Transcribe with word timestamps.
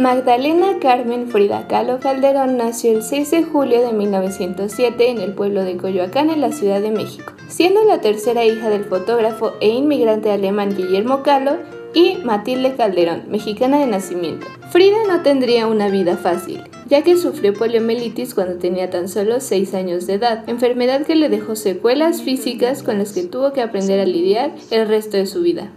Magdalena 0.00 0.78
Carmen 0.80 1.28
Frida 1.28 1.68
Kahlo 1.68 2.00
Calderón 2.00 2.56
nació 2.56 2.92
el 2.92 3.02
6 3.02 3.30
de 3.32 3.42
julio 3.44 3.82
de 3.86 3.92
1907 3.92 5.10
en 5.10 5.20
el 5.20 5.34
pueblo 5.34 5.62
de 5.62 5.76
Coyoacán, 5.76 6.30
en 6.30 6.40
la 6.40 6.52
Ciudad 6.52 6.80
de 6.80 6.90
México, 6.90 7.34
siendo 7.48 7.84
la 7.84 8.00
tercera 8.00 8.46
hija 8.46 8.70
del 8.70 8.86
fotógrafo 8.86 9.52
e 9.60 9.68
inmigrante 9.68 10.30
alemán 10.30 10.74
Guillermo 10.74 11.22
Kahlo 11.22 11.58
y 11.92 12.16
Matilde 12.24 12.76
Calderón, 12.76 13.24
mexicana 13.28 13.78
de 13.78 13.88
nacimiento. 13.88 14.46
Frida 14.70 14.96
no 15.06 15.20
tendría 15.20 15.66
una 15.66 15.90
vida 15.90 16.16
fácil, 16.16 16.62
ya 16.88 17.02
que 17.02 17.18
sufrió 17.18 17.52
poliomielitis 17.52 18.32
cuando 18.32 18.54
tenía 18.54 18.88
tan 18.88 19.06
solo 19.06 19.38
6 19.38 19.74
años 19.74 20.06
de 20.06 20.14
edad, 20.14 20.48
enfermedad 20.48 21.04
que 21.04 21.14
le 21.14 21.28
dejó 21.28 21.56
secuelas 21.56 22.22
físicas 22.22 22.82
con 22.82 22.96
las 22.96 23.12
que 23.12 23.24
tuvo 23.24 23.52
que 23.52 23.60
aprender 23.60 24.00
a 24.00 24.06
lidiar 24.06 24.52
el 24.70 24.88
resto 24.88 25.18
de 25.18 25.26
su 25.26 25.42
vida. 25.42 25.72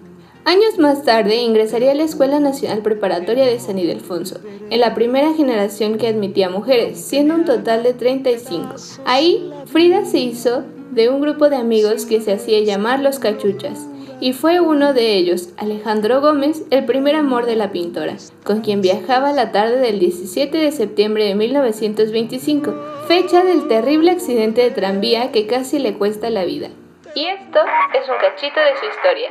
Años 0.46 0.78
más 0.78 1.04
tarde 1.06 1.38
ingresaría 1.38 1.92
a 1.92 1.96
la 1.96 2.04
Escuela 2.04 2.38
Nacional 2.42 2.80
Preparatoria 2.80 3.46
de 3.46 3.60
San 3.62 3.80
Ildefonso, 3.80 4.42
en 4.70 4.82
la 4.82 4.94
primera 4.94 5.34
generación 5.34 5.98
que 5.98 6.10
admitía 6.10 6.50
mujeres, 6.50 7.00
siendo 7.00 7.36
un 7.36 7.46
total 7.46 7.84
de 7.84 7.94
35. 7.94 8.76
Ahí, 9.06 9.54
Frida 9.68 10.04
se 10.04 10.20
hizo 10.20 10.66
de 10.92 11.08
un 11.08 11.22
grupo 11.22 11.50
de 11.50 11.56
amigos 11.56 12.06
que 12.06 12.20
se 12.20 12.34
hacía 12.34 12.60
llamar 12.60 13.00
los 13.00 13.20
cachuchas, 13.20 13.88
y 14.20 14.34
fue 14.34 14.60
uno 14.60 14.94
de 14.94 15.16
ellos, 15.16 15.50
Alejandro 15.58 16.20
Gómez, 16.20 16.64
el 16.72 16.84
primer 16.84 17.16
amor 17.16 17.46
de 17.46 17.56
la 17.56 17.72
pintora, 17.72 18.18
con 18.44 18.60
quien 18.60 18.82
viajaba 18.82 19.32
la 19.32 19.54
tarde 19.54 19.78
del 19.78 20.00
17 20.00 20.58
de 20.58 20.72
septiembre 20.74 21.24
de 21.24 21.36
1925, 21.36 22.74
fecha 23.08 23.46
del 23.46 23.70
terrible 23.70 24.12
accidente 24.12 24.62
de 24.62 24.72
tranvía 24.72 25.32
que 25.32 25.48
casi 25.48 25.80
le 25.80 25.94
cuesta 25.94 26.30
la 26.30 26.44
vida. 26.44 26.68
Y 27.16 27.28
esto 27.28 27.60
es 27.94 28.10
un 28.10 28.18
cachito 28.18 28.60
de 28.60 28.76
su 28.78 28.86
historia. 28.86 29.30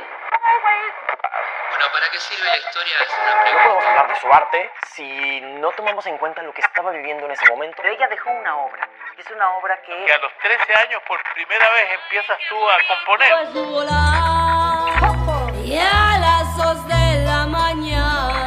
Bueno, 1.83 1.93
¿para 1.99 2.09
qué 2.11 2.19
sirve 2.19 2.45
la 2.47 2.57
historia? 2.57 2.93
Es 3.01 3.09
una 3.19 3.35
No 3.35 3.41
pregunta. 3.41 3.63
podemos 3.67 3.85
hablar 3.85 4.07
de 4.07 4.15
su 4.21 4.27
arte 4.33 4.71
si 4.95 5.41
no 5.59 5.69
tomamos 5.71 6.05
en 6.05 6.17
cuenta 6.17 6.41
lo 6.41 6.53
que 6.53 6.61
estaba 6.61 6.91
viviendo 6.91 7.25
en 7.25 7.31
ese 7.31 7.45
momento. 7.49 7.75
Pero 7.81 7.93
ella 7.93 8.07
dejó 8.07 8.29
una 8.31 8.55
obra. 8.55 8.87
Es 9.17 9.29
una 9.31 9.49
obra 9.57 9.77
que... 9.81 10.05
que 10.05 10.13
a 10.13 10.17
los 10.19 10.31
13 10.41 10.73
años 10.75 11.01
por 11.05 11.19
primera 11.33 11.69
vez 11.71 11.91
empiezas 12.03 12.37
tú 12.47 12.69
a 12.69 12.77
componer. 12.87 13.33
Y 15.65 15.77
a 15.77 16.17
las 16.19 16.55
dos 16.57 16.87
de 16.87 17.25
la 17.25 17.45
mañana. 17.47 18.42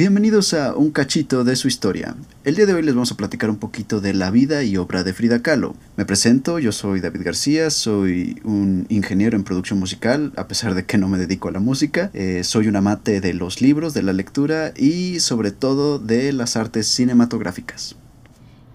Bienvenidos 0.00 0.54
a 0.54 0.74
un 0.76 0.92
cachito 0.92 1.44
de 1.44 1.56
su 1.56 1.68
historia. 1.68 2.16
El 2.42 2.54
día 2.54 2.64
de 2.64 2.72
hoy 2.72 2.82
les 2.82 2.94
vamos 2.94 3.12
a 3.12 3.18
platicar 3.18 3.50
un 3.50 3.58
poquito 3.58 4.00
de 4.00 4.14
la 4.14 4.30
vida 4.30 4.64
y 4.64 4.78
obra 4.78 5.02
de 5.02 5.12
Frida 5.12 5.42
Kahlo. 5.42 5.74
Me 5.98 6.06
presento, 6.06 6.58
yo 6.58 6.72
soy 6.72 7.00
David 7.00 7.20
García, 7.22 7.68
soy 7.68 8.40
un 8.42 8.86
ingeniero 8.88 9.36
en 9.36 9.44
producción 9.44 9.78
musical, 9.78 10.32
a 10.36 10.48
pesar 10.48 10.72
de 10.74 10.86
que 10.86 10.96
no 10.96 11.06
me 11.06 11.18
dedico 11.18 11.48
a 11.48 11.52
la 11.52 11.60
música. 11.60 12.10
Eh, 12.14 12.44
soy 12.44 12.66
un 12.66 12.76
amante 12.76 13.20
de 13.20 13.34
los 13.34 13.60
libros, 13.60 13.92
de 13.92 14.02
la 14.02 14.14
lectura 14.14 14.72
y 14.74 15.20
sobre 15.20 15.50
todo 15.50 15.98
de 15.98 16.32
las 16.32 16.56
artes 16.56 16.86
cinematográficas. 16.86 17.94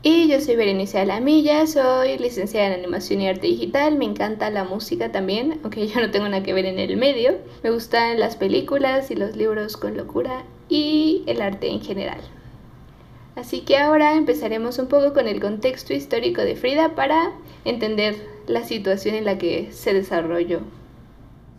Y 0.04 0.28
yo 0.28 0.40
soy 0.40 0.56
Berenice 0.56 1.00
Alamilla, 1.00 1.66
soy 1.66 2.20
licenciada 2.20 2.68
en 2.68 2.82
animación 2.82 3.22
y 3.22 3.30
arte 3.30 3.48
digital, 3.48 3.98
me 3.98 4.06
encanta 4.06 4.52
la 4.52 4.64
música 4.64 5.12
también, 5.12 5.60
aunque 5.64 5.88
yo 5.92 6.02
no 6.02 6.12
tengo 6.12 6.30
nada 6.30 6.44
que 6.44 6.54
ver 6.54 6.66
en 6.66 6.78
el 6.78 6.98
medio. 6.98 7.32
Me 7.64 7.72
gustan 7.72 8.20
las 8.20 8.36
películas 8.36 9.10
y 9.10 9.16
los 9.16 9.36
libros 9.36 9.76
con 9.76 9.98
locura 9.98 10.44
y 10.70 11.24
el 11.28 11.42
arte 11.42 11.72
en 11.72 11.82
general. 11.82 12.20
Así 13.36 13.62
que 13.62 13.78
ahora 13.78 14.16
empezaremos 14.16 14.80
un 14.80 14.88
poco 14.88 15.14
con 15.14 15.28
el 15.28 15.42
contexto 15.42 15.94
histórico 15.94 16.42
de 16.42 16.56
Frida 16.56 16.96
para 16.96 17.32
entender 17.66 18.16
la 18.48 18.64
situación 18.64 19.16
en 19.16 19.26
la 19.26 19.38
que 19.38 19.70
se 19.72 19.94
desarrolló. 19.94 20.62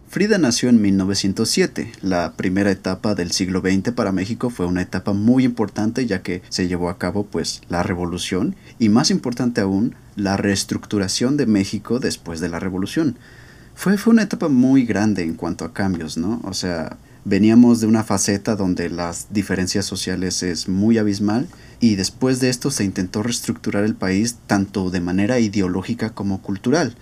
Frida 0.09 0.39
nació 0.39 0.69
en 0.69 0.81
1907. 0.81 1.93
La 2.01 2.35
primera 2.37 2.71
etapa 2.71 3.15
del 3.15 3.33
siglo 3.33 3.61
XX 3.61 3.93
para 3.93 4.13
México 4.13 4.51
fue 4.51 4.65
una 4.65 4.83
etapa 4.83 5.13
muy 5.13 5.45
importante 5.45 6.07
ya 6.07 6.23
que 6.23 6.43
se 6.49 6.69
llevó 6.69 6.89
a 6.89 6.99
cabo 6.99 7.27
pues 7.27 7.61
la 7.69 7.83
revolución 7.83 8.55
y 8.79 8.89
más 8.89 9.11
importante 9.11 9.61
aún 9.61 9.97
la 10.15 10.37
reestructuración 10.37 11.37
de 11.37 11.47
México 11.47 11.99
después 11.99 12.41
de 12.41 12.49
la 12.49 12.61
revolución. 12.61 13.19
Fue, 13.75 13.99
fue 13.99 14.13
una 14.13 14.23
etapa 14.23 14.49
muy 14.49 14.87
grande 14.87 15.23
en 15.23 15.35
cuanto 15.35 15.65
a 15.65 15.75
cambios, 15.75 16.17
¿no? 16.17 16.41
O 16.45 16.55
sea, 16.55 16.97
veníamos 17.27 17.81
de 17.81 17.87
una 17.87 18.05
faceta 18.05 18.57
donde 18.57 18.89
las 18.89 19.27
diferencias 19.31 19.85
sociales 19.85 20.43
es 20.43 20.69
muy 20.69 20.97
abismal 20.97 21.49
y 21.81 21.97
después 21.97 22.41
de 22.41 22.49
esto 22.49 22.71
se 22.71 22.85
intentó 22.85 23.23
reestructurar 23.23 23.85
el 23.85 23.95
país 23.95 24.37
tanto 24.47 24.89
de 24.89 25.01
manera 25.01 25.39
ideológica 25.39 26.11
como 26.11 26.41
cultural 26.41 26.97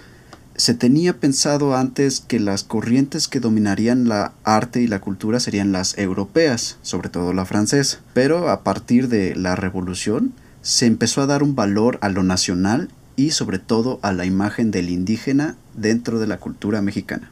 se 0.57 0.75
tenía 0.75 1.19
pensado 1.19 1.77
antes 1.77 2.21
que 2.21 2.39
las 2.39 2.63
corrientes 2.63 3.29
que 3.29 3.41
dominarían 3.41 4.09
la 4.09 4.33
arte 4.45 4.81
y 4.81 4.87
la 4.87 5.01
cultura 5.01 5.41
serían 5.41 5.73
las 5.73 5.99
europeas, 5.99 6.79
sobre 6.83 7.09
todo 7.09 7.33
la 7.33 7.45
francesa, 7.45 7.99
pero 8.13 8.49
a 8.49 8.63
partir 8.63 9.09
de 9.09 9.35
la 9.35 9.57
revolución 9.57 10.33
se 10.63 10.87
empezó 10.87 11.23
a 11.23 11.27
dar 11.27 11.43
un 11.43 11.55
valor 11.55 11.99
a 12.03 12.09
lo 12.09 12.23
nacional 12.23 12.89
y 13.17 13.31
sobre 13.31 13.59
todo 13.59 13.99
a 14.03 14.13
la 14.13 14.27
imagen 14.27 14.71
del 14.71 14.91
indígena 14.91 15.57
dentro 15.75 16.19
de 16.19 16.27
la 16.27 16.39
cultura 16.39 16.83
mexicana. 16.83 17.31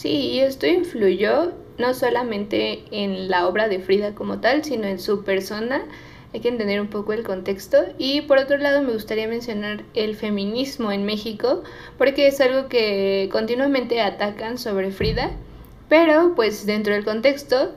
Sí, 0.00 0.08
y 0.08 0.40
esto 0.40 0.66
influyó 0.66 1.52
no 1.76 1.92
solamente 1.92 2.84
en 2.90 3.28
la 3.28 3.46
obra 3.46 3.68
de 3.68 3.80
Frida 3.80 4.14
como 4.14 4.40
tal, 4.40 4.64
sino 4.64 4.86
en 4.86 4.98
su 4.98 5.24
persona. 5.24 5.82
Hay 6.32 6.40
que 6.40 6.48
entender 6.48 6.80
un 6.80 6.86
poco 6.88 7.12
el 7.12 7.22
contexto. 7.22 7.76
Y 7.98 8.22
por 8.22 8.38
otro 8.38 8.56
lado, 8.56 8.80
me 8.80 8.94
gustaría 8.94 9.28
mencionar 9.28 9.84
el 9.92 10.16
feminismo 10.16 10.90
en 10.90 11.04
México, 11.04 11.64
porque 11.98 12.28
es 12.28 12.40
algo 12.40 12.66
que 12.70 13.28
continuamente 13.30 14.00
atacan 14.00 14.56
sobre 14.56 14.90
Frida. 14.90 15.32
Pero, 15.90 16.32
pues 16.34 16.64
dentro 16.64 16.94
del 16.94 17.04
contexto, 17.04 17.74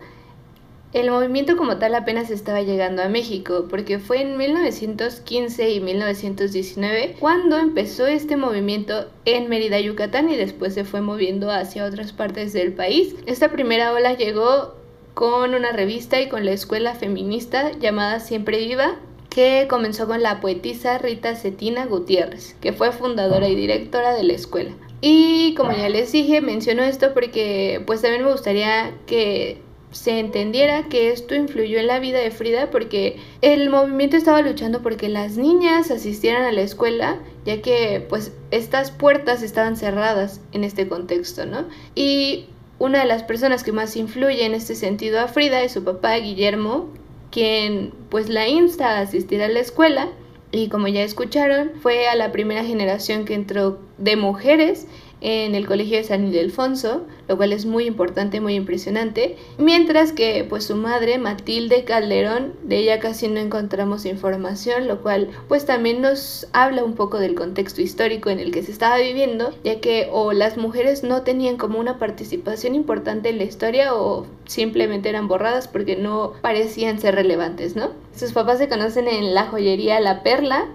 el 0.94 1.10
movimiento 1.10 1.58
como 1.58 1.78
tal 1.78 1.96
apenas 1.96 2.30
estaba 2.30 2.62
llegando 2.62 3.02
a 3.02 3.10
México, 3.10 3.66
porque 3.68 3.98
fue 3.98 4.22
en 4.22 4.38
1915 4.38 5.72
y 5.72 5.80
1919 5.80 7.16
cuando 7.20 7.58
empezó 7.58 8.06
este 8.06 8.38
movimiento 8.38 9.10
en 9.26 9.50
Mérida, 9.50 9.80
Yucatán, 9.80 10.30
y 10.30 10.38
después 10.38 10.76
se 10.76 10.86
fue 10.86 11.02
moviendo 11.02 11.50
hacia 11.50 11.86
otras 11.86 12.14
partes 12.14 12.54
del 12.54 12.74
país. 12.74 13.16
Esta 13.26 13.52
primera 13.52 13.92
ola 13.92 14.14
llegó 14.14 14.76
con 15.16 15.56
una 15.56 15.72
revista 15.72 16.22
y 16.22 16.30
con 16.30 16.46
la 16.46 16.52
escuela 16.52 16.94
feminista 16.94 17.72
llamada 17.72 18.20
Siempre 18.20 18.60
Viva, 18.60 19.00
que 19.30 19.66
comenzó 19.68 20.06
con 20.06 20.22
la 20.22 20.42
poetisa 20.42 21.00
Rita 21.00 21.36
Cetina 21.36 21.88
Gutiérrez, 21.88 22.56
que 22.62 22.72
fue 22.72 22.92
fundadora 22.92 23.48
y 23.48 23.56
directora 23.56 24.14
de 24.14 24.24
la 24.24 24.34
escuela. 24.34 24.72
Y 25.02 25.56
como 25.56 25.72
ya 25.72 25.90
les 25.90 26.12
dije, 26.12 26.40
menciono 26.40 26.84
esto 26.84 27.14
porque 27.16 27.82
pues 27.88 28.02
también 28.02 28.24
me 28.24 28.32
gustaría 28.32 28.94
que 29.08 29.60
se 29.94 30.20
entendiera 30.20 30.84
que 30.90 31.12
esto 31.12 31.36
influyó 31.36 31.80
en 31.80 31.88
la 31.88 32.00
vida 32.00 32.20
de 32.20 32.32
Frida 32.32 32.70
porque 32.72 33.18
el 33.42 33.70
movimiento 33.70 34.18
estaba 34.18 34.42
luchando 34.42 34.82
porque 34.82 35.08
las 35.08 35.38
niñas 35.38 35.92
asistieran 35.92 36.44
a 36.44 36.52
la 36.52 36.62
escuela 36.62 37.20
ya 37.46 37.62
que 37.62 38.06
pues 38.10 38.34
estas 38.52 38.92
puertas 38.92 39.44
estaban 39.44 39.78
cerradas 39.78 40.42
en 40.52 40.64
este 40.64 40.88
contexto, 40.88 41.46
¿no? 41.46 41.66
Y 41.96 42.48
una 42.80 43.00
de 43.00 43.06
las 43.06 43.24
personas 43.24 43.64
que 43.64 43.72
más 43.72 43.96
influye 43.96 44.46
en 44.46 44.56
este 44.56 44.76
sentido 44.76 45.20
a 45.20 45.28
Frida 45.28 45.62
es 45.62 45.72
su 45.72 45.84
papá 45.84 46.16
Guillermo, 46.16 46.90
quien 47.32 47.94
pues 48.10 48.30
la 48.30 48.48
insta 48.48 48.98
a 48.98 49.02
asistir 49.02 49.42
a 49.42 49.48
la 49.48 49.60
escuela 49.60 50.10
y 50.52 50.70
como 50.70 50.88
ya 50.88 51.04
escucharon 51.04 51.72
fue 51.82 52.08
a 52.08 52.16
la 52.16 52.32
primera 52.32 52.64
generación 52.64 53.26
que 53.26 53.34
entró 53.34 53.80
de 53.98 54.16
mujeres 54.16 54.88
en 55.24 55.56
el 55.56 55.66
colegio 55.66 55.98
de 55.98 56.04
San 56.04 56.28
Ildefonso, 56.28 57.04
lo 57.30 57.38
cual 57.38 57.54
es 57.54 57.66
muy 57.66 57.86
importante, 57.86 58.42
muy 58.42 58.56
impresionante, 58.56 59.38
mientras 59.58 60.12
que 60.12 60.46
pues 60.48 60.66
su 60.66 60.76
madre 60.76 61.18
Matilde 61.18 61.86
Calderón, 61.86 62.54
de 62.64 62.80
ella 62.80 63.00
casi 63.00 63.30
no 63.30 63.40
encontramos 63.40 64.06
información, 64.06 64.86
lo 64.86 65.02
cual 65.02 65.30
pues 65.48 65.66
también 65.66 66.02
nos 66.02 66.48
habla 66.52 66.84
un 66.84 66.94
poco 66.94 67.20
del 67.20 67.36
contexto 67.36 67.82
histórico 67.82 68.30
en 68.30 68.40
el 68.40 68.52
que 68.52 68.64
se 68.64 68.74
estaba 68.74 68.98
viviendo, 68.98 69.54
ya 69.64 69.80
que 69.80 70.10
o 70.12 70.34
las 70.34 70.58
mujeres 70.58 71.04
no 71.04 71.22
tenían 71.22 71.56
como 71.56 71.80
una 71.80 72.00
participación 72.00 72.76
importante 72.76 73.30
en 73.30 73.38
la 73.38 73.46
historia 73.46 73.96
o 73.96 74.28
simplemente 74.46 75.08
eran 75.08 75.30
borradas 75.30 75.70
porque 75.70 75.96
no 75.96 76.34
parecían 76.42 77.00
ser 77.00 77.16
relevantes, 77.16 77.78
¿no? 77.78 77.92
Sus 78.14 78.34
papás 78.34 78.58
se 78.58 78.68
conocen 78.68 79.08
en 79.08 79.34
la 79.34 79.46
joyería 79.46 80.02
La 80.02 80.22
Perla, 80.22 80.68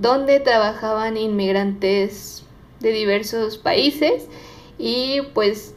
donde 0.00 0.40
trabajaban 0.40 1.18
inmigrantes 1.18 2.45
de 2.86 2.92
diversos 2.92 3.58
países 3.58 4.24
y 4.78 5.20
pues 5.34 5.74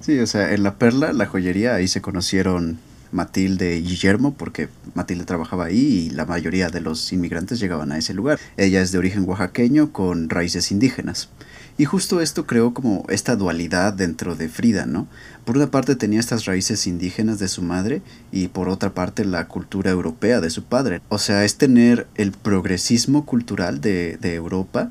Sí, 0.00 0.18
o 0.18 0.26
sea, 0.26 0.52
en 0.52 0.62
la 0.62 0.78
Perla, 0.78 1.12
la 1.12 1.26
joyería, 1.26 1.74
ahí 1.74 1.88
se 1.88 2.00
conocieron 2.00 2.78
Matilde 3.12 3.76
y 3.76 3.82
Guillermo, 3.82 4.34
porque 4.34 4.68
Matilde 4.94 5.24
trabajaba 5.24 5.66
ahí 5.66 6.08
y 6.08 6.10
la 6.10 6.26
mayoría 6.26 6.68
de 6.68 6.80
los 6.80 7.12
inmigrantes 7.12 7.58
llegaban 7.58 7.92
a 7.92 7.98
ese 7.98 8.14
lugar. 8.14 8.38
Ella 8.56 8.82
es 8.82 8.92
de 8.92 8.98
origen 8.98 9.28
oaxaqueño 9.28 9.92
con 9.92 10.28
raíces 10.28 10.70
indígenas. 10.70 11.28
Y 11.78 11.84
justo 11.84 12.20
esto 12.20 12.46
creó 12.46 12.72
como 12.72 13.04
esta 13.08 13.36
dualidad 13.36 13.92
dentro 13.92 14.34
de 14.34 14.48
Frida, 14.48 14.86
¿no? 14.86 15.06
Por 15.44 15.56
una 15.56 15.70
parte 15.70 15.94
tenía 15.94 16.20
estas 16.20 16.46
raíces 16.46 16.86
indígenas 16.86 17.38
de 17.38 17.48
su 17.48 17.62
madre 17.62 18.00
y 18.32 18.48
por 18.48 18.68
otra 18.68 18.94
parte 18.94 19.24
la 19.24 19.46
cultura 19.46 19.90
europea 19.90 20.40
de 20.40 20.50
su 20.50 20.64
padre. 20.64 21.02
O 21.08 21.18
sea, 21.18 21.44
es 21.44 21.56
tener 21.56 22.06
el 22.14 22.32
progresismo 22.32 23.26
cultural 23.26 23.80
de, 23.80 24.16
de 24.18 24.34
Europa 24.34 24.90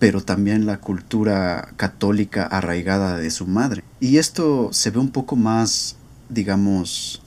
pero 0.00 0.22
también 0.22 0.66
la 0.66 0.78
cultura 0.78 1.74
católica 1.76 2.44
arraigada 2.44 3.18
de 3.18 3.30
su 3.30 3.46
madre. 3.46 3.84
Y 4.00 4.16
esto 4.16 4.70
se 4.72 4.90
ve 4.90 4.98
un 4.98 5.10
poco 5.10 5.36
más, 5.36 5.96
digamos, 6.30 7.22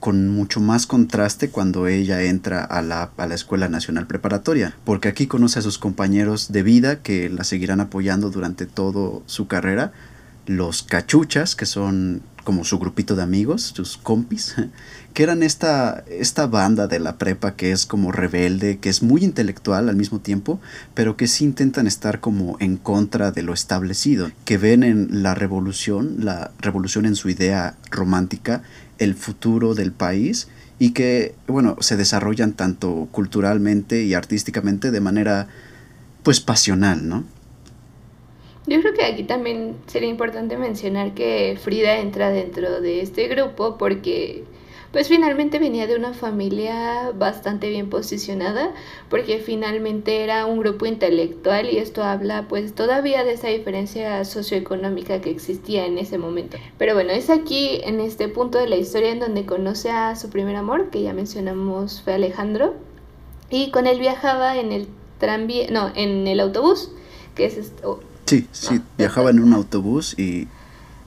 con 0.00 0.30
mucho 0.30 0.60
más 0.60 0.86
contraste 0.86 1.50
cuando 1.50 1.86
ella 1.86 2.22
entra 2.22 2.64
a 2.64 2.80
la, 2.80 3.10
a 3.18 3.26
la, 3.26 3.34
Escuela 3.34 3.68
Nacional 3.68 4.06
Preparatoria, 4.06 4.74
porque 4.84 5.08
aquí 5.08 5.26
conoce 5.26 5.58
a 5.58 5.62
sus 5.62 5.76
compañeros 5.76 6.50
de 6.50 6.62
vida 6.62 7.02
que 7.02 7.28
la 7.28 7.44
seguirán 7.44 7.80
apoyando 7.80 8.30
durante 8.30 8.64
toda 8.64 9.20
su 9.26 9.46
carrera, 9.46 9.92
los 10.46 10.82
cachuchas, 10.82 11.54
que 11.54 11.66
son 11.66 12.22
como 12.44 12.64
su 12.64 12.78
grupito 12.78 13.16
de 13.16 13.22
amigos, 13.22 13.72
sus 13.74 13.96
compis, 13.96 14.56
que 15.14 15.22
eran 15.22 15.42
esta, 15.42 16.04
esta 16.08 16.46
banda 16.46 16.86
de 16.86 16.98
la 16.98 17.18
prepa 17.18 17.56
que 17.56 17.72
es 17.72 17.86
como 17.86 18.12
rebelde, 18.12 18.78
que 18.78 18.88
es 18.88 19.02
muy 19.02 19.24
intelectual 19.24 19.88
al 19.88 19.96
mismo 19.96 20.20
tiempo, 20.20 20.60
pero 20.94 21.16
que 21.16 21.26
sí 21.26 21.44
intentan 21.44 21.86
estar 21.86 22.20
como 22.20 22.56
en 22.60 22.76
contra 22.76 23.30
de 23.32 23.42
lo 23.42 23.52
establecido, 23.52 24.30
que 24.44 24.58
ven 24.58 24.82
en 24.82 25.22
la 25.22 25.34
revolución, 25.34 26.16
la 26.18 26.52
revolución 26.60 27.06
en 27.06 27.16
su 27.16 27.28
idea 27.28 27.76
romántica, 27.90 28.62
el 28.98 29.14
futuro 29.14 29.74
del 29.74 29.92
país 29.92 30.48
y 30.78 30.90
que, 30.92 31.34
bueno, 31.46 31.76
se 31.80 31.96
desarrollan 31.96 32.54
tanto 32.54 33.08
culturalmente 33.12 34.02
y 34.04 34.14
artísticamente 34.14 34.90
de 34.90 35.00
manera, 35.00 35.48
pues, 36.22 36.40
pasional, 36.40 37.06
¿no? 37.06 37.24
Yo 38.66 38.80
creo 38.80 38.92
que 38.92 39.04
aquí 39.04 39.24
también 39.24 39.76
sería 39.86 40.08
importante 40.08 40.56
mencionar 40.56 41.14
que 41.14 41.58
Frida 41.60 41.98
entra 41.98 42.30
dentro 42.30 42.80
de 42.80 43.00
este 43.00 43.26
grupo 43.28 43.78
porque 43.78 44.44
pues 44.92 45.08
finalmente 45.08 45.58
venía 45.58 45.86
de 45.86 45.96
una 45.96 46.12
familia 46.14 47.12
bastante 47.14 47.68
bien 47.70 47.88
posicionada 47.88 48.74
porque 49.08 49.38
finalmente 49.38 50.24
era 50.24 50.46
un 50.46 50.58
grupo 50.58 50.84
intelectual 50.84 51.70
y 51.70 51.78
esto 51.78 52.02
habla 52.02 52.46
pues 52.48 52.74
todavía 52.74 53.24
de 53.24 53.34
esa 53.34 53.48
diferencia 53.48 54.24
socioeconómica 54.24 55.20
que 55.20 55.30
existía 55.30 55.86
en 55.86 55.96
ese 55.96 56.18
momento. 56.18 56.58
Pero 56.76 56.94
bueno, 56.94 57.12
es 57.12 57.30
aquí 57.30 57.80
en 57.84 58.00
este 58.00 58.28
punto 58.28 58.58
de 58.58 58.68
la 58.68 58.76
historia 58.76 59.10
en 59.10 59.20
donde 59.20 59.46
conoce 59.46 59.90
a 59.90 60.16
su 60.16 60.28
primer 60.28 60.56
amor, 60.56 60.90
que 60.90 61.02
ya 61.02 61.12
mencionamos 61.12 62.02
fue 62.02 62.14
Alejandro, 62.14 62.74
y 63.48 63.70
con 63.70 63.86
él 63.86 64.00
viajaba 64.00 64.58
en 64.58 64.72
el 64.72 64.88
tranvía, 65.18 65.68
no, 65.70 65.92
en 65.94 66.26
el 66.26 66.40
autobús, 66.40 66.90
que 67.34 67.44
es 67.44 67.56
esto, 67.56 68.00
Sí, 68.30 68.46
sí, 68.52 68.80
viajaba 68.96 69.30
en 69.30 69.40
un 69.40 69.54
autobús 69.54 70.16
y 70.16 70.46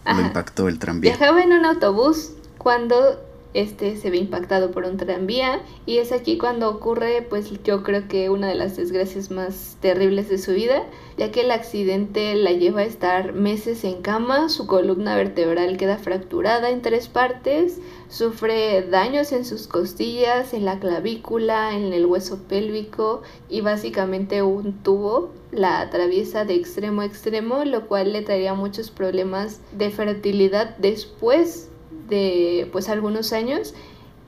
lo 0.06 0.20
impactó 0.20 0.68
el 0.68 0.78
tranvía. 0.78 1.12
Viajaba 1.12 1.42
en 1.42 1.54
un 1.54 1.64
autobús 1.64 2.34
cuando 2.58 3.18
este 3.54 3.96
se 3.96 4.10
ve 4.10 4.18
impactado 4.18 4.72
por 4.72 4.84
un 4.84 4.98
tranvía 4.98 5.62
y 5.86 6.00
es 6.00 6.12
aquí 6.12 6.38
cuando 6.38 6.70
ocurre 6.70 7.22
pues 7.22 7.50
yo 7.64 7.82
creo 7.84 8.10
que 8.10 8.30
una 8.30 8.50
de 8.50 8.56
las 8.56 8.76
desgracias 8.76 9.32
más 9.32 9.78
terribles 9.80 10.28
de 10.28 10.38
su 10.38 10.52
vida 10.52 10.84
ya 11.18 11.32
que 11.32 11.42
el 11.42 11.52
accidente 11.52 12.36
la 12.36 12.52
lleva 12.52 12.82
a 12.82 12.86
estar 12.86 13.34
meses 13.34 13.84
en 13.84 14.02
cama, 14.02 14.50
su 14.50 14.66
columna 14.68 15.16
vertebral 15.16 15.78
queda 15.78 15.98
fracturada 15.98 16.72
en 16.72 16.82
tres 16.82 17.08
partes, 17.08 17.80
sufre 18.14 18.84
daños 18.84 19.32
en 19.32 19.44
sus 19.44 19.66
costillas, 19.66 20.54
en 20.54 20.66
la 20.66 20.80
clavícula, 20.80 21.76
en 21.76 21.94
el 21.94 22.06
hueso 22.06 22.44
pélvico 22.48 23.24
y 23.50 23.62
básicamente 23.62 24.44
un 24.44 24.84
tubo 24.84 25.32
la 25.52 25.82
atraviesa 25.82 26.46
de 26.46 26.54
extremo 26.54 27.02
a 27.02 27.06
extremo, 27.06 27.66
lo 27.66 27.88
cual 27.88 28.14
le 28.14 28.22
traería 28.22 28.54
muchos 28.54 28.92
problemas 28.92 29.62
de 29.72 29.90
fertilidad 29.90 30.78
después 30.78 31.70
de 32.08 32.70
pues 32.72 32.88
algunos 32.88 33.34
años 33.34 33.74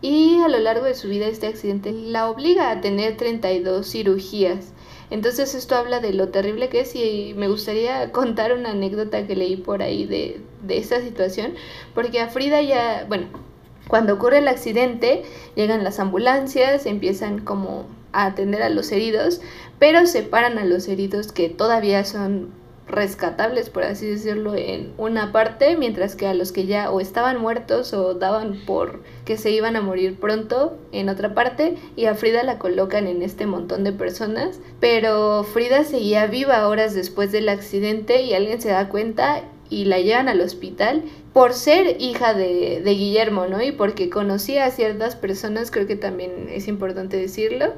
y 0.01 0.39
a 0.39 0.47
lo 0.47 0.57
largo 0.57 0.85
de 0.85 0.95
su 0.95 1.07
vida 1.07 1.27
este 1.27 1.45
accidente 1.45 1.91
la 1.91 2.27
obliga 2.27 2.71
a 2.71 2.81
tener 2.81 3.17
32 3.17 3.87
cirugías. 3.87 4.73
Entonces 5.11 5.53
esto 5.53 5.75
habla 5.75 5.99
de 5.99 6.11
lo 6.11 6.29
terrible 6.29 6.69
que 6.69 6.79
es 6.79 6.95
y 6.95 7.35
me 7.37 7.47
gustaría 7.47 8.11
contar 8.11 8.51
una 8.51 8.71
anécdota 8.71 9.27
que 9.27 9.35
leí 9.35 9.57
por 9.57 9.83
ahí 9.83 10.07
de, 10.07 10.41
de 10.63 10.79
esta 10.79 11.01
situación, 11.01 11.53
porque 11.93 12.19
a 12.19 12.29
Frida 12.29 12.63
ya, 12.63 13.05
bueno, 13.07 13.27
cuando 13.87 14.13
ocurre 14.13 14.39
el 14.39 14.47
accidente 14.47 15.23
llegan 15.55 15.83
las 15.83 15.99
ambulancias, 15.99 16.85
empiezan 16.85 17.39
como 17.39 17.85
a 18.11 18.25
atender 18.25 18.63
a 18.63 18.69
los 18.69 18.91
heridos, 18.91 19.41
pero 19.79 20.05
separan 20.05 20.57
a 20.57 20.65
los 20.65 20.87
heridos 20.87 21.31
que 21.31 21.49
todavía 21.49 22.05
son 22.05 22.51
rescatables, 22.87 23.69
por 23.69 23.83
así 23.83 24.05
decirlo, 24.07 24.53
en 24.55 24.93
una 24.97 25.31
parte, 25.31 25.75
mientras 25.75 26.15
que 26.15 26.27
a 26.27 26.33
los 26.33 26.51
que 26.51 26.65
ya 26.65 26.91
o 26.91 26.99
estaban 26.99 27.41
muertos 27.41 27.93
o 27.93 28.13
daban 28.13 28.61
por 28.65 29.01
que 29.25 29.37
se 29.37 29.49
iban 29.49 29.75
a 29.75 29.81
morir 29.81 30.19
pronto 30.19 30.77
en 30.91 31.09
otra 31.09 31.33
parte, 31.33 31.77
y 31.95 32.05
a 32.05 32.15
Frida 32.15 32.43
la 32.43 32.59
colocan 32.59 33.07
en 33.07 33.21
este 33.21 33.47
montón 33.47 33.83
de 33.83 33.91
personas, 33.91 34.59
pero 34.79 35.43
Frida 35.43 35.83
seguía 35.83 36.27
viva 36.27 36.67
horas 36.67 36.93
después 36.93 37.31
del 37.31 37.49
accidente 37.49 38.21
y 38.21 38.33
alguien 38.33 38.61
se 38.61 38.69
da 38.69 38.89
cuenta 38.89 39.41
y 39.69 39.85
la 39.85 39.99
llevan 39.99 40.29
al 40.29 40.41
hospital 40.41 41.03
por 41.35 41.51
ser 41.51 41.97
hija 41.99 42.33
de, 42.33 42.79
de 42.81 42.91
Guillermo, 42.91 43.45
¿no? 43.47 43.61
Y 43.61 43.73
porque 43.73 44.09
conocía 44.09 44.63
a 44.63 44.71
ciertas 44.71 45.17
personas, 45.17 45.69
creo 45.69 45.85
que 45.85 45.97
también 45.97 46.47
es 46.49 46.69
importante 46.69 47.17
decirlo. 47.17 47.73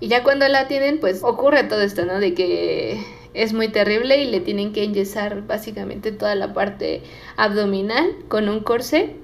Y 0.00 0.08
ya 0.08 0.24
cuando 0.24 0.48
la 0.48 0.66
tienen, 0.66 0.98
pues 0.98 1.22
ocurre 1.22 1.62
todo 1.62 1.82
esto, 1.82 2.04
¿no? 2.04 2.18
De 2.18 2.34
que 2.34 3.00
es 3.32 3.52
muy 3.52 3.68
terrible 3.68 4.20
y 4.20 4.26
le 4.26 4.40
tienen 4.40 4.72
que 4.72 4.82
enyesar 4.82 5.46
básicamente 5.46 6.10
toda 6.10 6.34
la 6.34 6.52
parte 6.52 7.02
abdominal 7.36 8.10
con 8.26 8.48
un 8.48 8.58
corsé 8.58 9.14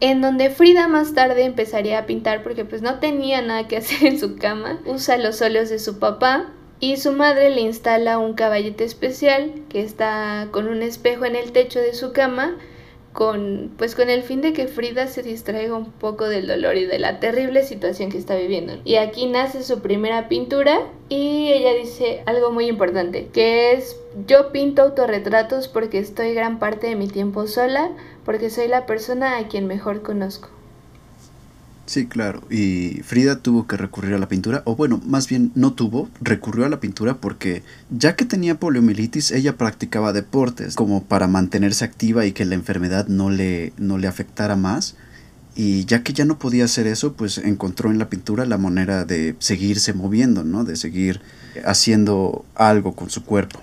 en 0.00 0.20
donde 0.20 0.50
Frida 0.50 0.88
más 0.88 1.14
tarde 1.14 1.44
empezaría 1.44 2.00
a 2.00 2.06
pintar 2.06 2.42
porque 2.42 2.64
pues 2.64 2.82
no 2.82 2.98
tenía 2.98 3.40
nada 3.40 3.68
que 3.68 3.76
hacer 3.78 4.04
en 4.04 4.18
su 4.18 4.34
cama, 4.34 4.80
usa 4.84 5.16
los 5.16 5.40
óleos 5.42 5.70
de 5.70 5.78
su 5.78 6.00
papá 6.00 6.50
y 6.80 6.96
su 6.96 7.12
madre 7.12 7.50
le 7.50 7.60
instala 7.60 8.18
un 8.18 8.34
caballete 8.34 8.82
especial 8.82 9.52
que 9.68 9.80
está 9.80 10.48
con 10.50 10.66
un 10.66 10.82
espejo 10.82 11.24
en 11.24 11.36
el 11.36 11.52
techo 11.52 11.78
de 11.78 11.94
su 11.94 12.12
cama 12.12 12.56
con 13.12 13.70
pues 13.76 13.94
con 13.94 14.08
el 14.08 14.22
fin 14.22 14.40
de 14.40 14.52
que 14.52 14.68
Frida 14.68 15.06
se 15.06 15.22
distraiga 15.22 15.74
un 15.74 15.92
poco 15.92 16.28
del 16.28 16.46
dolor 16.46 16.76
y 16.76 16.86
de 16.86 16.98
la 16.98 17.20
terrible 17.20 17.62
situación 17.62 18.10
que 18.10 18.18
está 18.18 18.36
viviendo. 18.36 18.78
Y 18.84 18.96
aquí 18.96 19.26
nace 19.26 19.62
su 19.62 19.80
primera 19.80 20.28
pintura 20.28 20.80
y 21.08 21.52
ella 21.52 21.74
dice 21.74 22.22
algo 22.26 22.50
muy 22.50 22.66
importante, 22.66 23.28
que 23.32 23.72
es 23.72 24.00
yo 24.26 24.52
pinto 24.52 24.82
autorretratos 24.82 25.68
porque 25.68 25.98
estoy 25.98 26.34
gran 26.34 26.58
parte 26.58 26.86
de 26.86 26.96
mi 26.96 27.08
tiempo 27.08 27.46
sola, 27.46 27.90
porque 28.24 28.50
soy 28.50 28.68
la 28.68 28.86
persona 28.86 29.38
a 29.38 29.48
quien 29.48 29.66
mejor 29.66 30.02
conozco. 30.02 30.48
Sí, 31.84 32.06
claro. 32.06 32.42
Y 32.48 33.00
Frida 33.02 33.40
tuvo 33.40 33.66
que 33.66 33.76
recurrir 33.76 34.14
a 34.14 34.18
la 34.18 34.28
pintura, 34.28 34.62
o 34.66 34.76
bueno, 34.76 35.00
más 35.04 35.28
bien 35.28 35.50
no 35.54 35.72
tuvo, 35.72 36.08
recurrió 36.20 36.64
a 36.64 36.68
la 36.68 36.80
pintura 36.80 37.14
porque 37.16 37.62
ya 37.90 38.14
que 38.14 38.24
tenía 38.24 38.58
poliomielitis, 38.58 39.32
ella 39.32 39.56
practicaba 39.56 40.12
deportes 40.12 40.76
como 40.76 41.02
para 41.02 41.26
mantenerse 41.26 41.84
activa 41.84 42.24
y 42.24 42.32
que 42.32 42.44
la 42.44 42.54
enfermedad 42.54 43.08
no 43.08 43.30
le, 43.30 43.72
no 43.78 43.98
le 43.98 44.06
afectara 44.06 44.56
más. 44.56 44.96
Y 45.54 45.84
ya 45.84 46.02
que 46.02 46.14
ya 46.14 46.24
no 46.24 46.38
podía 46.38 46.64
hacer 46.64 46.86
eso, 46.86 47.12
pues 47.12 47.36
encontró 47.36 47.90
en 47.90 47.98
la 47.98 48.08
pintura 48.08 48.46
la 48.46 48.56
manera 48.56 49.04
de 49.04 49.36
seguirse 49.38 49.92
moviendo, 49.92 50.44
¿no? 50.44 50.64
De 50.64 50.76
seguir 50.76 51.20
haciendo 51.64 52.46
algo 52.54 52.94
con 52.94 53.10
su 53.10 53.24
cuerpo. 53.24 53.60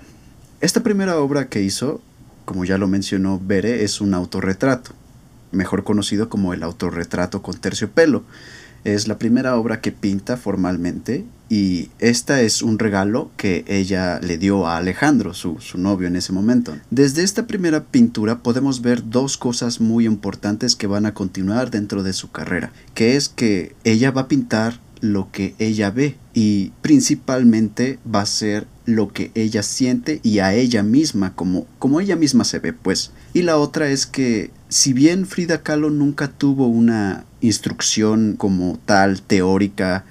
Esta 0.60 0.84
primera 0.84 1.18
obra 1.18 1.48
que 1.48 1.62
hizo, 1.62 2.00
como 2.44 2.64
ya 2.64 2.78
lo 2.78 2.86
mencionó 2.86 3.40
Bere, 3.44 3.82
es 3.82 4.00
un 4.00 4.14
autorretrato 4.14 4.92
mejor 5.52 5.84
conocido 5.84 6.28
como 6.28 6.54
el 6.54 6.62
autorretrato 6.62 7.42
con 7.42 7.56
terciopelo. 7.56 8.24
Es 8.84 9.08
la 9.08 9.18
primera 9.18 9.56
obra 9.56 9.80
que 9.80 9.92
pinta 9.92 10.36
formalmente 10.38 11.26
y 11.50 11.90
esta 11.98 12.40
es 12.40 12.62
un 12.62 12.78
regalo 12.78 13.30
que 13.36 13.64
ella 13.66 14.20
le 14.20 14.38
dio 14.38 14.66
a 14.66 14.78
Alejandro, 14.78 15.34
su, 15.34 15.58
su, 15.58 15.76
novio 15.76 16.06
en 16.06 16.16
ese 16.16 16.32
momento. 16.32 16.74
Desde 16.90 17.22
esta 17.22 17.46
primera 17.46 17.84
pintura 17.84 18.38
podemos 18.38 18.80
ver 18.80 19.10
dos 19.10 19.36
cosas 19.36 19.80
muy 19.80 20.06
importantes 20.06 20.76
que 20.76 20.86
van 20.86 21.04
a 21.04 21.12
continuar 21.12 21.70
dentro 21.70 22.02
de 22.02 22.14
su 22.14 22.30
carrera, 22.30 22.72
que 22.94 23.16
es 23.16 23.28
que 23.28 23.74
ella 23.84 24.12
va 24.12 24.22
a 24.22 24.28
pintar 24.28 24.80
lo 25.00 25.30
que 25.30 25.54
ella 25.58 25.90
ve 25.90 26.16
y 26.34 26.72
principalmente 26.82 27.98
va 28.12 28.22
a 28.22 28.26
ser 28.26 28.66
lo 28.84 29.12
que 29.12 29.30
ella 29.34 29.62
siente 29.62 30.20
y 30.22 30.38
a 30.38 30.54
ella 30.54 30.82
misma 30.82 31.34
como, 31.34 31.66
como 31.78 32.00
ella 32.00 32.16
misma 32.16 32.44
se 32.44 32.58
ve 32.58 32.72
pues 32.72 33.12
y 33.32 33.42
la 33.42 33.56
otra 33.56 33.88
es 33.88 34.06
que 34.06 34.50
si 34.70 34.92
bien 34.92 35.26
Frida 35.26 35.62
Kahlo 35.62 35.90
nunca 35.90 36.28
tuvo 36.28 36.68
una 36.68 37.24
instrucción 37.40 38.36
como 38.36 38.78
tal 38.86 39.20
teórica 39.20 40.04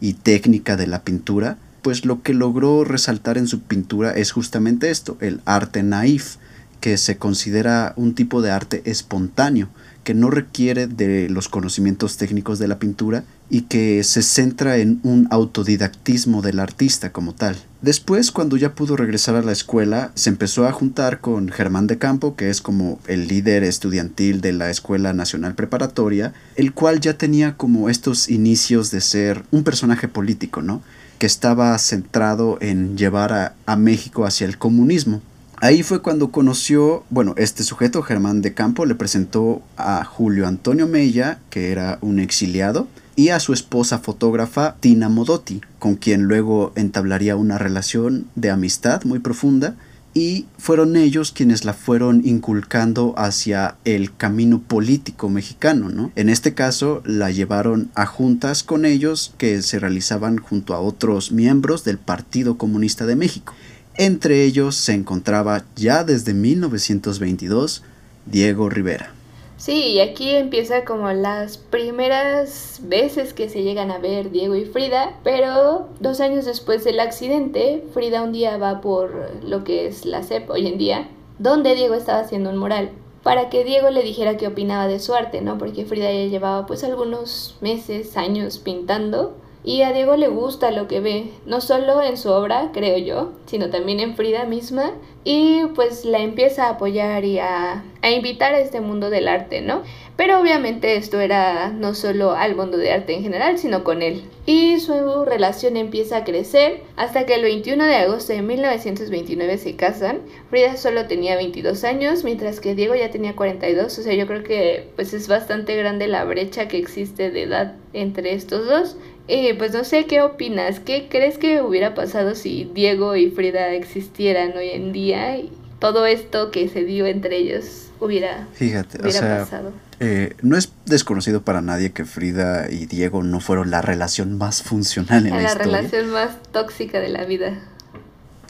y 0.00 0.12
técnica 0.12 0.76
de 0.76 0.86
la 0.86 1.02
pintura 1.02 1.56
pues 1.80 2.04
lo 2.04 2.22
que 2.22 2.34
logró 2.34 2.84
resaltar 2.84 3.38
en 3.38 3.48
su 3.48 3.62
pintura 3.62 4.12
es 4.12 4.30
justamente 4.30 4.90
esto 4.90 5.16
el 5.20 5.40
arte 5.46 5.82
naif 5.82 6.36
que 6.80 6.98
se 6.98 7.16
considera 7.16 7.94
un 7.96 8.14
tipo 8.14 8.42
de 8.42 8.50
arte 8.50 8.82
espontáneo 8.84 9.70
que 10.04 10.14
no 10.14 10.30
requiere 10.30 10.86
de 10.86 11.28
los 11.28 11.48
conocimientos 11.48 12.16
técnicos 12.16 12.58
de 12.58 12.68
la 12.68 12.78
pintura 12.78 13.24
y 13.50 13.62
que 13.62 14.02
se 14.04 14.22
centra 14.22 14.78
en 14.78 15.00
un 15.02 15.28
autodidactismo 15.30 16.42
del 16.42 16.58
artista 16.58 17.12
como 17.12 17.34
tal. 17.34 17.56
Después, 17.82 18.30
cuando 18.30 18.56
ya 18.56 18.74
pudo 18.74 18.96
regresar 18.96 19.34
a 19.34 19.42
la 19.42 19.52
escuela, 19.52 20.12
se 20.14 20.30
empezó 20.30 20.66
a 20.66 20.72
juntar 20.72 21.20
con 21.20 21.48
Germán 21.48 21.86
de 21.86 21.98
Campo, 21.98 22.36
que 22.36 22.48
es 22.48 22.60
como 22.60 22.98
el 23.08 23.28
líder 23.28 23.64
estudiantil 23.64 24.40
de 24.40 24.52
la 24.52 24.70
Escuela 24.70 25.12
Nacional 25.12 25.54
Preparatoria, 25.54 26.32
el 26.56 26.72
cual 26.72 27.00
ya 27.00 27.18
tenía 27.18 27.56
como 27.56 27.88
estos 27.88 28.28
inicios 28.28 28.90
de 28.90 29.00
ser 29.00 29.42
un 29.50 29.64
personaje 29.64 30.08
político, 30.08 30.62
¿no? 30.62 30.82
que 31.22 31.26
estaba 31.26 31.78
centrado 31.78 32.58
en 32.60 32.96
llevar 32.96 33.32
a, 33.32 33.54
a 33.64 33.76
México 33.76 34.24
hacia 34.26 34.44
el 34.44 34.58
comunismo. 34.58 35.22
Ahí 35.62 35.84
fue 35.84 36.02
cuando 36.02 36.32
conoció, 36.32 37.04
bueno, 37.08 37.34
este 37.36 37.62
sujeto, 37.62 38.02
Germán 38.02 38.42
de 38.42 38.52
Campo, 38.52 38.84
le 38.84 38.96
presentó 38.96 39.62
a 39.76 40.04
Julio 40.04 40.48
Antonio 40.48 40.88
Mella, 40.88 41.38
que 41.50 41.70
era 41.70 41.98
un 42.00 42.18
exiliado, 42.18 42.88
y 43.14 43.28
a 43.28 43.38
su 43.38 43.52
esposa 43.52 44.00
fotógrafa 44.00 44.74
Tina 44.80 45.08
Modotti, 45.08 45.60
con 45.78 45.94
quien 45.94 46.24
luego 46.24 46.72
entablaría 46.74 47.36
una 47.36 47.58
relación 47.58 48.26
de 48.34 48.50
amistad 48.50 49.04
muy 49.04 49.20
profunda, 49.20 49.76
y 50.14 50.46
fueron 50.58 50.96
ellos 50.96 51.30
quienes 51.30 51.64
la 51.64 51.74
fueron 51.74 52.22
inculcando 52.26 53.14
hacia 53.16 53.76
el 53.84 54.16
camino 54.16 54.60
político 54.60 55.28
mexicano, 55.28 55.90
¿no? 55.90 56.10
En 56.16 56.28
este 56.28 56.54
caso 56.54 57.02
la 57.04 57.30
llevaron 57.30 57.88
a 57.94 58.06
juntas 58.06 58.64
con 58.64 58.84
ellos 58.84 59.32
que 59.38 59.62
se 59.62 59.78
realizaban 59.78 60.38
junto 60.38 60.74
a 60.74 60.80
otros 60.80 61.30
miembros 61.30 61.84
del 61.84 61.98
Partido 61.98 62.58
Comunista 62.58 63.06
de 63.06 63.14
México. 63.14 63.54
Entre 63.96 64.44
ellos 64.44 64.74
se 64.76 64.94
encontraba 64.94 65.64
ya 65.76 66.02
desde 66.02 66.32
1922 66.32 67.82
Diego 68.24 68.70
Rivera. 68.70 69.12
Sí, 69.58 69.90
y 69.90 70.00
aquí 70.00 70.30
empieza 70.30 70.84
como 70.84 71.12
las 71.12 71.58
primeras 71.58 72.80
veces 72.82 73.32
que 73.32 73.48
se 73.48 73.62
llegan 73.62 73.90
a 73.90 73.98
ver 73.98 74.30
Diego 74.30 74.56
y 74.56 74.64
Frida, 74.64 75.18
pero 75.22 75.88
dos 76.00 76.20
años 76.20 76.46
después 76.46 76.82
del 76.84 76.98
accidente, 76.98 77.84
Frida 77.92 78.22
un 78.22 78.32
día 78.32 78.56
va 78.56 78.80
por 78.80 79.30
lo 79.44 79.62
que 79.62 79.86
es 79.86 80.04
la 80.04 80.22
CEP 80.22 80.50
hoy 80.50 80.66
en 80.66 80.78
día, 80.78 81.08
donde 81.38 81.76
Diego 81.76 81.94
estaba 81.94 82.20
haciendo 82.20 82.50
un 82.50 82.56
mural, 82.56 82.90
para 83.22 83.50
que 83.50 83.62
Diego 83.62 83.90
le 83.90 84.02
dijera 84.02 84.36
qué 84.36 84.48
opinaba 84.48 84.88
de 84.88 84.98
su 84.98 85.14
arte, 85.14 85.42
¿no? 85.42 85.58
Porque 85.58 85.84
Frida 85.84 86.10
ya 86.10 86.26
llevaba 86.26 86.66
pues 86.66 86.82
algunos 86.82 87.56
meses, 87.60 88.16
años 88.16 88.58
pintando 88.58 89.36
y 89.64 89.82
a 89.82 89.92
Diego 89.92 90.16
le 90.16 90.26
gusta 90.28 90.72
lo 90.72 90.88
que 90.88 91.00
ve, 91.00 91.30
no 91.46 91.60
solo 91.60 92.02
en 92.02 92.16
su 92.16 92.30
obra, 92.30 92.70
creo 92.72 92.98
yo, 92.98 93.32
sino 93.46 93.70
también 93.70 94.00
en 94.00 94.16
Frida 94.16 94.44
misma. 94.44 94.92
Y 95.24 95.66
pues 95.76 96.04
la 96.04 96.18
empieza 96.18 96.66
a 96.66 96.70
apoyar 96.70 97.24
y 97.24 97.38
a, 97.38 97.84
a, 98.02 98.10
invitar 98.10 98.54
a 98.54 98.58
este 98.58 98.80
mundo 98.80 99.08
del 99.08 99.28
arte, 99.28 99.60
¿no? 99.60 99.82
Pero 100.16 100.40
obviamente 100.40 100.96
esto 100.96 101.20
era 101.20 101.68
no 101.70 101.94
solo 101.94 102.32
al 102.32 102.56
mundo 102.56 102.76
de 102.76 102.90
arte 102.90 103.14
en 103.14 103.22
general, 103.22 103.56
sino 103.56 103.84
con 103.84 104.02
él. 104.02 104.24
Y 104.46 104.80
su 104.80 105.24
relación 105.24 105.76
empieza 105.76 106.18
a 106.18 106.24
crecer 106.24 106.82
hasta 106.96 107.24
que 107.24 107.36
el 107.36 107.42
21 107.42 107.84
de 107.84 107.94
agosto 107.94 108.32
de 108.32 108.42
1929 108.42 109.58
se 109.58 109.76
casan. 109.76 110.22
Frida 110.50 110.76
solo 110.76 111.06
tenía 111.06 111.36
22 111.36 111.84
años, 111.84 112.24
mientras 112.24 112.58
que 112.58 112.74
Diego 112.74 112.96
ya 112.96 113.12
tenía 113.12 113.36
42. 113.36 113.96
O 113.96 114.02
sea, 114.02 114.14
yo 114.14 114.26
creo 114.26 114.42
que 114.42 114.88
pues 114.96 115.14
es 115.14 115.28
bastante 115.28 115.76
grande 115.76 116.08
la 116.08 116.24
brecha 116.24 116.66
que 116.66 116.78
existe 116.78 117.30
de 117.30 117.44
edad 117.44 117.76
entre 117.92 118.34
estos 118.34 118.66
dos. 118.66 118.96
Eh, 119.28 119.54
pues 119.56 119.72
no 119.72 119.84
sé 119.84 120.06
qué 120.06 120.20
opinas, 120.20 120.80
¿qué 120.80 121.08
crees 121.08 121.38
que 121.38 121.62
hubiera 121.62 121.94
pasado 121.94 122.34
si 122.34 122.70
Diego 122.74 123.14
y 123.16 123.30
Frida 123.30 123.72
existieran 123.72 124.56
hoy 124.56 124.70
en 124.70 124.92
día 124.92 125.38
y 125.38 125.52
todo 125.78 126.06
esto 126.06 126.50
que 126.50 126.68
se 126.68 126.84
dio 126.84 127.06
entre 127.06 127.36
ellos 127.36 127.88
hubiera, 128.00 128.48
Fíjate, 128.52 128.98
hubiera 129.00 129.18
o 129.18 129.22
sea, 129.22 129.38
pasado? 129.38 129.72
Eh, 130.00 130.34
no 130.42 130.56
es 130.56 130.72
desconocido 130.86 131.42
para 131.42 131.60
nadie 131.60 131.92
que 131.92 132.04
Frida 132.04 132.68
y 132.68 132.86
Diego 132.86 133.22
no 133.22 133.38
fueron 133.38 133.70
la 133.70 133.80
relación 133.80 134.36
más 134.36 134.62
funcional 134.62 135.26
en 135.26 135.30
la, 135.30 135.42
la 135.42 135.48
historia. 135.48 135.76
relación 135.76 136.10
más 136.10 136.42
tóxica 136.50 136.98
de 136.98 137.08
la 137.08 137.24
vida. 137.24 137.60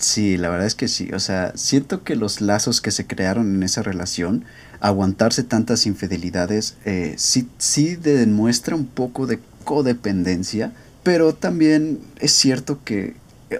Sí, 0.02 0.36
la 0.36 0.48
verdad 0.48 0.66
es 0.66 0.74
que 0.74 0.88
sí. 0.88 1.10
O 1.12 1.20
sea, 1.20 1.52
siento 1.54 2.02
que 2.02 2.16
los 2.16 2.40
lazos 2.40 2.80
que 2.80 2.90
se 2.90 3.06
crearon 3.06 3.54
en 3.54 3.62
esa 3.62 3.82
relación, 3.82 4.44
aguantarse 4.80 5.44
tantas 5.44 5.86
infidelidades, 5.86 6.76
eh, 6.84 7.14
sí, 7.18 7.48
sí 7.58 7.94
demuestra 7.94 8.74
un 8.74 8.86
poco 8.86 9.26
de 9.26 9.38
codependencia, 9.62 10.72
pero 11.02 11.34
también 11.34 12.00
es 12.20 12.32
cierto 12.32 12.80
que, 12.84 13.14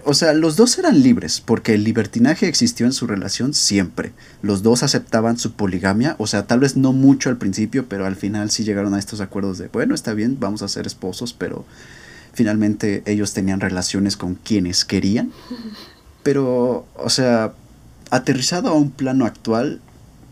o 0.05 0.15
sea, 0.15 0.33
los 0.33 0.57
dos 0.57 0.79
eran 0.79 1.03
libres, 1.03 1.41
porque 1.41 1.75
el 1.75 1.85
libertinaje 1.85 2.49
existió 2.49 2.87
en 2.87 2.93
su 2.93 3.07
relación 3.07 3.53
siempre. 3.55 4.13
Los 4.41 4.63
dos 4.63 4.83
aceptaban 4.83 5.39
su 5.39 5.53
poligamia, 5.53 6.17
o 6.19 6.27
sea, 6.27 6.47
tal 6.47 6.61
vez 6.61 6.77
no 6.77 6.93
mucho 6.93 7.29
al 7.31 7.39
principio, 7.39 7.87
pero 7.89 8.07
al 8.07 8.17
final 8.17 8.51
sí 8.51 8.65
llegaron 8.65 8.95
a 8.95 8.99
estos 8.99 9.21
acuerdos 9.21 9.59
de, 9.59 9.69
bueno, 9.69 9.95
está 9.95 10.15
bien, 10.15 10.39
vamos 10.39 10.63
a 10.63 10.69
ser 10.69 10.87
esposos, 10.87 11.33
pero 11.33 11.65
finalmente 12.33 13.03
ellos 13.07 13.35
tenían 13.35 13.61
relaciones 13.61 14.17
con 14.17 14.35
quienes 14.35 14.85
querían. 14.85 15.33
Pero, 16.23 16.87
o 16.95 17.11
sea, 17.11 17.53
aterrizado 18.11 18.69
a 18.69 18.75
un 18.75 18.93
plano 18.93 19.27
actual, 19.27 19.81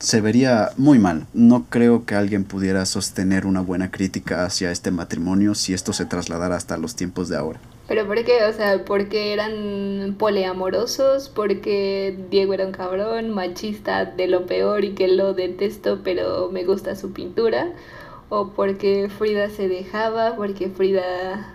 se 0.00 0.20
vería 0.20 0.70
muy 0.76 0.98
mal. 0.98 1.26
No 1.34 1.66
creo 1.68 2.06
que 2.06 2.14
alguien 2.14 2.44
pudiera 2.44 2.84
sostener 2.86 3.46
una 3.46 3.60
buena 3.60 3.90
crítica 3.90 4.44
hacia 4.44 4.72
este 4.72 4.90
matrimonio 4.90 5.54
si 5.54 5.74
esto 5.74 5.92
se 5.92 6.06
trasladara 6.06 6.56
hasta 6.56 6.78
los 6.78 6.96
tiempos 6.96 7.28
de 7.28 7.36
ahora. 7.36 7.60
¿Pero 7.86 8.06
por 8.06 8.24
qué? 8.24 8.44
O 8.44 8.52
sea, 8.52 8.84
porque 8.84 9.32
eran 9.32 10.16
poliamorosos, 10.18 11.28
porque 11.28 12.18
Diego 12.30 12.54
era 12.54 12.66
un 12.66 12.72
cabrón, 12.72 13.30
machista 13.30 14.04
de 14.06 14.26
lo 14.26 14.46
peor 14.46 14.84
y 14.84 14.94
que 14.94 15.08
lo 15.08 15.34
detesto, 15.34 16.00
pero 16.02 16.50
me 16.50 16.64
gusta 16.64 16.96
su 16.96 17.12
pintura, 17.12 17.72
o 18.28 18.50
porque 18.50 19.10
Frida 19.16 19.50
se 19.50 19.68
dejaba, 19.68 20.36
porque 20.36 20.68
Frida... 20.68 21.54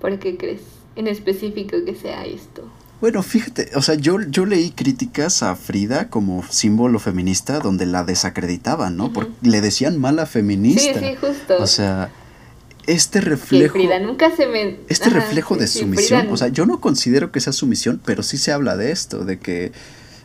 ¿Por 0.00 0.18
qué 0.18 0.36
crees 0.36 0.60
en 0.96 1.08
específico 1.08 1.78
que 1.86 1.94
sea 1.94 2.26
esto? 2.26 2.62
Bueno, 3.04 3.22
fíjate, 3.22 3.70
o 3.74 3.82
sea, 3.82 3.96
yo, 3.96 4.18
yo 4.30 4.46
leí 4.46 4.70
críticas 4.70 5.42
a 5.42 5.56
Frida 5.56 6.08
como 6.08 6.42
símbolo 6.48 6.98
feminista 6.98 7.58
donde 7.58 7.84
la 7.84 8.02
desacreditaban, 8.02 8.96
¿no? 8.96 9.12
Porque 9.12 9.30
le 9.42 9.60
decían 9.60 10.00
mala 10.00 10.24
feminista. 10.24 11.00
Sí, 11.00 11.06
sí, 11.10 11.14
justo. 11.20 11.56
O 11.62 11.66
sea, 11.66 12.10
este 12.86 13.20
reflejo... 13.20 13.74
Frida 13.74 13.98
nunca 13.98 14.34
se 14.34 14.46
me... 14.46 14.78
Este 14.88 15.10
Ajá, 15.10 15.16
reflejo 15.20 15.54
de 15.56 15.66
sumisión, 15.66 16.20
Frida- 16.22 16.32
o 16.32 16.36
sea, 16.38 16.48
yo 16.48 16.64
no 16.64 16.80
considero 16.80 17.30
que 17.30 17.40
sea 17.40 17.52
sumisión, 17.52 18.00
pero 18.02 18.22
sí 18.22 18.38
se 18.38 18.52
habla 18.52 18.74
de 18.78 18.90
esto, 18.90 19.26
de 19.26 19.38
que 19.38 19.72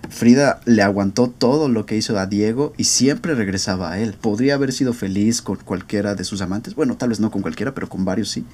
Frida 0.09 0.61
le 0.65 0.81
aguantó 0.81 1.29
todo 1.29 1.69
lo 1.69 1.85
que 1.85 1.95
hizo 1.95 2.17
a 2.17 2.25
Diego 2.25 2.73
y 2.77 2.85
siempre 2.85 3.35
regresaba 3.35 3.91
a 3.91 3.99
él. 3.99 4.15
Podría 4.19 4.55
haber 4.55 4.71
sido 4.71 4.93
feliz 4.93 5.41
con 5.41 5.57
cualquiera 5.57 6.15
de 6.15 6.23
sus 6.23 6.41
amantes, 6.41 6.75
bueno, 6.75 6.97
tal 6.97 7.09
vez 7.09 7.19
no 7.19 7.31
con 7.31 7.41
cualquiera, 7.41 7.73
pero 7.73 7.89
con 7.89 8.05
varios 8.05 8.29
sí. 8.29 8.45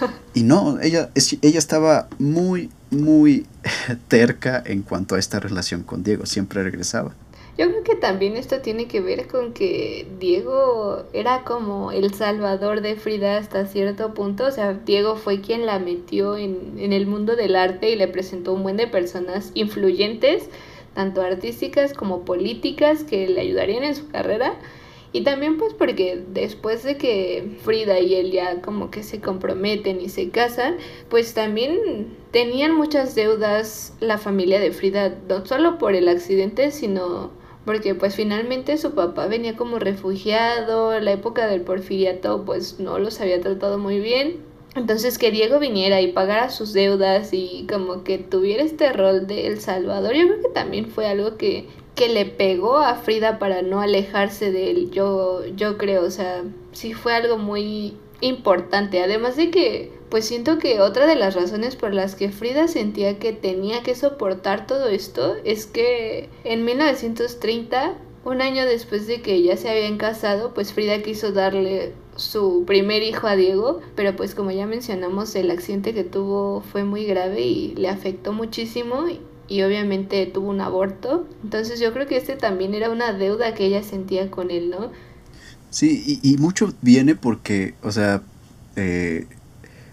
Y 0.34 0.44
no, 0.44 0.80
ella, 0.80 1.10
ella 1.14 1.58
estaba 1.58 2.08
muy, 2.18 2.70
muy 2.90 3.46
terca 4.08 4.62
en 4.64 4.82
cuanto 4.82 5.14
a 5.14 5.18
esta 5.18 5.40
relación 5.40 5.82
con 5.82 6.02
Diego, 6.02 6.26
siempre 6.26 6.62
regresaba. 6.62 7.14
Yo 7.58 7.68
creo 7.68 7.82
que 7.82 7.96
también 7.96 8.36
esto 8.36 8.60
tiene 8.60 8.86
que 8.86 9.02
ver 9.02 9.28
con 9.28 9.52
que 9.52 10.06
Diego 10.18 11.04
era 11.12 11.44
como 11.44 11.92
el 11.92 12.14
salvador 12.14 12.80
de 12.80 12.96
Frida 12.96 13.36
hasta 13.36 13.66
cierto 13.66 14.14
punto. 14.14 14.46
O 14.46 14.50
sea, 14.50 14.72
Diego 14.72 15.16
fue 15.16 15.42
quien 15.42 15.66
la 15.66 15.78
metió 15.78 16.38
en, 16.38 16.78
en 16.78 16.94
el 16.94 17.06
mundo 17.06 17.36
del 17.36 17.54
arte 17.54 17.90
y 17.90 17.96
le 17.96 18.08
presentó 18.08 18.54
un 18.54 18.62
buen 18.62 18.78
de 18.78 18.86
personas 18.86 19.50
influyentes, 19.52 20.44
tanto 20.94 21.22
artísticas 21.22 21.92
como 21.92 22.24
políticas, 22.24 23.04
que 23.04 23.28
le 23.28 23.40
ayudarían 23.40 23.84
en 23.84 23.94
su 23.94 24.08
carrera. 24.08 24.54
Y 25.14 25.24
también 25.24 25.58
pues 25.58 25.74
porque 25.74 26.22
después 26.28 26.82
de 26.84 26.96
que 26.96 27.58
Frida 27.62 28.00
y 28.00 28.14
él 28.14 28.32
ya 28.32 28.62
como 28.62 28.90
que 28.90 29.02
se 29.02 29.20
comprometen 29.20 30.00
y 30.00 30.08
se 30.08 30.30
casan, 30.30 30.76
pues 31.10 31.34
también 31.34 32.16
tenían 32.30 32.74
muchas 32.74 33.14
deudas 33.14 33.94
la 34.00 34.16
familia 34.16 34.58
de 34.58 34.72
Frida, 34.72 35.18
no 35.28 35.44
solo 35.44 35.76
por 35.76 35.94
el 35.94 36.08
accidente, 36.08 36.70
sino 36.70 37.30
porque 37.66 37.94
pues 37.94 38.16
finalmente 38.16 38.78
su 38.78 38.94
papá 38.94 39.26
venía 39.26 39.54
como 39.54 39.78
refugiado, 39.78 40.98
la 40.98 41.12
época 41.12 41.46
del 41.46 41.60
porfiriato 41.60 42.44
pues 42.46 42.80
no 42.80 42.98
los 42.98 43.20
había 43.20 43.40
tratado 43.40 43.78
muy 43.78 44.00
bien. 44.00 44.51
Entonces 44.74 45.18
que 45.18 45.30
Diego 45.30 45.58
viniera 45.58 46.00
y 46.00 46.12
pagara 46.12 46.50
sus 46.50 46.72
deudas 46.72 47.30
y 47.32 47.66
como 47.70 48.04
que 48.04 48.18
tuviera 48.18 48.62
este 48.62 48.92
rol 48.92 49.26
de 49.26 49.46
El 49.46 49.60
Salvador, 49.60 50.14
yo 50.14 50.26
creo 50.26 50.40
que 50.40 50.48
también 50.48 50.86
fue 50.86 51.06
algo 51.06 51.36
que, 51.36 51.68
que 51.94 52.08
le 52.08 52.24
pegó 52.24 52.78
a 52.78 52.94
Frida 52.94 53.38
para 53.38 53.60
no 53.60 53.82
alejarse 53.82 54.50
de 54.50 54.70
él, 54.70 54.90
yo, 54.90 55.44
yo 55.56 55.76
creo, 55.76 56.04
o 56.04 56.10
sea, 56.10 56.42
sí 56.72 56.94
fue 56.94 57.14
algo 57.14 57.36
muy 57.36 57.98
importante, 58.22 59.02
además 59.02 59.36
de 59.36 59.50
que 59.50 59.92
pues 60.08 60.26
siento 60.26 60.58
que 60.58 60.80
otra 60.80 61.06
de 61.06 61.16
las 61.16 61.34
razones 61.34 61.74
por 61.74 61.94
las 61.94 62.14
que 62.14 62.30
Frida 62.30 62.68
sentía 62.68 63.18
que 63.18 63.32
tenía 63.32 63.82
que 63.82 63.94
soportar 63.94 64.66
todo 64.66 64.88
esto 64.88 65.36
es 65.44 65.66
que 65.66 66.28
en 66.44 66.66
1930, 66.66 67.94
un 68.24 68.42
año 68.42 68.66
después 68.66 69.06
de 69.06 69.22
que 69.22 69.42
ya 69.42 69.56
se 69.56 69.70
habían 69.70 69.96
casado, 69.96 70.52
pues 70.52 70.74
Frida 70.74 71.02
quiso 71.02 71.32
darle 71.32 71.94
su 72.16 72.64
primer 72.66 73.02
hijo 73.02 73.26
a 73.26 73.36
Diego, 73.36 73.80
pero 73.96 74.14
pues 74.16 74.34
como 74.34 74.50
ya 74.50 74.66
mencionamos 74.66 75.34
el 75.34 75.50
accidente 75.50 75.94
que 75.94 76.04
tuvo 76.04 76.60
fue 76.60 76.84
muy 76.84 77.04
grave 77.04 77.40
y 77.40 77.74
le 77.74 77.88
afectó 77.88 78.32
muchísimo 78.32 79.06
y, 79.08 79.20
obviamente 79.62 80.24
tuvo 80.26 80.48
un 80.48 80.60
aborto. 80.60 81.26
Entonces 81.42 81.78
yo 81.78 81.92
creo 81.92 82.06
que 82.06 82.16
este 82.16 82.36
también 82.36 82.74
era 82.74 82.90
una 82.90 83.12
deuda 83.12 83.54
que 83.54 83.66
ella 83.66 83.82
sentía 83.82 84.30
con 84.30 84.50
él, 84.50 84.70
¿no? 84.70 84.90
Sí, 85.68 86.20
y, 86.22 86.32
y 86.32 86.38
mucho 86.38 86.72
viene 86.80 87.14
porque, 87.16 87.74
o 87.82 87.92
sea, 87.92 88.22
eh, 88.76 89.26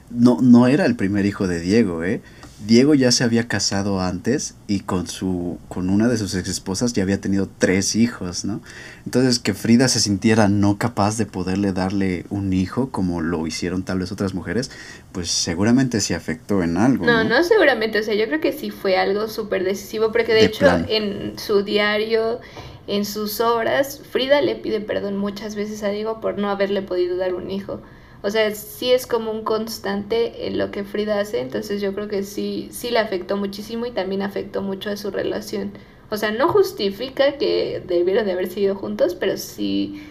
no, 0.09 0.39
no 0.41 0.67
era 0.67 0.85
el 0.85 0.95
primer 0.95 1.25
hijo 1.25 1.47
de 1.47 1.59
Diego, 1.59 2.03
¿eh? 2.03 2.21
Diego 2.65 2.93
ya 2.93 3.11
se 3.11 3.23
había 3.23 3.47
casado 3.47 4.01
antes 4.01 4.55
y 4.67 4.81
con 4.81 5.07
su 5.07 5.59
con 5.69 5.89
una 5.89 6.09
de 6.09 6.17
sus 6.17 6.35
ex 6.35 6.49
esposas 6.49 6.91
ya 6.91 7.03
había 7.03 7.21
tenido 7.21 7.47
tres 7.57 7.95
hijos, 7.95 8.43
¿no? 8.43 8.61
Entonces 9.05 9.39
que 9.39 9.53
Frida 9.53 9.87
se 9.87 10.01
sintiera 10.01 10.49
no 10.49 10.77
capaz 10.77 11.17
de 11.17 11.25
poderle 11.25 11.71
darle 11.71 12.25
un 12.29 12.51
hijo 12.51 12.91
como 12.91 13.21
lo 13.21 13.47
hicieron 13.47 13.83
tal 13.83 13.99
vez 13.99 14.11
otras 14.11 14.33
mujeres, 14.33 14.71
pues 15.13 15.31
seguramente 15.31 16.01
se 16.01 16.15
afectó 16.15 16.61
en 16.61 16.77
algo. 16.77 17.05
No, 17.05 17.23
No, 17.23 17.29
no 17.29 17.43
seguramente, 17.43 17.99
o 17.99 18.03
sea, 18.03 18.15
yo 18.15 18.25
creo 18.27 18.41
que 18.41 18.51
sí 18.51 18.71
fue 18.71 18.97
algo 18.97 19.29
súper 19.29 19.63
decisivo, 19.63 20.11
porque 20.11 20.33
de, 20.33 20.41
De 20.41 20.45
hecho 20.47 20.67
en 20.89 21.39
su 21.39 21.63
diario, 21.63 22.39
en 22.87 23.05
sus 23.05 23.39
obras, 23.39 24.01
Frida 24.11 24.41
le 24.41 24.55
pide 24.55 24.81
perdón 24.81 25.15
muchas 25.15 25.55
veces 25.55 25.81
a 25.83 25.89
Diego 25.89 26.19
por 26.19 26.37
no 26.37 26.49
haberle 26.49 26.81
podido 26.81 27.15
dar 27.15 27.33
un 27.33 27.51
hijo. 27.51 27.81
O 28.21 28.29
sea, 28.29 28.53
sí 28.53 28.91
es 28.91 29.07
como 29.07 29.31
un 29.31 29.43
constante 29.43 30.47
en 30.47 30.57
lo 30.57 30.71
que 30.71 30.83
Frida 30.83 31.19
hace, 31.19 31.39
entonces 31.39 31.81
yo 31.81 31.93
creo 31.93 32.09
que 32.09 32.23
sí, 32.23 32.67
sí 32.71 32.91
le 32.91 32.99
afectó 32.99 33.37
muchísimo 33.37 33.85
y 33.85 33.91
también 33.91 34.21
afectó 34.21 34.61
mucho 34.61 34.89
a 34.89 34.97
su 34.97 35.09
relación. 35.09 35.71
O 36.09 36.17
sea, 36.17 36.31
no 36.31 36.49
justifica 36.49 37.37
que 37.37 37.81
debieron 37.85 38.25
de 38.25 38.33
haber 38.33 38.49
sido 38.49 38.75
juntos, 38.75 39.15
pero 39.15 39.37
sí 39.37 40.01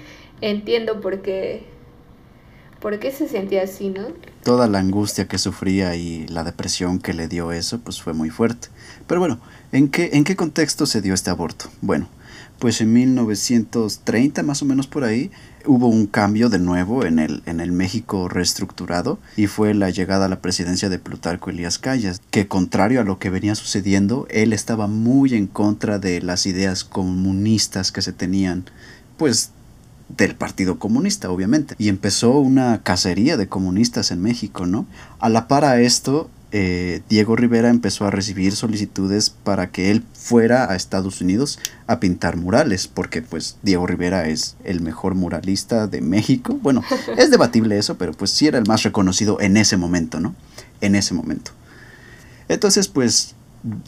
entiendo 0.41 1.01
por 1.01 1.21
qué, 1.21 1.67
por 2.81 2.99
qué 2.99 3.11
se 3.11 3.29
sentía 3.29 3.65
así, 3.65 3.91
¿no? 3.91 4.07
Toda 4.43 4.69
la 4.69 4.79
angustia 4.79 5.29
que 5.29 5.37
sufría 5.37 5.95
y 5.97 6.27
la 6.29 6.45
depresión 6.45 7.01
que 7.01 7.13
le 7.13 7.29
dio 7.29 7.53
eso, 7.53 7.81
pues 7.81 8.01
fue 8.01 8.15
muy 8.15 8.31
fuerte. 8.31 8.69
Pero 9.07 9.21
bueno, 9.21 9.41
¿en 9.73 9.89
qué, 9.89 10.11
en 10.15 10.25
qué 10.25 10.35
contexto 10.35 10.87
se 10.87 11.03
dio 11.03 11.13
este 11.13 11.31
aborto? 11.31 11.69
Bueno, 11.83 12.09
pues 12.59 12.81
en 12.81 12.93
1930 12.93 14.43
más 14.43 14.63
o 14.63 14.65
menos 14.65 14.87
por 14.87 15.05
ahí 15.05 15.31
hubo 15.69 15.87
un 15.89 16.07
cambio 16.07 16.49
de 16.49 16.59
nuevo 16.59 17.05
en 17.05 17.19
el, 17.19 17.43
en 17.47 17.61
el 17.61 17.73
México 17.73 18.29
reestructurado 18.29 19.19
y 19.37 19.47
fue 19.47 19.75
la 19.75 19.91
llegada 19.91 20.25
a 20.25 20.29
la 20.29 20.41
presidencia 20.41 20.89
de 20.89 20.99
Plutarco 20.99 21.51
Elías 21.51 21.79
Calles, 21.79 22.23
que 22.31 22.49
contrario 22.49 23.01
a 23.01 23.05
lo 23.05 23.19
que 23.19 23.31
venía 23.31 23.55
sucediendo, 23.55 24.27
él 24.31 24.53
estaba 24.53 24.87
muy 24.87 25.35
en 25.35 25.47
contra 25.47 25.99
de 25.99 26.23
las 26.23 26.47
ideas 26.47 26.85
comunistas 26.85 27.93
que 27.93 28.03
se 28.03 28.13
tenían, 28.13 28.65
pues 29.19 29.51
del 30.09 30.35
Partido 30.35 30.79
Comunista, 30.79 31.31
obviamente. 31.31 31.75
Y 31.79 31.89
empezó 31.89 32.39
una 32.39 32.83
cacería 32.83 33.37
de 33.37 33.49
comunistas 33.49 34.11
en 34.11 34.23
México, 34.23 34.65
¿no? 34.65 34.87
A 35.19 35.29
la 35.29 35.49
par 35.49 35.67
a 35.67 35.81
esto, 35.81 36.31
eh, 36.51 37.03
Diego 37.09 37.37
Rivera 37.37 37.69
empezó 37.69 38.07
a 38.07 38.11
recibir 38.11 38.57
solicitudes 38.57 39.31
para 39.31 39.71
que 39.71 39.91
él 39.91 40.05
fuera 40.15 40.71
a 40.71 40.77
Estados 40.77 41.21
Unidos 41.21 41.59
a 41.87 42.01
pintar 42.01 42.37
murales, 42.37 42.89
porque 42.89 43.23
pues 43.23 43.57
Diego 43.63 43.87
Rivera 43.87 44.29
es 44.29 44.57
el 44.65 44.81
mejor 44.81 45.15
muralista 45.15 45.87
de 45.87 46.01
México. 46.01 46.59
Bueno, 46.63 46.83
es 47.17 47.31
debatible 47.31 47.79
eso, 47.79 47.99
pero 47.99 48.13
pues 48.13 48.31
sí 48.31 48.47
era 48.47 48.59
el 48.59 48.67
más 48.67 48.83
reconocido 48.83 49.41
en 49.41 49.57
ese 49.57 49.77
momento, 49.77 50.21
¿no? 50.21 50.35
En 50.81 50.95
ese 50.95 51.15
momento. 51.15 51.51
Entonces, 52.49 52.89
pues, 52.89 53.35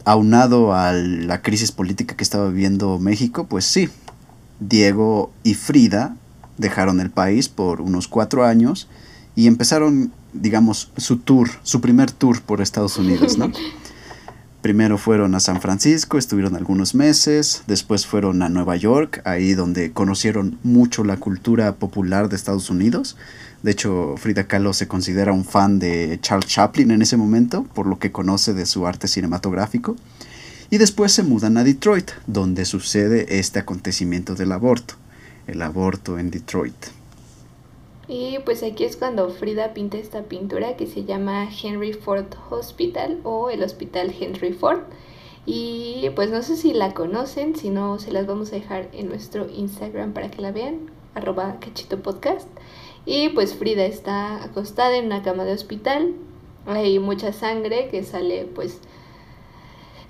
aunado 0.04 0.74
a 0.74 0.92
la 0.92 1.42
crisis 1.42 1.72
política 1.72 2.14
que 2.14 2.24
estaba 2.24 2.48
viviendo 2.48 2.98
México, 2.98 3.46
pues 3.46 3.64
sí, 3.64 3.88
Diego 4.60 5.32
y 5.42 5.54
Frida 5.54 6.16
dejaron 6.58 7.00
el 7.00 7.10
país 7.10 7.48
por 7.48 7.80
unos 7.80 8.06
cuatro 8.06 8.44
años 8.44 8.86
y 9.34 9.46
empezaron, 9.46 10.12
digamos, 10.32 10.90
su 10.96 11.18
tour, 11.18 11.50
su 11.62 11.80
primer 11.80 12.10
tour 12.10 12.40
por 12.42 12.60
Estados 12.60 12.96
Unidos, 12.96 13.38
¿no? 13.38 13.50
Primero 14.62 14.98
fueron 14.98 15.34
a 15.34 15.40
San 15.40 15.62
Francisco, 15.62 16.18
estuvieron 16.18 16.54
algunos 16.54 16.94
meses, 16.94 17.62
después 17.66 18.06
fueron 18.06 18.42
a 18.42 18.50
Nueva 18.50 18.76
York, 18.76 19.22
ahí 19.24 19.54
donde 19.54 19.92
conocieron 19.92 20.58
mucho 20.62 21.02
la 21.02 21.16
cultura 21.16 21.76
popular 21.76 22.28
de 22.28 22.36
Estados 22.36 22.68
Unidos. 22.68 23.16
De 23.62 23.70
hecho, 23.70 24.16
Frida 24.18 24.46
Kahlo 24.46 24.74
se 24.74 24.86
considera 24.86 25.32
un 25.32 25.46
fan 25.46 25.78
de 25.78 26.18
Charles 26.20 26.46
Chaplin 26.46 26.90
en 26.90 27.00
ese 27.00 27.16
momento, 27.16 27.64
por 27.72 27.86
lo 27.86 27.98
que 27.98 28.12
conoce 28.12 28.52
de 28.52 28.66
su 28.66 28.86
arte 28.86 29.08
cinematográfico. 29.08 29.96
Y 30.68 30.76
después 30.76 31.12
se 31.12 31.22
mudan 31.22 31.56
a 31.56 31.64
Detroit, 31.64 32.10
donde 32.26 32.66
sucede 32.66 33.38
este 33.38 33.60
acontecimiento 33.60 34.34
del 34.34 34.52
aborto, 34.52 34.94
el 35.46 35.62
aborto 35.62 36.18
en 36.18 36.30
Detroit. 36.30 36.99
Y 38.12 38.40
pues 38.40 38.64
aquí 38.64 38.82
es 38.82 38.96
cuando 38.96 39.30
Frida 39.30 39.72
pinta 39.72 39.96
esta 39.96 40.24
pintura 40.24 40.76
que 40.76 40.88
se 40.88 41.04
llama 41.04 41.48
Henry 41.48 41.92
Ford 41.92 42.26
Hospital 42.50 43.20
o 43.22 43.50
el 43.50 43.62
Hospital 43.62 44.12
Henry 44.18 44.52
Ford. 44.52 44.80
Y 45.46 46.10
pues 46.16 46.28
no 46.30 46.42
sé 46.42 46.56
si 46.56 46.72
la 46.72 46.92
conocen, 46.92 47.54
si 47.54 47.70
no 47.70 48.00
se 48.00 48.10
las 48.10 48.26
vamos 48.26 48.50
a 48.50 48.56
dejar 48.56 48.88
en 48.94 49.08
nuestro 49.08 49.48
Instagram 49.48 50.12
para 50.12 50.28
que 50.28 50.42
la 50.42 50.50
vean, 50.50 50.90
arroba 51.14 51.60
cachito. 51.60 52.00
Y 53.06 53.28
pues 53.28 53.54
Frida 53.54 53.84
está 53.84 54.42
acostada 54.42 54.96
en 54.96 55.06
una 55.06 55.22
cama 55.22 55.44
de 55.44 55.52
hospital, 55.52 56.12
hay 56.66 56.98
mucha 56.98 57.32
sangre 57.32 57.90
que 57.90 58.02
sale 58.02 58.44
pues 58.44 58.80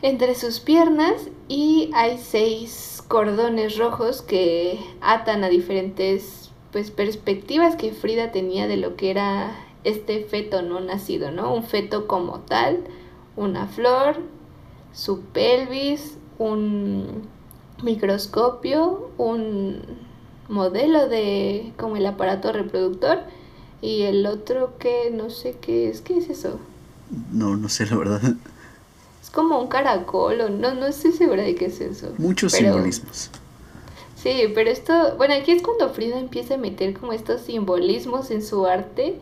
entre 0.00 0.34
sus 0.36 0.58
piernas 0.58 1.28
y 1.48 1.90
hay 1.92 2.16
seis 2.16 3.04
cordones 3.06 3.76
rojos 3.76 4.22
que 4.22 4.80
atan 5.02 5.44
a 5.44 5.50
diferentes 5.50 6.39
pues 6.72 6.90
perspectivas 6.90 7.76
que 7.76 7.92
Frida 7.92 8.32
tenía 8.32 8.68
de 8.68 8.76
lo 8.76 8.96
que 8.96 9.10
era 9.10 9.56
este 9.84 10.24
feto 10.24 10.62
no 10.62 10.80
nacido, 10.80 11.30
¿no? 11.30 11.54
Un 11.54 11.64
feto 11.64 12.06
como 12.06 12.40
tal, 12.40 12.80
una 13.36 13.66
flor, 13.66 14.16
su 14.92 15.20
pelvis, 15.20 16.16
un 16.38 17.22
microscopio, 17.82 19.10
un 19.18 19.82
modelo 20.48 21.08
de 21.08 21.72
como 21.76 21.96
el 21.96 22.06
aparato 22.06 22.52
reproductor 22.52 23.20
y 23.80 24.02
el 24.02 24.26
otro 24.26 24.76
que 24.78 25.10
no 25.12 25.30
sé 25.30 25.56
qué 25.60 25.88
es, 25.88 26.00
¿qué 26.02 26.18
es 26.18 26.28
eso? 26.28 26.58
No, 27.32 27.56
no 27.56 27.68
sé 27.68 27.86
la 27.86 27.96
verdad. 27.96 28.20
Es 29.22 29.30
como 29.30 29.58
un 29.60 29.68
caracol, 29.68 30.40
o 30.40 30.48
no, 30.48 30.74
no 30.74 30.86
estoy 30.86 31.12
segura 31.12 31.42
de 31.42 31.54
qué 31.54 31.66
es 31.66 31.80
eso. 31.80 32.12
Muchos 32.18 32.52
pero- 32.52 32.72
simbolismos. 32.74 33.30
Sí, 34.22 34.52
pero 34.54 34.68
esto, 34.68 35.16
bueno, 35.16 35.32
aquí 35.32 35.52
es 35.52 35.62
cuando 35.62 35.88
Frida 35.88 36.18
empieza 36.18 36.54
a 36.54 36.58
meter 36.58 36.92
como 36.92 37.14
estos 37.14 37.40
simbolismos 37.40 38.30
en 38.30 38.42
su 38.42 38.66
arte 38.66 39.14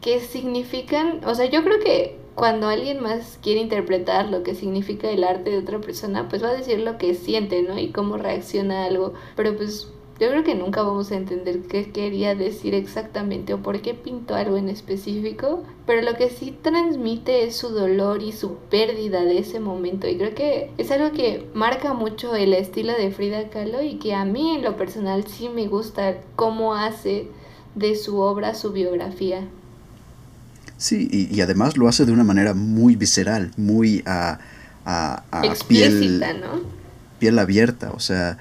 que 0.00 0.20
significan, 0.20 1.22
o 1.26 1.34
sea, 1.34 1.46
yo 1.46 1.64
creo 1.64 1.80
que 1.80 2.16
cuando 2.36 2.68
alguien 2.68 3.02
más 3.02 3.40
quiere 3.42 3.60
interpretar 3.60 4.28
lo 4.28 4.44
que 4.44 4.54
significa 4.54 5.10
el 5.10 5.24
arte 5.24 5.50
de 5.50 5.58
otra 5.58 5.80
persona, 5.80 6.28
pues 6.28 6.44
va 6.44 6.50
a 6.50 6.54
decir 6.54 6.78
lo 6.78 6.98
que 6.98 7.14
siente, 7.14 7.62
¿no? 7.62 7.76
Y 7.80 7.90
cómo 7.90 8.16
reacciona 8.16 8.84
a 8.84 8.86
algo, 8.86 9.14
pero 9.34 9.56
pues 9.56 9.88
yo 10.20 10.28
creo 10.30 10.44
que 10.44 10.54
nunca 10.54 10.82
vamos 10.82 11.10
a 11.10 11.16
entender 11.16 11.62
qué 11.62 11.90
quería 11.90 12.34
decir 12.36 12.74
exactamente 12.74 13.52
o 13.52 13.62
por 13.62 13.82
qué 13.82 13.94
pintó 13.94 14.36
algo 14.36 14.56
en 14.56 14.68
específico, 14.68 15.64
pero 15.86 16.02
lo 16.02 16.14
que 16.16 16.30
sí 16.30 16.56
transmite 16.62 17.44
es 17.44 17.56
su 17.56 17.70
dolor 17.70 18.22
y 18.22 18.32
su 18.32 18.54
pérdida 18.70 19.24
de 19.24 19.38
ese 19.38 19.58
momento 19.58 20.06
y 20.08 20.16
creo 20.16 20.34
que 20.34 20.70
es 20.78 20.90
algo 20.92 21.12
que 21.12 21.48
marca 21.54 21.94
mucho 21.94 22.36
el 22.36 22.54
estilo 22.54 22.92
de 22.92 23.10
Frida 23.10 23.50
Kahlo 23.50 23.82
y 23.82 23.96
que 23.98 24.14
a 24.14 24.24
mí 24.24 24.54
en 24.54 24.62
lo 24.62 24.76
personal 24.76 25.26
sí 25.26 25.48
me 25.48 25.66
gusta 25.66 26.16
cómo 26.36 26.74
hace 26.74 27.28
de 27.74 27.96
su 27.96 28.18
obra 28.20 28.54
su 28.54 28.70
biografía. 28.72 29.48
Sí, 30.76 31.08
y, 31.10 31.34
y 31.34 31.40
además 31.40 31.76
lo 31.76 31.88
hace 31.88 32.04
de 32.04 32.12
una 32.12 32.24
manera 32.24 32.54
muy 32.54 32.96
visceral, 32.96 33.52
muy 33.56 34.02
a, 34.06 34.38
a, 34.84 35.24
a 35.30 35.40
piel, 35.40 35.52
Explícita, 35.52 36.32
¿no? 36.34 36.60
piel 37.18 37.38
abierta, 37.38 37.92
o 37.92 38.00
sea, 38.00 38.38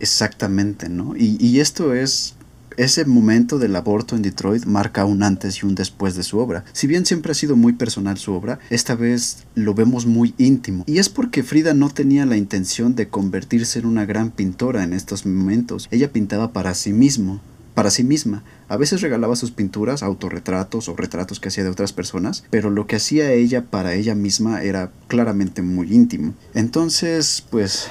exactamente, 0.00 0.88
¿no? 0.88 1.16
Y, 1.16 1.36
y 1.44 1.60
esto 1.60 1.94
es, 1.94 2.34
ese 2.76 3.04
momento 3.04 3.58
del 3.58 3.76
aborto 3.76 4.16
en 4.16 4.22
Detroit 4.22 4.64
marca 4.64 5.04
un 5.04 5.22
antes 5.22 5.62
y 5.62 5.66
un 5.66 5.74
después 5.74 6.14
de 6.14 6.22
su 6.22 6.38
obra. 6.38 6.64
Si 6.72 6.86
bien 6.86 7.06
siempre 7.06 7.32
ha 7.32 7.34
sido 7.34 7.56
muy 7.56 7.74
personal 7.74 8.18
su 8.18 8.32
obra, 8.32 8.58
esta 8.70 8.94
vez 8.94 9.44
lo 9.54 9.74
vemos 9.74 10.06
muy 10.06 10.34
íntimo. 10.38 10.84
Y 10.86 10.98
es 10.98 11.08
porque 11.08 11.42
Frida 11.42 11.74
no 11.74 11.90
tenía 11.90 12.26
la 12.26 12.36
intención 12.36 12.94
de 12.94 13.08
convertirse 13.08 13.78
en 13.78 13.86
una 13.86 14.06
gran 14.06 14.30
pintora 14.30 14.82
en 14.82 14.92
estos 14.92 15.26
momentos. 15.26 15.88
Ella 15.90 16.12
pintaba 16.12 16.52
para 16.52 16.74
sí 16.74 16.92
mismo, 16.92 17.40
para 17.74 17.90
sí 17.90 18.04
misma. 18.04 18.42
A 18.68 18.76
veces 18.76 19.02
regalaba 19.02 19.36
sus 19.36 19.50
pinturas, 19.50 20.02
autorretratos 20.02 20.88
o 20.88 20.96
retratos 20.96 21.40
que 21.40 21.48
hacía 21.48 21.64
de 21.64 21.70
otras 21.70 21.92
personas, 21.92 22.44
pero 22.50 22.70
lo 22.70 22.86
que 22.86 22.96
hacía 22.96 23.32
ella 23.32 23.64
para 23.66 23.94
ella 23.94 24.14
misma 24.14 24.62
era 24.62 24.90
claramente 25.08 25.62
muy 25.62 25.92
íntimo. 25.92 26.34
Entonces, 26.54 27.44
pues, 27.50 27.88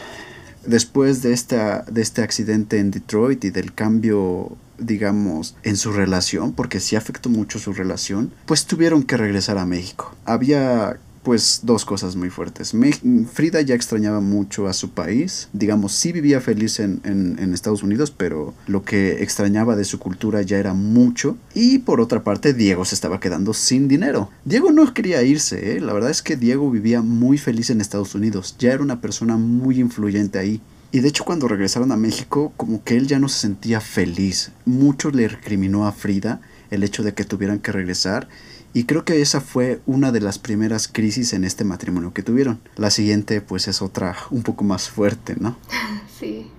después 0.66 1.22
de, 1.22 1.34
esta, 1.34 1.84
de 1.84 2.02
este 2.02 2.22
accidente 2.22 2.80
en 2.80 2.92
Detroit 2.92 3.44
y 3.46 3.50
del 3.50 3.74
cambio 3.74 4.58
digamos, 4.78 5.56
en 5.64 5.78
su 5.78 5.92
relación, 5.92 6.54
porque 6.54 6.80
sí 6.80 6.96
afectó 6.96 7.30
mucho 7.30 7.60
su 7.60 7.74
relación, 7.74 8.34
pues 8.46 8.66
tuvieron 8.66 9.04
que 9.04 9.18
regresar 9.18 9.58
a 9.58 9.66
México. 9.66 10.16
Había 10.26 10.98
pues 11.24 11.62
dos 11.64 11.86
cosas 11.86 12.16
muy 12.16 12.30
fuertes. 12.30 12.74
Frida 13.32 13.62
ya 13.62 13.76
extrañaba 13.76 14.20
mucho 14.20 14.68
a 14.68 14.74
su 14.74 14.92
país, 14.92 15.48
digamos, 15.54 15.94
sí 15.94 16.12
vivía 16.12 16.42
feliz 16.42 16.80
en, 16.80 17.00
en- 17.04 17.38
en 17.40 17.54
Estados 17.54 17.82
Unidos, 17.84 18.12
pero 18.12 18.54
lo 18.68 18.84
que 18.84 19.24
extrañaba 19.24 19.76
de 19.76 19.86
su 19.86 20.00
cultura 20.00 20.42
ya 20.42 20.58
era 20.58 20.74
mucho. 20.74 21.38
Y 21.54 21.80
por 21.80 22.02
otra 22.02 22.24
parte, 22.24 22.54
Diego 22.54 22.86
se 22.86 22.96
estaba 22.96 23.20
quedando 23.20 23.54
sin 23.54 23.88
dinero. 23.88 24.30
Diego 24.46 24.72
no 24.72 24.94
quería 24.94 25.24
irse, 25.24 25.78
¿eh? 25.78 25.80
la 25.82 25.94
verdad 25.94 26.12
es 26.12 26.22
que 26.22 26.36
Diego 26.36 26.70
vivía 26.70 27.02
muy 27.02 27.38
feliz 27.38 27.70
en 27.70 27.82
Estados 27.82 28.16
Unidos, 28.16 28.56
ya 28.60 28.74
era 28.74 28.84
una 28.84 29.00
persona 29.02 29.38
muy 29.38 29.80
influyente 29.80 30.40
ahí. 30.40 30.62
Y 30.92 31.00
de 31.00 31.08
hecho 31.08 31.24
cuando 31.26 31.48
regresaron 31.48 31.92
a 31.92 31.98
México, 31.98 32.54
como 32.58 32.84
que 32.84 32.98
él 32.98 33.08
ya 33.08 33.18
no 33.18 33.28
se 33.28 33.40
sentía 33.40 33.82
feliz. 33.82 34.52
Mucho 34.66 35.10
le 35.10 35.28
recriminó 35.28 35.88
a 35.88 35.92
Frida 35.92 36.40
el 36.70 36.84
hecho 36.84 37.02
de 37.02 37.14
que 37.16 37.24
tuvieran 37.24 37.58
que 37.60 37.72
regresar 37.72 38.28
Y 38.74 38.86
creo 38.86 39.06
que 39.06 39.22
esa 39.22 39.40
fue 39.40 39.82
una 39.86 40.12
de 40.12 40.20
las 40.20 40.40
primeras 40.40 40.88
crisis 40.88 41.34
en 41.34 41.44
este 41.44 41.64
matrimonio 41.64 42.14
que 42.14 42.24
tuvieron. 42.24 42.60
La 42.76 42.90
siguiente 42.90 43.40
pues 43.40 43.68
es 43.68 43.82
otra 43.82 44.16
un 44.32 44.44
poco 44.44 44.64
más 44.64 44.90
fuerte, 44.90 45.36
¿no? 45.40 45.58
Sí. 46.20 46.50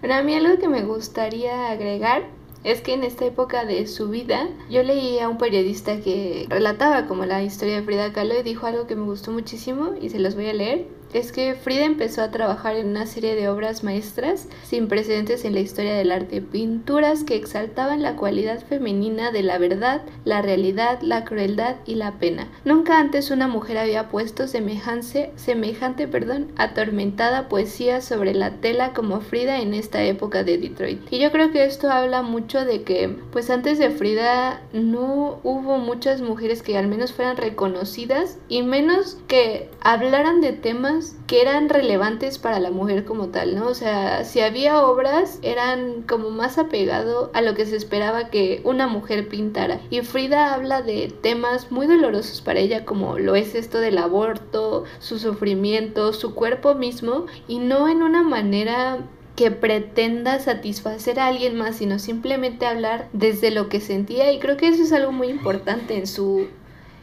Bueno, 0.00 0.16
a 0.16 0.22
mí 0.22 0.34
algo 0.34 0.58
que 0.58 0.68
me 0.68 0.82
gustaría 0.82 1.70
agregar 1.70 2.22
es 2.64 2.80
que 2.80 2.94
en 2.94 3.04
esta 3.04 3.24
época 3.24 3.64
de 3.64 3.86
su 3.86 4.08
vida 4.08 4.48
yo 4.70 4.82
leí 4.82 5.18
a 5.18 5.28
un 5.28 5.38
periodista 5.38 6.00
que 6.00 6.46
relataba 6.48 7.06
como 7.06 7.24
la 7.26 7.42
historia 7.42 7.76
de 7.76 7.82
Frida 7.82 8.12
Kahlo 8.12 8.38
y 8.38 8.42
dijo 8.42 8.66
algo 8.66 8.86
que 8.86 8.96
me 8.96 9.04
gustó 9.04 9.32
muchísimo 9.32 9.94
y 10.00 10.10
se 10.10 10.20
los 10.20 10.34
voy 10.34 10.48
a 10.48 10.54
leer 10.54 10.86
es 11.12 11.32
que 11.32 11.54
Frida 11.54 11.84
empezó 11.84 12.22
a 12.22 12.30
trabajar 12.30 12.76
en 12.76 12.88
una 12.88 13.06
serie 13.06 13.34
de 13.34 13.48
obras 13.48 13.84
maestras 13.84 14.48
sin 14.64 14.88
precedentes 14.88 15.44
en 15.44 15.54
la 15.54 15.60
historia 15.60 15.94
del 15.94 16.12
arte, 16.12 16.40
pinturas 16.40 17.24
que 17.24 17.36
exaltaban 17.36 18.02
la 18.02 18.16
cualidad 18.16 18.64
femenina 18.64 19.30
de 19.30 19.42
la 19.42 19.58
verdad, 19.58 20.02
la 20.24 20.42
realidad, 20.42 21.00
la 21.02 21.24
crueldad 21.24 21.76
y 21.86 21.96
la 21.96 22.12
pena. 22.12 22.48
Nunca 22.64 22.98
antes 22.98 23.30
una 23.30 23.48
mujer 23.48 23.78
había 23.78 24.08
puesto 24.08 24.48
semejante, 24.48 25.32
semejante 25.36 26.08
perdón, 26.08 26.48
atormentada 26.56 27.48
poesía 27.48 28.00
sobre 28.00 28.34
la 28.34 28.52
tela 28.60 28.92
como 28.92 29.20
Frida 29.20 29.60
en 29.60 29.74
esta 29.74 30.02
época 30.04 30.44
de 30.44 30.58
Detroit. 30.58 31.00
Y 31.10 31.18
yo 31.18 31.30
creo 31.30 31.50
que 31.50 31.64
esto 31.64 31.90
habla 31.90 32.22
mucho 32.22 32.64
de 32.64 32.82
que 32.82 33.08
pues 33.32 33.50
antes 33.50 33.78
de 33.78 33.90
Frida 33.90 34.62
no 34.72 35.40
hubo 35.42 35.78
muchas 35.78 36.20
mujeres 36.22 36.62
que 36.62 36.78
al 36.78 36.88
menos 36.88 37.12
fueran 37.12 37.36
reconocidas 37.36 38.38
y 38.48 38.62
menos 38.62 39.18
que 39.28 39.68
hablaran 39.80 40.40
de 40.40 40.52
temas 40.52 41.01
que 41.26 41.42
eran 41.42 41.68
relevantes 41.68 42.38
para 42.38 42.60
la 42.60 42.70
mujer 42.70 43.04
como 43.04 43.28
tal, 43.28 43.54
¿no? 43.54 43.66
O 43.66 43.74
sea, 43.74 44.24
si 44.24 44.40
había 44.40 44.82
obras, 44.82 45.38
eran 45.42 46.02
como 46.02 46.30
más 46.30 46.58
apegado 46.58 47.30
a 47.34 47.40
lo 47.42 47.54
que 47.54 47.66
se 47.66 47.76
esperaba 47.76 48.28
que 48.30 48.60
una 48.64 48.86
mujer 48.86 49.28
pintara. 49.28 49.80
Y 49.90 50.00
Frida 50.00 50.54
habla 50.54 50.82
de 50.82 51.12
temas 51.22 51.70
muy 51.70 51.86
dolorosos 51.86 52.40
para 52.40 52.60
ella, 52.60 52.84
como 52.84 53.18
lo 53.18 53.34
es 53.34 53.54
esto 53.54 53.78
del 53.78 53.98
aborto, 53.98 54.84
su 54.98 55.18
sufrimiento, 55.18 56.12
su 56.12 56.34
cuerpo 56.34 56.74
mismo, 56.74 57.26
y 57.48 57.58
no 57.58 57.88
en 57.88 58.02
una 58.02 58.22
manera 58.22 59.00
que 59.36 59.50
pretenda 59.50 60.38
satisfacer 60.40 61.18
a 61.18 61.26
alguien 61.26 61.56
más, 61.56 61.76
sino 61.76 61.98
simplemente 61.98 62.66
hablar 62.66 63.08
desde 63.12 63.50
lo 63.50 63.68
que 63.68 63.80
sentía 63.80 64.30
y 64.32 64.38
creo 64.38 64.56
que 64.56 64.68
eso 64.68 64.82
es 64.82 64.92
algo 64.92 65.10
muy 65.10 65.28
importante 65.28 65.96
en 65.96 66.06
su 66.06 66.48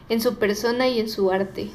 en 0.08 0.20
su 0.20 0.36
persona 0.36 0.88
y 0.88 1.00
en 1.00 1.08
su 1.08 1.30
arte. 1.30 1.70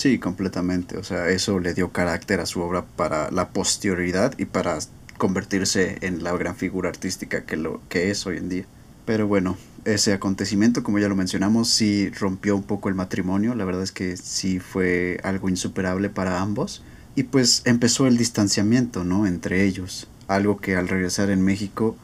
Sí, 0.00 0.18
completamente. 0.18 0.96
O 0.96 1.04
sea, 1.04 1.28
eso 1.28 1.60
le 1.60 1.74
dio 1.74 1.92
carácter 1.92 2.40
a 2.40 2.46
su 2.46 2.62
obra 2.62 2.86
para 2.86 3.30
la 3.30 3.50
posterioridad 3.50 4.32
y 4.38 4.46
para 4.46 4.78
convertirse 5.18 5.98
en 6.00 6.24
la 6.24 6.32
gran 6.32 6.56
figura 6.56 6.88
artística 6.88 7.44
que, 7.44 7.58
lo, 7.58 7.82
que 7.90 8.10
es 8.10 8.24
hoy 8.24 8.38
en 8.38 8.48
día. 8.48 8.64
Pero 9.04 9.26
bueno, 9.26 9.58
ese 9.84 10.14
acontecimiento, 10.14 10.82
como 10.82 10.98
ya 10.98 11.08
lo 11.10 11.16
mencionamos, 11.16 11.68
sí 11.68 12.08
rompió 12.18 12.56
un 12.56 12.62
poco 12.62 12.88
el 12.88 12.94
matrimonio. 12.94 13.54
La 13.54 13.66
verdad 13.66 13.82
es 13.82 13.92
que 13.92 14.16
sí 14.16 14.58
fue 14.58 15.20
algo 15.22 15.50
insuperable 15.50 16.08
para 16.08 16.40
ambos. 16.40 16.82
Y 17.14 17.24
pues 17.24 17.60
empezó 17.66 18.06
el 18.06 18.16
distanciamiento, 18.16 19.04
¿no? 19.04 19.26
Entre 19.26 19.66
ellos. 19.66 20.08
Algo 20.28 20.56
que 20.60 20.76
al 20.76 20.88
regresar 20.88 21.28
en 21.28 21.42
México 21.42 21.94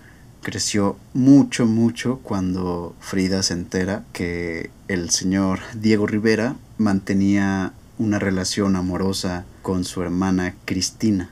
creció 0.42 0.98
mucho, 1.14 1.64
mucho 1.64 2.20
cuando 2.22 2.94
Frida 3.00 3.42
se 3.42 3.54
entera 3.54 4.04
que 4.12 4.68
el 4.86 5.08
señor 5.08 5.60
Diego 5.74 6.06
Rivera 6.06 6.56
mantenía 6.76 7.72
una 7.98 8.18
relación 8.18 8.76
amorosa 8.76 9.44
con 9.62 9.84
su 9.84 10.02
hermana 10.02 10.54
Cristina, 10.64 11.30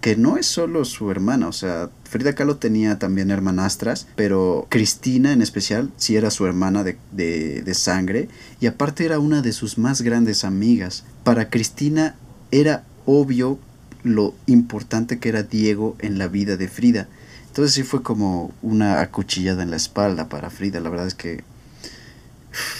que 0.00 0.16
no 0.16 0.36
es 0.36 0.46
solo 0.46 0.84
su 0.84 1.10
hermana, 1.10 1.48
o 1.48 1.52
sea, 1.52 1.90
Frida 2.04 2.34
Kahlo 2.34 2.56
tenía 2.56 2.98
también 2.98 3.30
hermanastras, 3.30 4.06
pero 4.16 4.66
Cristina 4.70 5.32
en 5.32 5.42
especial 5.42 5.90
sí 5.96 6.16
era 6.16 6.30
su 6.30 6.46
hermana 6.46 6.84
de, 6.84 6.96
de, 7.12 7.62
de 7.62 7.74
sangre 7.74 8.28
y 8.60 8.66
aparte 8.66 9.04
era 9.04 9.18
una 9.18 9.42
de 9.42 9.52
sus 9.52 9.76
más 9.76 10.02
grandes 10.02 10.44
amigas. 10.44 11.04
Para 11.24 11.50
Cristina 11.50 12.14
era 12.50 12.84
obvio 13.06 13.58
lo 14.04 14.34
importante 14.46 15.18
que 15.18 15.28
era 15.28 15.42
Diego 15.42 15.96
en 15.98 16.18
la 16.18 16.28
vida 16.28 16.56
de 16.56 16.68
Frida. 16.68 17.08
Entonces 17.48 17.74
sí 17.74 17.82
fue 17.82 18.02
como 18.02 18.52
una 18.62 19.00
acuchillada 19.00 19.62
en 19.62 19.70
la 19.70 19.76
espalda 19.76 20.28
para 20.28 20.48
Frida. 20.48 20.80
La 20.80 20.90
verdad 20.90 21.08
es 21.08 21.14
que... 21.14 21.42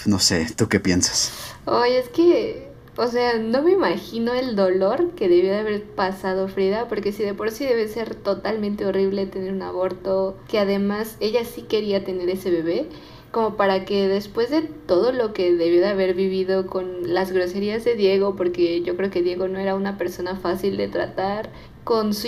No 0.06 0.18
sé, 0.18 0.46
¿tú 0.56 0.68
qué 0.68 0.80
piensas? 0.80 1.30
Oye, 1.66 1.98
es 1.98 2.08
que 2.08 2.67
o 2.98 3.06
sea, 3.06 3.38
no 3.38 3.62
me 3.62 3.70
imagino 3.70 4.34
el 4.34 4.56
dolor 4.56 5.12
que 5.12 5.28
debió 5.28 5.52
de 5.52 5.60
haber 5.60 5.84
pasado 5.84 6.48
Frida, 6.48 6.88
porque 6.88 7.12
si 7.12 7.22
de 7.22 7.32
por 7.32 7.52
sí 7.52 7.64
debe 7.64 7.86
ser 7.86 8.16
totalmente 8.16 8.84
horrible 8.84 9.26
tener 9.26 9.52
un 9.52 9.62
aborto, 9.62 10.36
que 10.48 10.58
además 10.58 11.16
ella 11.20 11.44
sí 11.44 11.62
quería 11.62 12.04
tener 12.04 12.28
ese 12.28 12.50
bebé, 12.50 12.88
como 13.30 13.56
para 13.56 13.84
que 13.84 14.08
después 14.08 14.50
de 14.50 14.62
todo 14.62 15.12
lo 15.12 15.32
que 15.32 15.54
debió 15.54 15.80
de 15.80 15.88
haber 15.88 16.14
vivido 16.14 16.66
con 16.66 17.14
las 17.14 17.30
groserías 17.30 17.84
de 17.84 17.94
Diego, 17.94 18.34
porque 18.34 18.82
yo 18.82 18.96
creo 18.96 19.10
que 19.10 19.22
Diego 19.22 19.46
no 19.46 19.60
era 19.60 19.76
una 19.76 19.96
persona 19.96 20.34
fácil 20.34 20.76
de 20.76 20.88
tratar, 20.88 21.50
con 21.84 22.12
su 22.12 22.26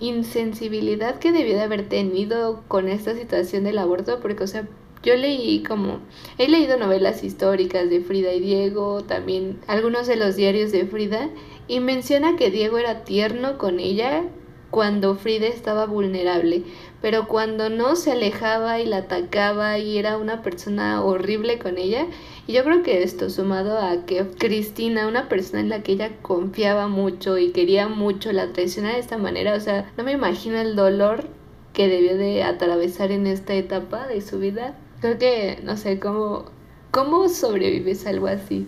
insensibilidad 0.00 1.18
que 1.18 1.32
debió 1.32 1.54
de 1.54 1.62
haber 1.62 1.88
tenido 1.88 2.64
con 2.66 2.88
esta 2.88 3.14
situación 3.14 3.64
del 3.64 3.78
aborto, 3.78 4.18
porque, 4.20 4.44
o 4.44 4.46
sea, 4.48 4.66
yo 5.02 5.16
leí 5.16 5.62
como, 5.62 6.00
he 6.38 6.48
leído 6.48 6.76
novelas 6.76 7.22
históricas 7.22 7.88
de 7.88 8.00
Frida 8.00 8.32
y 8.32 8.40
Diego, 8.40 9.04
también 9.04 9.60
algunos 9.66 10.06
de 10.06 10.16
los 10.16 10.36
diarios 10.36 10.72
de 10.72 10.86
Frida, 10.86 11.30
y 11.68 11.80
menciona 11.80 12.36
que 12.36 12.50
Diego 12.50 12.78
era 12.78 13.04
tierno 13.04 13.58
con 13.58 13.78
ella 13.78 14.24
cuando 14.70 15.14
Frida 15.14 15.46
estaba 15.46 15.86
vulnerable, 15.86 16.62
pero 17.00 17.26
cuando 17.26 17.70
no 17.70 17.96
se 17.96 18.12
alejaba 18.12 18.80
y 18.80 18.86
la 18.86 18.98
atacaba 18.98 19.78
y 19.78 19.96
era 19.98 20.18
una 20.18 20.42
persona 20.42 21.02
horrible 21.02 21.58
con 21.58 21.78
ella, 21.78 22.06
y 22.46 22.52
yo 22.52 22.64
creo 22.64 22.82
que 22.82 23.02
esto 23.02 23.30
sumado 23.30 23.78
a 23.78 24.04
que 24.04 24.26
Cristina, 24.38 25.06
una 25.06 25.28
persona 25.28 25.60
en 25.60 25.68
la 25.68 25.82
que 25.82 25.92
ella 25.92 26.16
confiaba 26.20 26.88
mucho 26.88 27.38
y 27.38 27.52
quería 27.52 27.88
mucho, 27.88 28.32
la 28.32 28.52
traiciona 28.52 28.92
de 28.92 28.98
esta 28.98 29.16
manera, 29.16 29.54
o 29.54 29.60
sea, 29.60 29.90
no 29.96 30.04
me 30.04 30.12
imagino 30.12 30.58
el 30.58 30.76
dolor 30.76 31.24
que 31.72 31.88
debió 31.88 32.16
de 32.16 32.42
atravesar 32.42 33.12
en 33.12 33.26
esta 33.26 33.54
etapa 33.54 34.06
de 34.08 34.20
su 34.20 34.38
vida 34.38 34.76
Creo 35.00 35.18
que, 35.18 35.60
no 35.64 35.76
sé, 35.76 35.98
¿cómo, 35.98 36.46
cómo 36.90 37.28
sobrevives 37.28 38.06
a 38.06 38.10
algo 38.10 38.26
así? 38.26 38.66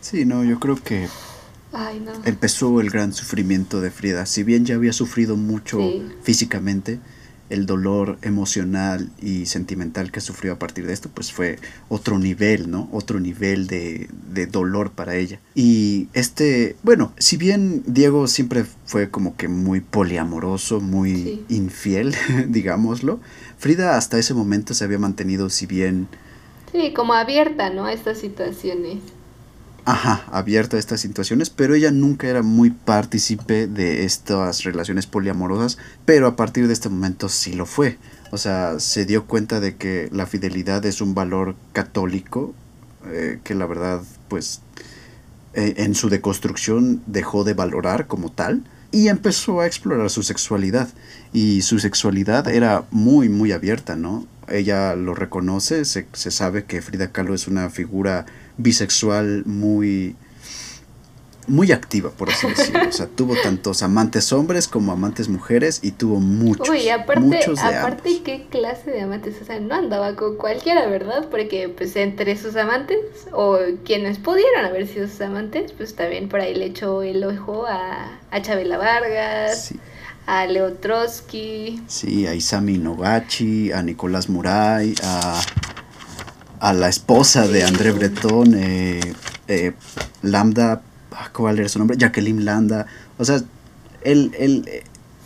Sí, 0.00 0.24
no, 0.24 0.44
yo 0.44 0.58
creo 0.58 0.76
que 0.76 1.08
Ay, 1.72 2.00
no. 2.00 2.12
empezó 2.24 2.80
el 2.80 2.90
gran 2.90 3.12
sufrimiento 3.12 3.80
de 3.80 3.90
Frida. 3.90 4.24
Si 4.26 4.42
bien 4.42 4.64
ya 4.64 4.76
había 4.76 4.92
sufrido 4.92 5.36
mucho 5.36 5.78
físicamente, 6.22 7.00
el 7.50 7.64
dolor 7.66 8.18
emocional 8.22 9.10
y 9.20 9.46
sentimental 9.46 10.12
que 10.12 10.20
sufrió 10.20 10.52
a 10.52 10.58
partir 10.58 10.86
de 10.86 10.92
esto, 10.92 11.08
pues 11.12 11.32
fue 11.32 11.58
otro 11.88 12.18
nivel, 12.18 12.70
¿no? 12.70 12.88
Otro 12.92 13.20
nivel 13.20 13.66
de, 13.66 14.08
de 14.32 14.46
dolor 14.46 14.90
para 14.90 15.16
ella. 15.16 15.40
Y 15.54 16.08
este, 16.12 16.76
bueno, 16.82 17.12
si 17.18 17.36
bien 17.36 17.82
Diego 17.86 18.26
siempre 18.26 18.64
fue 18.84 19.10
como 19.10 19.36
que 19.36 19.48
muy 19.48 19.80
poliamoroso, 19.80 20.80
muy 20.80 21.42
infiel, 21.48 22.14
digámoslo, 22.48 23.20
Frida 23.58 23.96
hasta 23.96 24.18
ese 24.18 24.34
momento 24.34 24.72
se 24.72 24.84
había 24.84 24.98
mantenido, 24.98 25.50
si 25.50 25.66
bien... 25.66 26.08
Sí, 26.72 26.92
como 26.94 27.14
abierta, 27.14 27.70
¿no? 27.70 27.86
A 27.86 27.92
estas 27.92 28.18
situaciones. 28.18 28.98
Ajá, 29.84 30.24
abierta 30.30 30.76
a 30.76 30.80
estas 30.80 31.00
situaciones, 31.00 31.48
pero 31.48 31.74
ella 31.74 31.90
nunca 31.90 32.28
era 32.28 32.42
muy 32.42 32.70
partícipe 32.70 33.66
de 33.66 34.04
estas 34.04 34.62
relaciones 34.64 35.06
poliamorosas, 35.06 35.78
pero 36.04 36.26
a 36.26 36.36
partir 36.36 36.66
de 36.66 36.74
este 36.74 36.90
momento 36.90 37.28
sí 37.28 37.54
lo 37.54 37.64
fue. 37.64 37.96
O 38.30 38.36
sea, 38.36 38.80
se 38.80 39.06
dio 39.06 39.24
cuenta 39.24 39.60
de 39.60 39.76
que 39.76 40.10
la 40.12 40.26
fidelidad 40.26 40.84
es 40.84 41.00
un 41.00 41.14
valor 41.14 41.56
católico, 41.72 42.52
eh, 43.06 43.40
que 43.42 43.54
la 43.54 43.64
verdad, 43.64 44.02
pues, 44.28 44.60
eh, 45.54 45.74
en 45.78 45.94
su 45.94 46.10
deconstrucción 46.10 47.02
dejó 47.06 47.44
de 47.44 47.54
valorar 47.54 48.06
como 48.06 48.30
tal, 48.30 48.64
y 48.90 49.08
empezó 49.08 49.60
a 49.60 49.66
explorar 49.66 50.10
su 50.10 50.22
sexualidad. 50.22 50.88
Y 51.32 51.62
su 51.62 51.78
sexualidad 51.78 52.48
era 52.48 52.84
muy, 52.90 53.28
muy 53.28 53.52
abierta, 53.52 53.96
¿no? 53.96 54.26
Ella 54.48 54.94
lo 54.94 55.14
reconoce, 55.14 55.84
se, 55.84 56.06
se 56.12 56.30
sabe 56.30 56.64
que 56.64 56.80
Frida 56.80 57.12
Kahlo 57.12 57.34
es 57.34 57.48
una 57.48 57.68
figura 57.68 58.24
bisexual 58.56 59.44
muy 59.44 60.16
muy 61.48 61.72
activa, 61.72 62.10
por 62.10 62.30
así 62.30 62.46
decirlo. 62.46 62.88
O 62.88 62.92
sea, 62.92 63.06
tuvo 63.16 63.34
tantos 63.42 63.82
amantes 63.82 64.32
hombres 64.32 64.68
como 64.68 64.92
amantes 64.92 65.28
mujeres 65.28 65.80
y 65.82 65.92
tuvo 65.92 66.20
muchos. 66.20 66.68
Uy, 66.68 66.88
aparte, 66.88 67.20
muchos 67.20 67.58
aparte 67.60 68.22
qué 68.24 68.46
clase 68.50 68.90
de 68.90 69.02
amantes, 69.02 69.36
o 69.40 69.44
sea, 69.44 69.58
no 69.60 69.74
andaba 69.74 70.14
con 70.14 70.36
cualquiera, 70.36 70.86
¿verdad? 70.86 71.28
Porque 71.30 71.68
pues 71.68 71.96
entre 71.96 72.36
sus 72.36 72.56
amantes 72.56 72.98
o 73.32 73.58
quienes 73.84 74.18
pudieron 74.18 74.64
haber 74.64 74.86
sido 74.86 75.08
sus 75.08 75.20
amantes, 75.20 75.72
pues 75.72 75.94
también 75.94 76.28
por 76.28 76.40
ahí 76.40 76.54
le 76.54 76.66
echó 76.66 77.02
el 77.02 77.24
ojo 77.24 77.66
a, 77.66 78.18
a 78.30 78.42
Chabela 78.42 78.78
Vargas. 78.78 79.74
A 80.26 80.44
Leo 80.44 80.74
Trotsky. 80.74 81.80
Sí, 81.86 82.26
a 82.26 82.34
Isami 82.34 82.76
Nogachi, 82.76 83.72
a 83.72 83.82
Nicolás 83.82 84.28
Muray, 84.28 84.94
a 85.02 85.40
a 86.60 86.72
la 86.72 86.88
esposa 86.88 87.46
de 87.46 87.64
André 87.64 87.92
Breton, 87.92 88.54
eh, 88.54 89.00
eh, 89.46 89.72
Lambda, 90.22 90.82
ah, 91.12 91.30
¿cuál 91.32 91.58
era 91.58 91.68
su 91.68 91.78
nombre? 91.78 91.96
Jacqueline 91.96 92.44
Landa. 92.44 92.86
O 93.18 93.24
sea, 93.24 93.40
él, 94.02 94.32
él 94.38 94.64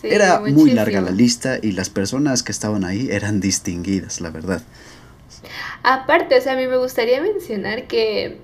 era 0.02 0.40
muy 0.40 0.72
larga 0.72 1.00
la 1.00 1.10
lista 1.10 1.58
y 1.62 1.72
las 1.72 1.90
personas 1.90 2.42
que 2.42 2.52
estaban 2.52 2.84
ahí 2.84 3.08
eran 3.10 3.40
distinguidas, 3.40 4.20
la 4.20 4.30
verdad. 4.30 4.62
Aparte, 5.82 6.36
o 6.36 6.40
sea, 6.40 6.52
a 6.52 6.56
mí 6.56 6.66
me 6.66 6.76
gustaría 6.76 7.20
mencionar 7.20 7.86
que 7.86 8.38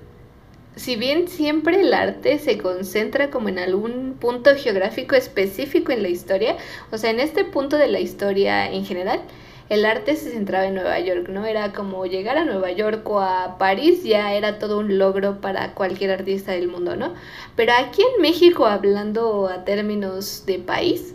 si 0.77 0.97
bien 0.97 1.29
siempre 1.29 1.81
el 1.81 1.93
arte 1.93 2.39
se 2.39 2.59
concentra 2.59 3.31
como 3.31 3.49
en 3.49 3.59
algún 3.59 4.15
punto 4.19 4.51
geográfico 4.57 5.17
específico 5.17 5.93
en 5.93 6.03
la 6.03 6.09
historia, 6.09 6.57
o 6.91 6.99
sea, 6.99 7.11
en 7.11 7.21
este 7.21 7.45
punto 7.45 7.77
de 7.77 7.89
la 7.89 8.01
historia 8.01 8.71
en 8.71 8.85
general, 8.85 9.21
el 9.69 9.85
arte 9.85 10.17
se 10.17 10.31
centraba 10.31 10.67
en 10.67 10.75
Nueva 10.75 10.99
York, 11.01 11.29
¿no? 11.29 11.45
Era 11.45 11.73
como 11.73 12.07
llegar 12.07 12.39
a 12.39 12.45
Nueva 12.45 12.73
York 12.73 13.09
o 13.09 13.21
a 13.21 13.59
París 13.59 14.03
ya 14.03 14.35
era 14.35 14.59
todo 14.59 14.79
un 14.79 14.99
logro 14.99 15.41
para 15.41 15.75
cualquier 15.75 16.11
artista 16.11 16.53
del 16.53 16.69
mundo, 16.69 16.97
¿no? 16.97 17.15
Pero 17.55 17.73
aquí 17.79 18.03
en 18.03 18.23
México, 18.23 18.67
hablando 18.67 19.47
a 19.49 19.65
términos 19.65 20.45
de 20.47 20.59
país, 20.59 21.15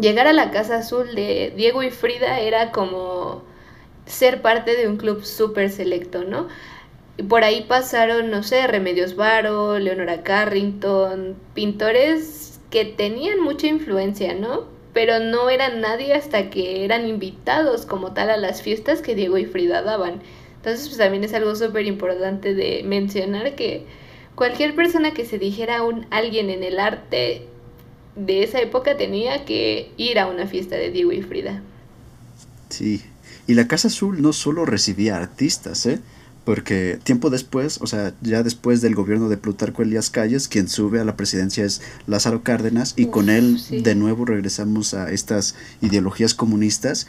llegar 0.00 0.26
a 0.26 0.32
la 0.32 0.50
Casa 0.50 0.76
Azul 0.76 1.14
de 1.14 1.52
Diego 1.54 1.82
y 1.82 1.90
Frida 1.90 2.40
era 2.40 2.72
como 2.72 3.42
ser 4.06 4.40
parte 4.40 4.76
de 4.76 4.88
un 4.88 4.96
club 4.96 5.24
súper 5.24 5.70
selecto, 5.70 6.24
¿no? 6.24 6.48
Por 7.28 7.44
ahí 7.44 7.66
pasaron, 7.68 8.30
no 8.30 8.42
sé, 8.42 8.66
Remedios 8.66 9.16
Varo, 9.16 9.78
Leonora 9.78 10.22
Carrington, 10.22 11.36
pintores 11.54 12.60
que 12.70 12.86
tenían 12.86 13.40
mucha 13.40 13.66
influencia, 13.66 14.34
¿no? 14.34 14.79
Pero 14.92 15.20
no 15.20 15.50
eran 15.50 15.80
nadie 15.80 16.14
hasta 16.14 16.50
que 16.50 16.84
eran 16.84 17.06
invitados 17.06 17.86
como 17.86 18.12
tal 18.12 18.30
a 18.30 18.36
las 18.36 18.62
fiestas 18.62 19.02
que 19.02 19.14
Diego 19.14 19.38
y 19.38 19.46
Frida 19.46 19.82
daban. 19.82 20.20
Entonces, 20.56 20.88
pues 20.88 20.98
también 20.98 21.24
es 21.24 21.32
algo 21.32 21.54
súper 21.54 21.86
importante 21.86 22.54
de 22.54 22.82
mencionar 22.84 23.54
que 23.54 23.86
cualquier 24.34 24.74
persona 24.74 25.12
que 25.12 25.24
se 25.24 25.38
dijera 25.38 25.82
un 25.82 26.06
alguien 26.10 26.50
en 26.50 26.62
el 26.62 26.78
arte 26.78 27.46
de 28.16 28.42
esa 28.42 28.60
época 28.60 28.96
tenía 28.96 29.44
que 29.44 29.92
ir 29.96 30.18
a 30.18 30.26
una 30.26 30.46
fiesta 30.46 30.76
de 30.76 30.90
Diego 30.90 31.12
y 31.12 31.22
Frida. 31.22 31.62
Sí, 32.68 33.02
y 33.46 33.54
la 33.54 33.68
Casa 33.68 33.88
Azul 33.88 34.20
no 34.20 34.32
solo 34.32 34.64
recibía 34.64 35.16
artistas, 35.16 35.86
¿eh? 35.86 36.00
Porque 36.44 36.98
tiempo 37.02 37.30
después, 37.30 37.78
o 37.80 37.86
sea, 37.86 38.14
ya 38.22 38.42
después 38.42 38.80
del 38.80 38.94
gobierno 38.94 39.28
de 39.28 39.36
Plutarco 39.36 39.82
Elías 39.82 40.10
Calles, 40.10 40.48
quien 40.48 40.68
sube 40.68 41.00
a 41.00 41.04
la 41.04 41.16
presidencia 41.16 41.64
es 41.64 41.80
Lázaro 42.06 42.42
Cárdenas 42.42 42.94
y 42.96 43.06
con 43.06 43.30
él 43.30 43.60
de 43.70 43.94
nuevo 43.94 44.24
regresamos 44.24 44.94
a 44.94 45.10
estas 45.10 45.54
ideologías 45.80 46.34
comunistas. 46.34 47.06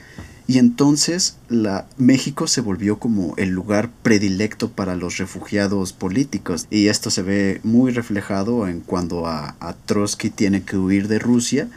Y 0.47 0.57
entonces 0.57 1.37
la 1.47 1.87
México 1.97 2.47
se 2.47 2.61
volvió 2.61 2.99
como 2.99 3.35
el 3.37 3.49
lugar 3.49 3.89
predilecto 4.03 4.69
para 4.69 4.95
los 4.95 5.17
refugiados 5.17 5.93
políticos. 5.93 6.67
Y 6.69 6.87
esto 6.87 7.09
se 7.09 7.21
ve 7.21 7.61
muy 7.63 7.91
reflejado 7.91 8.67
en 8.67 8.81
cuando 8.81 9.27
a, 9.27 9.55
a 9.59 9.73
Trotsky 9.85 10.29
tiene 10.29 10.63
que 10.63 10.77
huir 10.77 11.07
de 11.07 11.19
Rusia 11.19 11.69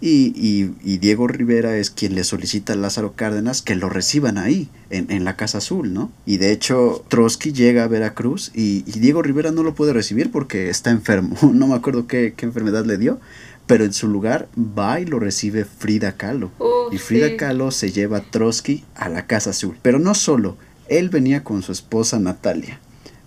y, 0.00 0.32
y, 0.36 0.74
y, 0.84 0.98
Diego 0.98 1.26
Rivera 1.26 1.76
es 1.78 1.90
quien 1.90 2.14
le 2.14 2.22
solicita 2.22 2.74
a 2.74 2.76
Lázaro 2.76 3.14
Cárdenas 3.14 3.62
que 3.62 3.74
lo 3.76 3.88
reciban 3.88 4.36
ahí, 4.36 4.68
en, 4.90 5.10
en 5.10 5.24
la 5.24 5.36
Casa 5.36 5.58
Azul, 5.58 5.94
¿no? 5.94 6.12
Y 6.26 6.36
de 6.36 6.52
hecho, 6.52 7.02
Trotsky 7.08 7.52
llega 7.52 7.84
a 7.84 7.88
Veracruz 7.88 8.50
y, 8.54 8.84
y, 8.86 9.00
Diego 9.00 9.22
Rivera 9.22 9.52
no 9.52 9.62
lo 9.62 9.74
puede 9.74 9.94
recibir 9.94 10.30
porque 10.30 10.68
está 10.68 10.90
enfermo. 10.90 11.36
No 11.56 11.66
me 11.68 11.74
acuerdo 11.74 12.06
qué, 12.06 12.34
qué 12.36 12.44
enfermedad 12.44 12.84
le 12.84 12.98
dio, 12.98 13.18
pero 13.66 13.84
en 13.84 13.94
su 13.94 14.08
lugar 14.08 14.48
va 14.56 15.00
y 15.00 15.06
lo 15.06 15.18
recibe 15.18 15.64
Frida 15.64 16.12
Kahlo. 16.12 16.50
y 16.92 16.98
Frida 16.98 17.28
sí. 17.28 17.36
Kahlo 17.36 17.70
se 17.70 17.90
lleva 17.90 18.18
a 18.18 18.22
Trotsky 18.22 18.84
a 18.94 19.08
la 19.08 19.26
Casa 19.26 19.50
Azul. 19.50 19.78
Pero 19.80 19.98
no 19.98 20.14
solo, 20.14 20.58
él 20.88 21.08
venía 21.08 21.42
con 21.42 21.62
su 21.62 21.72
esposa 21.72 22.18
Natalia. 22.18 22.80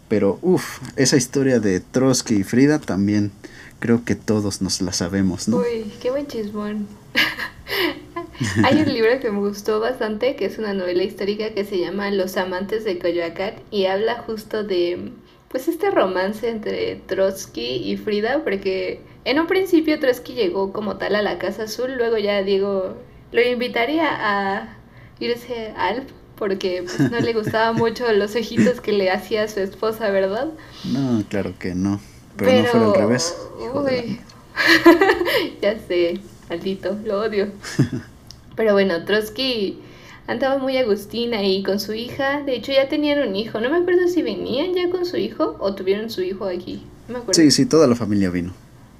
Pero 0.07 0.39
uff, 0.41 0.79
esa 0.95 1.17
historia 1.17 1.59
de 1.59 1.79
Trotsky 1.79 2.35
y 2.35 2.43
Frida 2.43 2.79
también 2.79 3.31
creo 3.79 4.03
que 4.05 4.15
todos 4.15 4.61
nos 4.61 4.81
la 4.81 4.93
sabemos, 4.93 5.47
¿no? 5.47 5.57
Uy, 5.57 5.91
qué 6.01 6.11
buen 6.11 6.27
chismón. 6.27 6.87
Hay 8.63 8.81
un 8.81 8.93
libro 8.93 9.19
que 9.19 9.31
me 9.31 9.39
gustó 9.39 9.79
bastante, 9.79 10.35
que 10.35 10.45
es 10.45 10.57
una 10.57 10.73
novela 10.73 11.03
histórica 11.03 11.53
que 11.53 11.65
se 11.65 11.79
llama 11.79 12.09
Los 12.11 12.37
amantes 12.37 12.85
de 12.85 12.99
Coyoacán 12.99 13.55
y 13.71 13.85
habla 13.85 14.23
justo 14.23 14.63
de 14.63 15.11
pues 15.49 15.67
este 15.67 15.89
romance 15.89 16.47
entre 16.47 16.95
Trotsky 17.07 17.91
y 17.91 17.97
Frida, 17.97 18.43
porque 18.43 19.01
en 19.25 19.39
un 19.39 19.47
principio 19.47 19.99
Trotsky 19.99 20.33
llegó 20.33 20.71
como 20.71 20.97
tal 20.97 21.15
a 21.15 21.21
la 21.21 21.39
Casa 21.39 21.63
Azul, 21.63 21.95
luego 21.97 22.17
ya 22.17 22.43
Diego 22.43 22.95
lo 23.31 23.41
invitaría 23.41 24.07
a 24.09 24.77
irse 25.19 25.73
a 25.75 25.87
Alp 25.87 26.09
porque 26.35 26.83
pues, 26.83 27.11
no 27.11 27.19
le 27.19 27.33
gustaba 27.33 27.73
mucho 27.77 28.11
los 28.13 28.35
ojitos 28.35 28.79
que 28.79 28.93
le 28.93 29.11
hacía 29.11 29.43
a 29.43 29.47
su 29.47 29.59
esposa, 29.59 30.09
¿verdad? 30.09 30.47
No, 30.85 31.23
claro 31.29 31.53
que 31.59 31.75
no. 31.75 31.99
Pero, 32.39 32.51
pero 32.51 32.61
no 32.61 32.91
fue 32.91 33.01
al 33.01 33.07
revés. 33.07 33.37
Uy, 33.73 34.19
ya 35.61 35.77
sé, 35.79 36.19
maldito, 36.49 36.97
lo 37.05 37.21
odio. 37.21 37.49
pero 38.55 38.73
bueno, 38.73 39.05
Trotsky 39.05 39.79
andaba 40.27 40.57
muy 40.57 40.77
agustín 40.77 41.33
ahí 41.33 41.63
con 41.63 41.79
su 41.79 41.93
hija. 41.93 42.43
De 42.43 42.55
hecho, 42.55 42.71
ya 42.71 42.87
tenían 42.87 43.27
un 43.27 43.35
hijo. 43.35 43.59
No 43.59 43.69
me 43.69 43.77
acuerdo 43.77 44.07
si 44.07 44.21
venían 44.21 44.73
ya 44.73 44.89
con 44.89 45.05
su 45.05 45.17
hijo 45.17 45.55
o 45.59 45.75
tuvieron 45.75 46.09
su 46.09 46.21
hijo 46.21 46.45
aquí. 46.45 46.83
No 47.07 47.13
me 47.13 47.19
acuerdo. 47.19 47.41
Sí, 47.41 47.51
sí, 47.51 47.65
toda 47.65 47.87
la 47.87 47.95
familia 47.95 48.29
vino. 48.29 48.53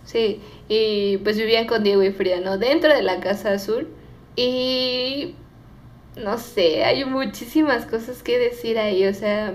Sí, 0.06 0.40
y 0.68 1.18
pues 1.18 1.38
vivían 1.38 1.68
con 1.68 1.84
Diego 1.84 2.02
y 2.02 2.12
Frida, 2.12 2.40
¿no? 2.40 2.58
Dentro 2.58 2.94
de 2.94 3.04
la 3.04 3.20
Casa 3.20 3.52
Azul. 3.54 3.88
Y 4.36 5.36
no 6.16 6.38
sé, 6.38 6.84
hay 6.84 7.06
muchísimas 7.06 7.86
cosas 7.86 8.24
que 8.24 8.40
decir 8.40 8.80
ahí. 8.80 9.06
O 9.06 9.14
sea, 9.14 9.54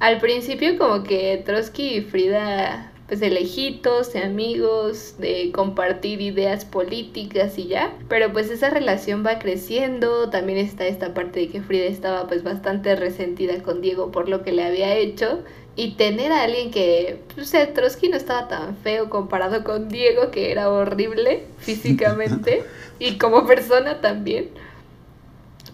al 0.00 0.18
principio 0.18 0.76
como 0.78 1.04
que 1.04 1.42
Trotsky 1.46 1.96
y 1.96 2.00
Frida 2.00 2.90
pues 3.06 3.20
de 3.20 3.30
lejitos, 3.30 4.12
de 4.12 4.22
amigos, 4.22 5.16
de 5.18 5.50
compartir 5.52 6.20
ideas 6.20 6.64
políticas 6.64 7.58
y 7.58 7.68
ya. 7.68 7.94
Pero 8.08 8.32
pues 8.32 8.50
esa 8.50 8.70
relación 8.70 9.24
va 9.26 9.38
creciendo, 9.38 10.30
también 10.30 10.58
está 10.58 10.86
esta 10.86 11.12
parte 11.12 11.40
de 11.40 11.48
que 11.48 11.62
Frida 11.62 11.84
estaba 11.84 12.26
pues 12.26 12.42
bastante 12.42 12.96
resentida 12.96 13.62
con 13.62 13.82
Diego 13.82 14.10
por 14.10 14.28
lo 14.28 14.42
que 14.42 14.52
le 14.52 14.64
había 14.64 14.94
hecho. 14.96 15.40
Y 15.76 15.96
tener 15.96 16.30
a 16.30 16.44
alguien 16.44 16.70
que, 16.70 17.18
pues 17.34 17.52
Trotsky 17.74 18.08
no 18.08 18.16
estaba 18.16 18.46
tan 18.46 18.76
feo 18.76 19.10
comparado 19.10 19.64
con 19.64 19.88
Diego, 19.88 20.30
que 20.30 20.52
era 20.52 20.70
horrible 20.70 21.42
físicamente 21.58 22.62
y 23.00 23.18
como 23.18 23.44
persona 23.44 24.00
también 24.00 24.50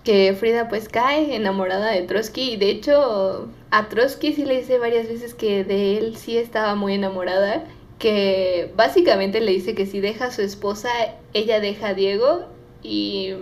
que 0.04 0.34
Frida 0.34 0.68
pues 0.68 0.88
cae 0.88 1.34
enamorada 1.34 1.90
de 1.90 2.02
Trotsky 2.02 2.52
y 2.52 2.56
de 2.56 2.70
hecho 2.70 3.48
a 3.70 3.88
Trotsky 3.88 4.32
sí 4.32 4.44
le 4.44 4.58
dice 4.58 4.78
varias 4.78 5.08
veces 5.08 5.34
que 5.34 5.64
de 5.64 5.98
él 5.98 6.16
sí 6.16 6.38
estaba 6.38 6.74
muy 6.74 6.94
enamorada, 6.94 7.64
que 7.98 8.72
básicamente 8.76 9.40
le 9.40 9.52
dice 9.52 9.74
que 9.74 9.86
si 9.86 10.00
deja 10.00 10.26
a 10.26 10.30
su 10.30 10.42
esposa, 10.42 10.88
ella 11.34 11.60
deja 11.60 11.88
a 11.88 11.94
Diego 11.94 12.46
y 12.82 13.34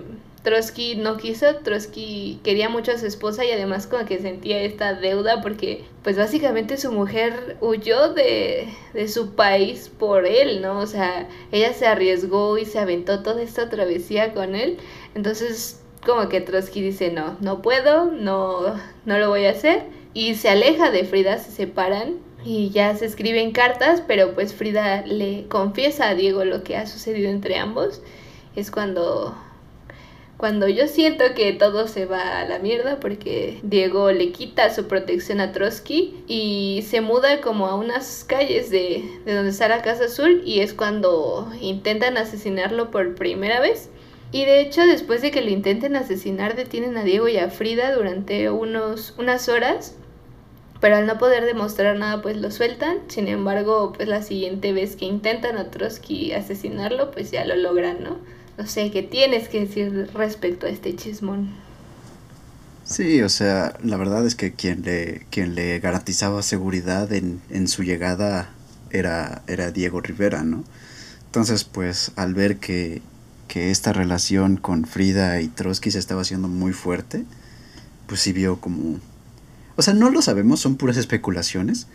Trotsky 0.43 0.97
no 0.97 1.17
quiso, 1.17 1.57
Trotsky 1.57 2.41
quería 2.43 2.69
mucho 2.69 2.93
a 2.93 2.99
su 2.99 3.07
esposa 3.07 3.45
y 3.45 3.51
además 3.51 3.87
como 3.87 4.05
que 4.05 4.19
sentía 4.19 4.61
esta 4.63 4.95
deuda 4.95 5.43
porque 5.43 5.85
pues 6.03 6.17
básicamente 6.17 6.77
su 6.77 6.91
mujer 6.91 7.57
huyó 7.61 8.13
de, 8.15 8.69
de 8.95 9.09
su 9.09 9.35
país 9.35 9.91
por 9.97 10.27
él, 10.27 10.61
¿no? 10.63 10.79
O 10.81 10.87
sea, 10.87 11.29
ella 11.53 11.73
se 11.73 11.87
arriesgó 11.87 12.59
y 12.59 12.65
se 12.65 12.79
aventó 12.79 13.23
toda 13.23 13.43
esta 13.43 13.69
travesía 13.69 14.35
con 14.35 14.55
él, 14.55 14.79
entonces 15.15 15.83
como 16.09 16.31
que 16.31 16.41
Trotsky 16.41 16.81
dice, 16.81 17.13
no, 17.13 17.37
no 17.41 17.61
puedo, 17.61 18.07
no, 18.07 18.75
no 19.05 19.19
lo 19.19 19.29
voy 19.29 19.45
a 19.45 19.51
hacer. 19.51 19.83
Y 20.15 20.37
se 20.37 20.49
aleja 20.49 20.91
de 20.91 21.05
Frida, 21.05 21.37
se 21.37 21.51
separan 21.51 22.15
y 22.43 22.71
ya 22.71 22.97
se 22.97 23.05
escriben 23.05 23.53
cartas, 23.53 24.03
pero 24.09 24.33
pues 24.33 24.55
Frida 24.55 25.05
le 25.05 25.47
confiesa 25.49 26.09
a 26.09 26.15
Diego 26.15 26.47
lo 26.47 26.65
que 26.65 26.79
ha 26.79 26.87
sucedido 26.87 27.29
entre 27.29 27.59
ambos. 27.59 28.01
Es 28.57 28.71
cuando, 28.71 29.37
cuando 30.39 30.67
yo 30.67 30.89
siento 30.89 31.25
que 31.37 31.53
todo 31.53 31.87
se 31.89 32.07
va 32.07 32.39
a 32.39 32.47
la 32.47 32.59
mierda 32.59 33.01
porque 33.01 33.61
Diego 33.63 34.11
le 34.11 34.33
quita 34.33 34.75
su 34.75 34.89
protección 34.89 35.41
a 35.41 35.53
Trotsky 35.53 36.25
y 36.27 36.87
se 36.89 37.03
muda 37.03 37.43
como 37.43 37.67
a 37.67 37.75
unas 37.75 38.25
calles 38.25 38.71
de, 38.71 39.05
de 39.27 39.35
donde 39.35 39.51
está 39.51 39.69
la 39.69 39.83
Casa 39.83 40.07
Azul 40.07 40.41
y 40.47 40.61
es 40.61 40.73
cuando 40.73 41.53
intentan 41.61 42.17
asesinarlo 42.17 42.91
por 42.91 43.15
primera 43.15 43.61
vez. 43.61 43.91
Y 44.31 44.45
de 44.45 44.61
hecho, 44.61 44.87
después 44.87 45.23
de 45.23 45.31
que 45.31 45.43
lo 45.43 45.51
intenten 45.51 45.97
asesinar, 45.97 46.55
detienen 46.57 46.97
a 46.97 47.05
Diego 47.05 47.29
y 47.29 47.39
a 47.39 47.51
Frida 47.51 47.95
durante 47.95 48.51
unos, 48.51 49.15
unas 49.19 49.49
horas. 49.49 49.97
Pero 50.81 50.97
al 50.97 51.07
no 51.07 51.19
poder 51.19 51.45
demostrar 51.45 51.97
nada, 51.99 52.23
pues 52.23 52.37
lo 52.37 52.51
sueltan. 52.51 52.99
Sin 53.09 53.29
embargo, 53.29 53.93
pues 53.95 54.09
la 54.09 54.23
siguiente 54.23 54.73
vez 54.73 54.97
que 54.97 55.07
intentan 55.07 55.59
a 55.59 55.71
Trotsky 55.71 56.33
asesinarlo, 56.33 57.11
pues 57.11 57.31
ya 57.31 57.45
lo 57.47 57.57
logran, 57.57 58.03
¿no? 58.03 58.19
No 58.59 58.67
sé, 58.67 58.91
¿qué 58.91 59.03
tienes 59.03 59.49
que 59.49 59.61
decir 59.61 60.11
respecto 60.15 60.67
a 60.67 60.71
este 60.71 60.95
chismón? 60.97 61.65
Sí, 62.85 63.21
o 63.23 63.29
sea, 63.29 63.77
la 63.83 63.97
verdad 63.99 64.27
es 64.27 64.35
que 64.35 64.55
quien 64.55 64.83
le, 64.83 65.27
quien 65.31 65.55
le 65.55 65.79
garantizaba 65.79 66.43
seguridad 66.43 67.13
en, 67.13 67.43
en 67.51 67.69
su 67.69 67.83
llegada 67.83 68.55
era, 68.91 69.43
era 69.47 69.71
Diego 69.71 70.01
Rivera, 70.01 70.43
¿no? 70.43 70.65
Entonces, 71.27 71.65
pues 71.65 72.13
al 72.17 72.35
ver 72.35 72.59
que 72.59 73.03
que 73.49 73.71
esta 73.71 73.93
relación 73.93 74.57
con 74.57 74.85
Frida 74.85 75.41
y 75.41 75.49
Trotsky 75.49 75.91
se 75.91 75.99
estaba 75.99 76.21
haciendo 76.23 76.47
muy 76.49 76.73
fuerte, 76.73 77.25
pues 78.07 78.21
sí 78.21 78.33
vio 78.33 78.61
como... 78.61 79.01
O 79.77 79.83
sea, 79.83 79.95
no 79.95 80.11
lo 80.11 80.23
sabemos, 80.23 80.61
son 80.61 80.77
puras 80.77 80.97
especulaciones, 80.97 81.87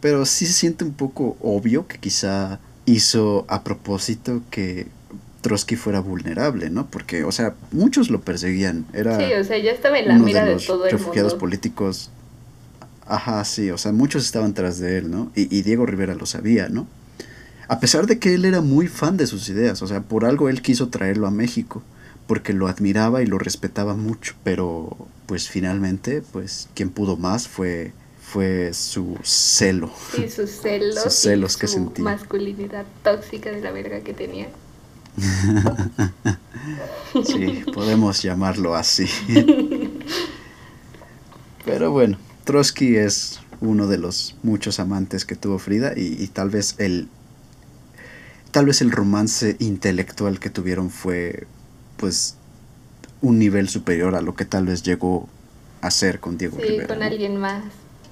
pero 0.00 0.26
sí 0.26 0.46
se 0.46 0.52
siente 0.52 0.84
un 0.84 0.92
poco 0.94 1.36
obvio 1.40 1.86
que 1.86 1.98
quizá 1.98 2.58
hizo 2.86 3.44
a 3.48 3.62
propósito 3.62 4.42
que 4.50 4.86
Trotsky 5.42 5.76
fuera 5.76 6.00
vulnerable, 6.00 6.70
¿no? 6.70 6.86
Porque, 6.86 7.24
o 7.24 7.32
sea, 7.32 7.54
muchos 7.72 8.10
lo 8.10 8.20
perseguían. 8.20 8.86
Era 8.92 9.18
Sí, 9.18 9.32
o 9.34 9.44
sea, 9.44 9.58
ya 9.58 9.72
estaba 9.72 9.98
en 9.98 10.08
la 10.08 10.14
uno 10.14 10.24
mira 10.24 10.42
de 10.42 10.48
de, 10.48 10.54
los 10.54 10.66
todo 10.66 10.86
el 10.86 10.92
refugiados 10.92 11.32
mundo. 11.32 11.40
políticos. 11.40 12.10
Ajá, 13.06 13.44
sí, 13.44 13.70
o 13.70 13.78
sea, 13.78 13.92
muchos 13.92 14.24
estaban 14.24 14.54
tras 14.54 14.78
de 14.78 14.98
él, 14.98 15.10
¿no? 15.10 15.30
Y, 15.34 15.54
y 15.56 15.62
Diego 15.62 15.84
Rivera 15.84 16.14
lo 16.14 16.26
sabía, 16.26 16.68
¿no? 16.68 16.86
A 17.72 17.80
pesar 17.80 18.06
de 18.06 18.18
que 18.18 18.34
él 18.34 18.44
era 18.44 18.60
muy 18.60 18.86
fan 18.86 19.16
de 19.16 19.26
sus 19.26 19.48
ideas, 19.48 19.80
o 19.80 19.86
sea, 19.86 20.02
por 20.02 20.26
algo 20.26 20.50
él 20.50 20.60
quiso 20.60 20.90
traerlo 20.90 21.26
a 21.26 21.30
México, 21.30 21.82
porque 22.26 22.52
lo 22.52 22.68
admiraba 22.68 23.22
y 23.22 23.26
lo 23.26 23.38
respetaba 23.38 23.94
mucho, 23.94 24.34
pero 24.44 24.94
pues 25.24 25.48
finalmente, 25.48 26.22
pues 26.32 26.68
quien 26.74 26.90
pudo 26.90 27.16
más 27.16 27.48
fue 27.48 27.94
fue 28.20 28.74
su 28.74 29.16
celo. 29.22 29.90
Sí, 30.14 30.28
sus 30.28 30.50
celos. 30.62 31.02
Sus 31.02 31.14
celos 31.14 31.56
y 31.56 31.60
que 31.60 31.66
su 31.66 31.72
sentía. 31.76 32.04
masculinidad 32.04 32.84
tóxica 33.02 33.50
de 33.50 33.62
la 33.62 33.70
verga 33.70 34.00
que 34.00 34.12
tenía. 34.12 34.48
Sí, 37.24 37.64
podemos 37.72 38.22
llamarlo 38.22 38.74
así. 38.74 39.06
Pero 41.64 41.90
bueno, 41.90 42.18
Trotsky 42.44 42.96
es 42.96 43.40
uno 43.60 43.86
de 43.86 43.96
los 43.96 44.36
muchos 44.42 44.78
amantes 44.78 45.24
que 45.24 45.36
tuvo 45.36 45.58
Frida 45.58 45.94
y, 45.96 46.22
y 46.22 46.26
tal 46.28 46.50
vez 46.50 46.74
el 46.78 47.08
tal 48.52 48.66
vez 48.66 48.80
el 48.80 48.92
romance 48.92 49.56
intelectual 49.58 50.38
que 50.38 50.48
tuvieron 50.50 50.90
fue 50.90 51.46
pues 51.96 52.36
un 53.20 53.38
nivel 53.38 53.68
superior 53.68 54.14
a 54.14 54.20
lo 54.20 54.34
que 54.36 54.44
tal 54.44 54.66
vez 54.66 54.82
llegó 54.84 55.28
a 55.80 55.90
ser 55.90 56.20
con 56.20 56.38
Diego 56.38 56.58
Sí, 56.60 56.68
Rivera. 56.68 56.86
con 56.88 57.00
¿no? 57.00 57.04
alguien 57.04 57.36
más. 57.38 57.64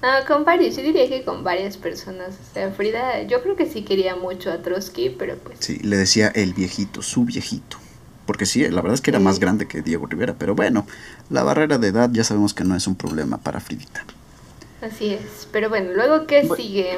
Ah, 0.03 0.21
con 0.27 0.45
varios, 0.45 0.77
yo 0.77 0.83
diría 0.83 1.09
que 1.09 1.25
con 1.25 1.45
varias 1.45 1.77
personas. 1.77 2.31
O 2.31 2.55
sea, 2.55 2.71
Frida, 2.73 3.23
yo 3.25 3.43
creo 3.43 3.55
que 3.55 3.67
sí 3.71 3.83
quería 3.83 4.17
mucho 4.17 4.51
a 4.51 4.63
Trotsky, 4.63 5.11
pero 5.11 5.37
pues. 5.37 5.59
Sí, 5.61 5.79
le 5.83 5.97
decía 5.97 6.29
el 6.29 6.55
viejito, 6.55 7.03
su 7.03 7.25
viejito. 7.25 7.77
Porque 8.25 8.47
sí, 8.47 8.61
la 8.69 8.81
verdad 8.81 8.95
es 8.95 9.01
que 9.03 9.11
era 9.11 9.19
Sí. 9.19 9.25
más 9.25 9.41
grande 9.41 9.69
que 9.69 9.83
Diego 9.83 10.07
Rivera, 10.07 10.35
pero 10.39 10.55
bueno, 10.55 10.87
la 11.29 11.43
barrera 11.43 11.77
de 11.79 11.89
edad 11.89 12.09
ya 12.13 12.25
sabemos 12.25 12.55
que 12.55 12.65
no 12.65 12.75
es 12.77 12.87
un 12.87 12.95
problema 12.95 13.39
para 13.39 13.61
Fridita. 13.61 14.05
Así 14.81 15.11
es. 15.13 15.47
Pero 15.53 15.69
bueno, 15.69 15.93
luego, 15.93 16.27
¿qué 16.27 16.49
sigue? 16.57 16.97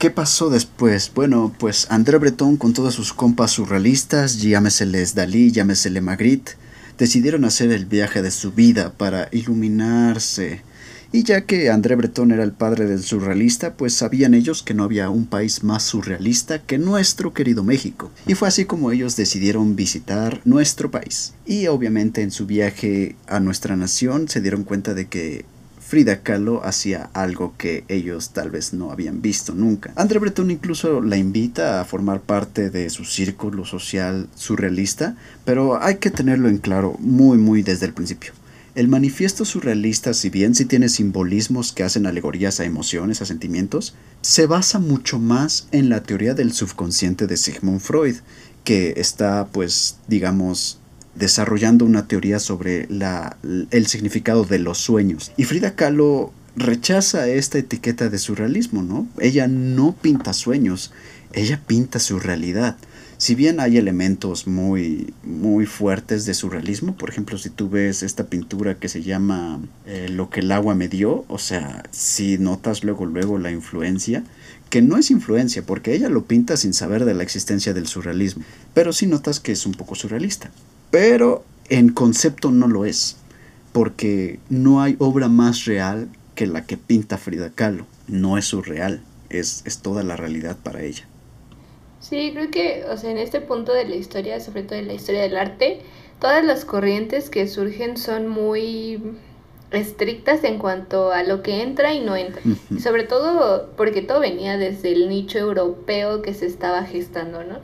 ¿Qué 0.00 0.10
pasó 0.10 0.48
después? 0.48 1.12
Bueno, 1.14 1.54
pues 1.58 1.86
André 1.90 2.16
Breton 2.16 2.56
con 2.56 2.72
todos 2.72 2.94
sus 2.94 3.12
compas 3.12 3.50
surrealistas, 3.50 4.40
llámeseles 4.40 5.14
Dalí, 5.14 5.52
llámesele 5.52 6.00
Magritte, 6.00 6.52
decidieron 6.96 7.44
hacer 7.44 7.70
el 7.70 7.84
viaje 7.84 8.22
de 8.22 8.30
su 8.30 8.52
vida 8.52 8.94
para 8.94 9.28
iluminarse. 9.30 10.62
Y 11.12 11.24
ya 11.24 11.42
que 11.42 11.68
André 11.68 11.96
Breton 11.96 12.32
era 12.32 12.44
el 12.44 12.52
padre 12.52 12.86
del 12.86 13.02
surrealista, 13.02 13.74
pues 13.74 13.92
sabían 13.92 14.32
ellos 14.32 14.62
que 14.62 14.72
no 14.72 14.84
había 14.84 15.10
un 15.10 15.26
país 15.26 15.64
más 15.64 15.82
surrealista 15.82 16.62
que 16.62 16.78
nuestro 16.78 17.34
querido 17.34 17.62
México. 17.62 18.10
Y 18.26 18.32
fue 18.32 18.48
así 18.48 18.64
como 18.64 18.92
ellos 18.92 19.16
decidieron 19.16 19.76
visitar 19.76 20.40
nuestro 20.46 20.90
país. 20.90 21.34
Y 21.44 21.66
obviamente 21.66 22.22
en 22.22 22.30
su 22.30 22.46
viaje 22.46 23.16
a 23.26 23.38
nuestra 23.38 23.76
nación 23.76 24.28
se 24.28 24.40
dieron 24.40 24.64
cuenta 24.64 24.94
de 24.94 25.08
que 25.08 25.44
Frida 25.90 26.22
Kahlo 26.22 26.64
hacía 26.64 27.10
algo 27.14 27.54
que 27.58 27.82
ellos 27.88 28.30
tal 28.30 28.52
vez 28.52 28.72
no 28.72 28.92
habían 28.92 29.22
visto 29.22 29.54
nunca. 29.54 29.92
André 29.96 30.20
Breton 30.20 30.52
incluso 30.52 31.00
la 31.00 31.16
invita 31.16 31.80
a 31.80 31.84
formar 31.84 32.20
parte 32.20 32.70
de 32.70 32.90
su 32.90 33.04
círculo 33.04 33.64
social 33.64 34.28
surrealista, 34.36 35.16
pero 35.44 35.82
hay 35.82 35.96
que 35.96 36.12
tenerlo 36.12 36.48
en 36.48 36.58
claro 36.58 36.94
muy 37.00 37.38
muy 37.38 37.64
desde 37.64 37.86
el 37.86 37.92
principio. 37.92 38.30
El 38.76 38.86
manifiesto 38.86 39.44
surrealista, 39.44 40.14
si 40.14 40.30
bien 40.30 40.54
sí 40.54 40.64
tiene 40.64 40.88
simbolismos 40.88 41.72
que 41.72 41.82
hacen 41.82 42.06
alegorías 42.06 42.60
a 42.60 42.64
emociones, 42.64 43.20
a 43.20 43.26
sentimientos, 43.26 43.94
se 44.20 44.46
basa 44.46 44.78
mucho 44.78 45.18
más 45.18 45.66
en 45.72 45.88
la 45.88 46.04
teoría 46.04 46.34
del 46.34 46.52
subconsciente 46.52 47.26
de 47.26 47.36
Sigmund 47.36 47.80
Freud, 47.80 48.14
que 48.62 48.94
está, 48.96 49.48
pues, 49.48 49.96
digamos, 50.06 50.78
desarrollando 51.14 51.84
una 51.84 52.06
teoría 52.06 52.38
sobre 52.38 52.88
el 53.70 53.86
significado 53.86 54.44
de 54.44 54.58
los 54.58 54.78
sueños. 54.78 55.32
Y 55.36 55.44
Frida 55.44 55.74
Kahlo 55.74 56.32
rechaza 56.56 57.28
esta 57.28 57.58
etiqueta 57.58 58.08
de 58.08 58.18
surrealismo, 58.18 58.82
¿no? 58.82 59.06
Ella 59.18 59.48
no 59.48 59.94
pinta 60.00 60.32
sueños, 60.32 60.92
ella 61.32 61.60
pinta 61.66 61.98
su 61.98 62.18
realidad. 62.18 62.76
Si 63.18 63.34
bien 63.34 63.60
hay 63.60 63.76
elementos 63.76 64.46
muy, 64.46 65.12
muy 65.22 65.66
fuertes 65.66 66.24
de 66.24 66.32
surrealismo, 66.32 66.96
por 66.96 67.10
ejemplo, 67.10 67.36
si 67.36 67.50
tú 67.50 67.68
ves 67.68 68.02
esta 68.02 68.24
pintura 68.28 68.78
que 68.78 68.88
se 68.88 69.02
llama 69.02 69.60
eh, 69.84 70.08
Lo 70.08 70.30
que 70.30 70.40
el 70.40 70.50
agua 70.50 70.74
me 70.74 70.88
dio, 70.88 71.26
o 71.28 71.36
sea, 71.36 71.82
si 71.90 72.38
notas 72.38 72.82
luego, 72.82 73.04
luego 73.04 73.36
la 73.36 73.50
influencia, 73.50 74.24
que 74.70 74.80
no 74.80 74.96
es 74.96 75.10
influencia, 75.10 75.66
porque 75.66 75.94
ella 75.94 76.08
lo 76.08 76.24
pinta 76.24 76.56
sin 76.56 76.72
saber 76.72 77.04
de 77.04 77.12
la 77.12 77.22
existencia 77.22 77.74
del 77.74 77.88
surrealismo, 77.88 78.42
pero 78.72 78.94
sí 78.94 79.06
notas 79.06 79.38
que 79.38 79.52
es 79.52 79.66
un 79.66 79.72
poco 79.72 79.96
surrealista. 79.96 80.50
Pero 80.90 81.44
en 81.68 81.90
concepto 81.90 82.50
no 82.50 82.66
lo 82.68 82.84
es, 82.84 83.16
porque 83.72 84.40
no 84.48 84.82
hay 84.82 84.96
obra 84.98 85.28
más 85.28 85.64
real 85.64 86.08
que 86.34 86.46
la 86.46 86.66
que 86.66 86.76
pinta 86.76 87.18
Frida 87.18 87.50
Kahlo. 87.50 87.86
No 88.08 88.38
es 88.38 88.46
surreal, 88.46 89.02
es, 89.28 89.62
es 89.64 89.78
toda 89.78 90.02
la 90.02 90.16
realidad 90.16 90.56
para 90.62 90.82
ella. 90.82 91.06
Sí, 92.00 92.30
creo 92.32 92.50
que, 92.50 92.84
o 92.90 92.96
sea, 92.96 93.10
en 93.10 93.18
este 93.18 93.40
punto 93.40 93.72
de 93.72 93.86
la 93.86 93.94
historia, 93.94 94.40
sobre 94.40 94.62
todo 94.62 94.78
en 94.78 94.88
la 94.88 94.94
historia 94.94 95.22
del 95.22 95.36
arte, 95.36 95.80
todas 96.18 96.44
las 96.44 96.64
corrientes 96.64 97.30
que 97.30 97.46
surgen 97.46 97.96
son 97.96 98.26
muy 98.26 99.00
estrictas 99.70 100.42
en 100.44 100.58
cuanto 100.58 101.12
a 101.12 101.22
lo 101.22 101.42
que 101.42 101.62
entra 101.62 101.92
y 101.94 102.00
no 102.00 102.16
entra. 102.16 102.42
Y 102.74 102.80
sobre 102.80 103.04
todo 103.04 103.70
porque 103.76 104.02
todo 104.02 104.20
venía 104.20 104.56
desde 104.58 104.92
el 104.92 105.08
nicho 105.08 105.38
europeo 105.38 106.22
que 106.22 106.34
se 106.34 106.46
estaba 106.46 106.84
gestando, 106.84 107.44
¿no? 107.44 107.58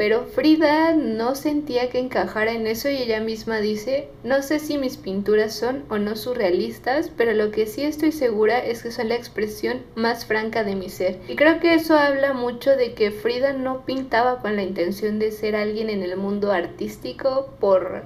Pero 0.00 0.24
Frida 0.24 0.94
no 0.94 1.34
sentía 1.34 1.90
que 1.90 1.98
encajara 1.98 2.52
en 2.52 2.66
eso 2.66 2.88
y 2.88 2.96
ella 2.96 3.20
misma 3.20 3.60
dice, 3.60 4.08
no 4.24 4.40
sé 4.40 4.58
si 4.58 4.78
mis 4.78 4.96
pinturas 4.96 5.54
son 5.54 5.84
o 5.90 5.98
no 5.98 6.16
surrealistas, 6.16 7.10
pero 7.14 7.34
lo 7.34 7.50
que 7.50 7.66
sí 7.66 7.82
estoy 7.82 8.10
segura 8.10 8.64
es 8.64 8.82
que 8.82 8.92
son 8.92 9.10
la 9.10 9.16
expresión 9.16 9.82
más 9.96 10.24
franca 10.24 10.64
de 10.64 10.74
mi 10.74 10.88
ser. 10.88 11.18
Y 11.28 11.36
creo 11.36 11.60
que 11.60 11.74
eso 11.74 11.98
habla 11.98 12.32
mucho 12.32 12.78
de 12.78 12.94
que 12.94 13.10
Frida 13.10 13.52
no 13.52 13.84
pintaba 13.84 14.40
con 14.40 14.56
la 14.56 14.62
intención 14.62 15.18
de 15.18 15.32
ser 15.32 15.54
alguien 15.54 15.90
en 15.90 16.02
el 16.02 16.16
mundo 16.16 16.50
artístico 16.50 17.50
por 17.60 18.04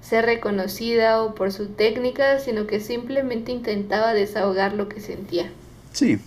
ser 0.00 0.24
reconocida 0.24 1.22
o 1.22 1.36
por 1.36 1.52
su 1.52 1.68
técnica, 1.68 2.40
sino 2.40 2.66
que 2.66 2.80
simplemente 2.80 3.52
intentaba 3.52 4.12
desahogar 4.12 4.72
lo 4.72 4.88
que 4.88 4.98
sentía. 4.98 5.52
Sí, 5.92 6.18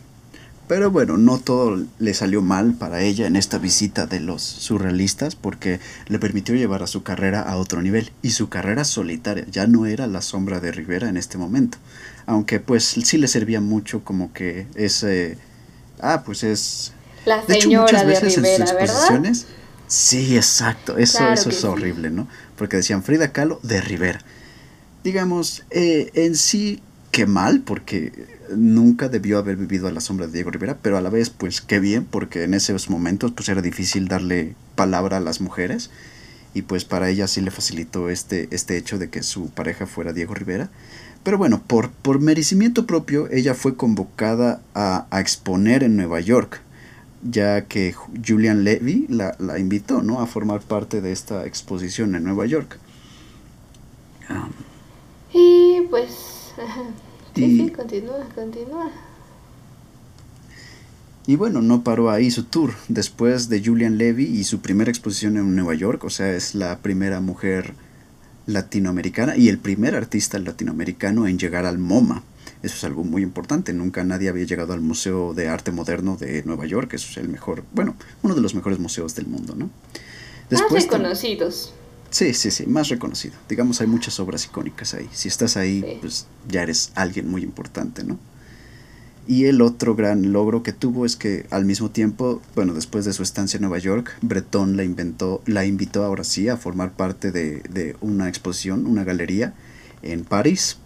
pero 0.68 0.90
bueno, 0.92 1.18
no 1.18 1.38
todo 1.40 1.80
le 2.00 2.14
salió 2.14 2.42
mal 2.42 2.74
para 2.74 3.02
ella 3.02 3.28
en 3.28 3.36
esta 3.36 3.58
visita 3.60 4.08
de 4.08 4.20
los 4.20 4.42
surrealistas 4.42 5.36
porque 5.36 5.80
le 6.08 6.18
permitió 6.20 6.56
llevar 6.56 6.82
a 6.84 6.88
su 6.88 7.04
carrera 7.04 7.42
a 7.42 7.58
otro 7.58 7.82
nivel 7.82 8.12
y 8.22 8.32
su 8.32 8.50
carrera 8.50 8.84
solitaria 8.84 9.46
ya 9.52 9.68
no 9.68 9.86
era 9.86 10.08
la 10.08 10.22
sombra 10.22 10.60
de 10.60 10.72
Rivera 10.72 11.08
en 11.10 11.18
este 11.18 11.38
momento, 11.38 11.78
aunque 12.26 12.60
pues 12.60 12.84
sí 12.86 13.18
le 13.18 13.28
servía 13.28 13.62
mucho 13.62 14.04
como 14.04 14.34
que 14.34 14.68
ese 14.76 15.38
ah 16.02 16.24
pues 16.26 16.44
es 16.44 16.94
La 17.26 17.44
de 17.46 17.56
hecho 17.56 17.70
señora 17.70 17.84
muchas 17.84 18.02
de 18.02 18.08
veces 18.08 18.38
en 18.38 18.44
Rivera, 18.44 18.66
sus 18.68 18.76
¿verdad? 18.76 18.86
exposiciones 18.86 19.48
sí 19.88 20.36
exacto 20.36 20.98
eso 20.98 21.20
Claro 21.20 21.34
eso 21.34 21.50
es 21.50 21.58
sí. 21.62 21.68
horrible 21.68 22.10
no 22.10 22.28
porque 22.58 22.78
decían 22.78 23.04
Frida 23.04 23.32
Kahlo 23.32 23.60
de 23.64 23.82
Rivera 23.82 24.20
digamos 25.04 25.64
eh, 25.70 26.12
en 26.16 26.36
sí 26.36 26.82
qué 27.12 27.26
mal 27.28 27.62
porque 27.62 28.35
nunca 28.56 29.10
debió 29.10 29.38
haber 29.38 29.58
vivido 29.58 29.88
a 29.88 29.92
la 29.92 30.02
sombra 30.02 30.28
de 30.28 30.34
Diego 30.34 30.52
Rivera, 30.52 30.78
pero 30.82 30.98
a 30.98 31.02
la 31.02 31.10
vez, 31.10 31.30
pues 31.30 31.62
qué 31.62 31.80
bien, 31.80 32.06
porque 32.06 32.44
en 32.44 32.54
esos 32.54 32.90
momentos 32.90 33.32
pues 33.32 33.50
era 33.50 33.62
difícil 33.62 34.08
darle 34.08 34.56
palabra 34.76 35.18
a 35.18 35.22
las 35.22 35.42
mujeres 35.42 35.90
y 36.54 36.64
pues 36.64 36.86
para 36.86 37.10
ella 37.10 37.28
sí 37.28 37.42
le 37.42 37.52
facilitó 37.52 38.10
este, 38.10 38.48
este 38.52 38.78
hecho 38.78 38.98
de 38.98 39.10
que 39.10 39.24
su 39.24 39.50
pareja 39.50 39.86
fuera 39.88 40.14
Diego 40.14 40.34
Rivera. 40.34 40.70
Pero 41.24 41.38
bueno, 41.38 41.62
por, 41.66 41.90
por 41.92 42.20
merecimiento 42.20 42.86
propio, 42.86 43.30
ella 43.32 43.56
fue 43.56 43.76
convocada 43.76 44.62
a, 44.76 45.08
a 45.10 45.20
exponer 45.22 45.84
en 45.84 45.98
Nueva 45.98 46.20
York, 46.22 46.62
ya 47.24 47.66
que 47.66 47.94
Ju- 47.94 48.10
Julian 48.26 48.64
Levy 48.64 49.08
la, 49.10 49.36
la 49.40 49.60
invitó 49.60 50.02
¿no? 50.04 50.22
a 50.22 50.28
formar 50.28 50.62
parte 50.62 51.02
de 51.02 51.12
esta 51.12 51.46
exposición 51.46 52.16
en 52.16 52.24
Nueva 52.24 52.46
York. 52.46 52.78
Ah, 54.30 54.48
Y 55.34 55.82
pues... 55.90 56.54
Sí, 57.36 57.44
Y- 57.44 57.58
sí, 57.66 57.70
continúa, 57.72 58.26
continúa. 58.34 58.92
Y 61.28 61.36
bueno, 61.38 61.62
no 61.62 61.84
paró 61.84 62.12
ahí 62.12 62.30
su 62.30 62.44
tour. 62.44 62.74
Después 62.88 63.50
de 63.50 63.64
Julian 63.64 63.98
Levy 63.98 64.26
y 64.26 64.44
su 64.44 64.60
primera 64.60 64.92
exposición 64.92 65.38
en 65.38 65.56
Nueva 65.56 65.74
York, 65.74 66.04
o 66.04 66.10
sea, 66.10 66.32
es 66.36 66.54
la 66.54 66.80
primera 66.80 67.20
mujer 67.20 67.74
latinoamericana 68.46 69.36
y 69.36 69.50
el 69.50 69.58
primer 69.58 69.96
artista 69.96 70.38
latinoamericano 70.38 71.26
en 71.28 71.40
llegar 71.40 71.66
al 71.66 71.80
MoMA. 71.80 72.22
Eso 72.62 72.76
es 72.76 72.84
algo 72.84 73.04
muy 73.04 73.24
importante. 73.24 73.74
Nunca 73.74 74.04
nadie 74.04 74.30
había 74.30 74.46
llegado 74.46 74.74
al 74.74 74.82
Museo 74.82 75.34
de 75.34 75.48
Arte 75.50 75.72
Moderno 75.72 76.16
de 76.16 76.44
Nueva 76.44 76.68
York. 76.68 76.94
Eso 76.94 77.10
es 77.10 77.18
el 77.18 77.28
mejor, 77.30 77.64
bueno, 77.74 77.96
uno 78.22 78.36
de 78.36 78.42
los 78.42 78.54
mejores 78.54 78.78
museos 78.80 79.16
del 79.16 79.26
mundo, 79.26 79.56
¿no? 79.56 79.70
Más 80.52 80.62
tam- 80.62 80.70
reconocidos. 80.74 81.74
Sí, 82.16 82.34
sí, 82.34 82.50
sí, 82.50 82.66
más 82.66 82.88
reconocido. 82.88 83.34
Digamos, 83.50 83.82
hay 83.82 83.88
muchas 83.88 84.22
obras 84.22 84.46
icónicas 84.46 84.94
ahí. 84.94 85.10
Si 85.12 85.28
estás 85.28 85.58
ahí, 85.58 85.82
Sí. 85.82 85.98
pues 86.00 86.28
ya 86.48 86.64
eres 86.64 86.92
alguien 86.96 87.30
muy 87.30 87.44
importante, 87.44 88.06
¿no? 88.06 88.18
Y 89.28 89.48
el 89.48 89.60
otro 89.62 89.96
gran 89.96 90.32
logro 90.32 90.64
que 90.64 90.72
tuvo 90.72 91.06
es 91.06 91.18
que 91.18 91.46
al 91.50 91.66
mismo 91.66 91.92
tiempo, 91.92 92.42
bueno, 92.56 92.74
después 92.74 93.04
de 93.04 93.12
su 93.12 93.22
estancia 93.22 93.58
en 93.58 93.64
Nueva 93.64 93.80
York, 93.80 94.14
Breton 94.22 94.78
la, 94.78 94.86
inventó, 94.86 95.42
la 95.46 95.66
invitó 95.66 96.06
ahora 96.06 96.24
sí 96.24 96.48
a 96.48 96.56
formar 96.56 96.94
parte 96.94 97.34
de, 97.34 97.60
de 97.70 97.98
una 98.00 98.30
exposición, 98.30 98.86
una 98.86 99.04
galería 99.04 99.54
en 100.02 100.24
París. 100.24 100.78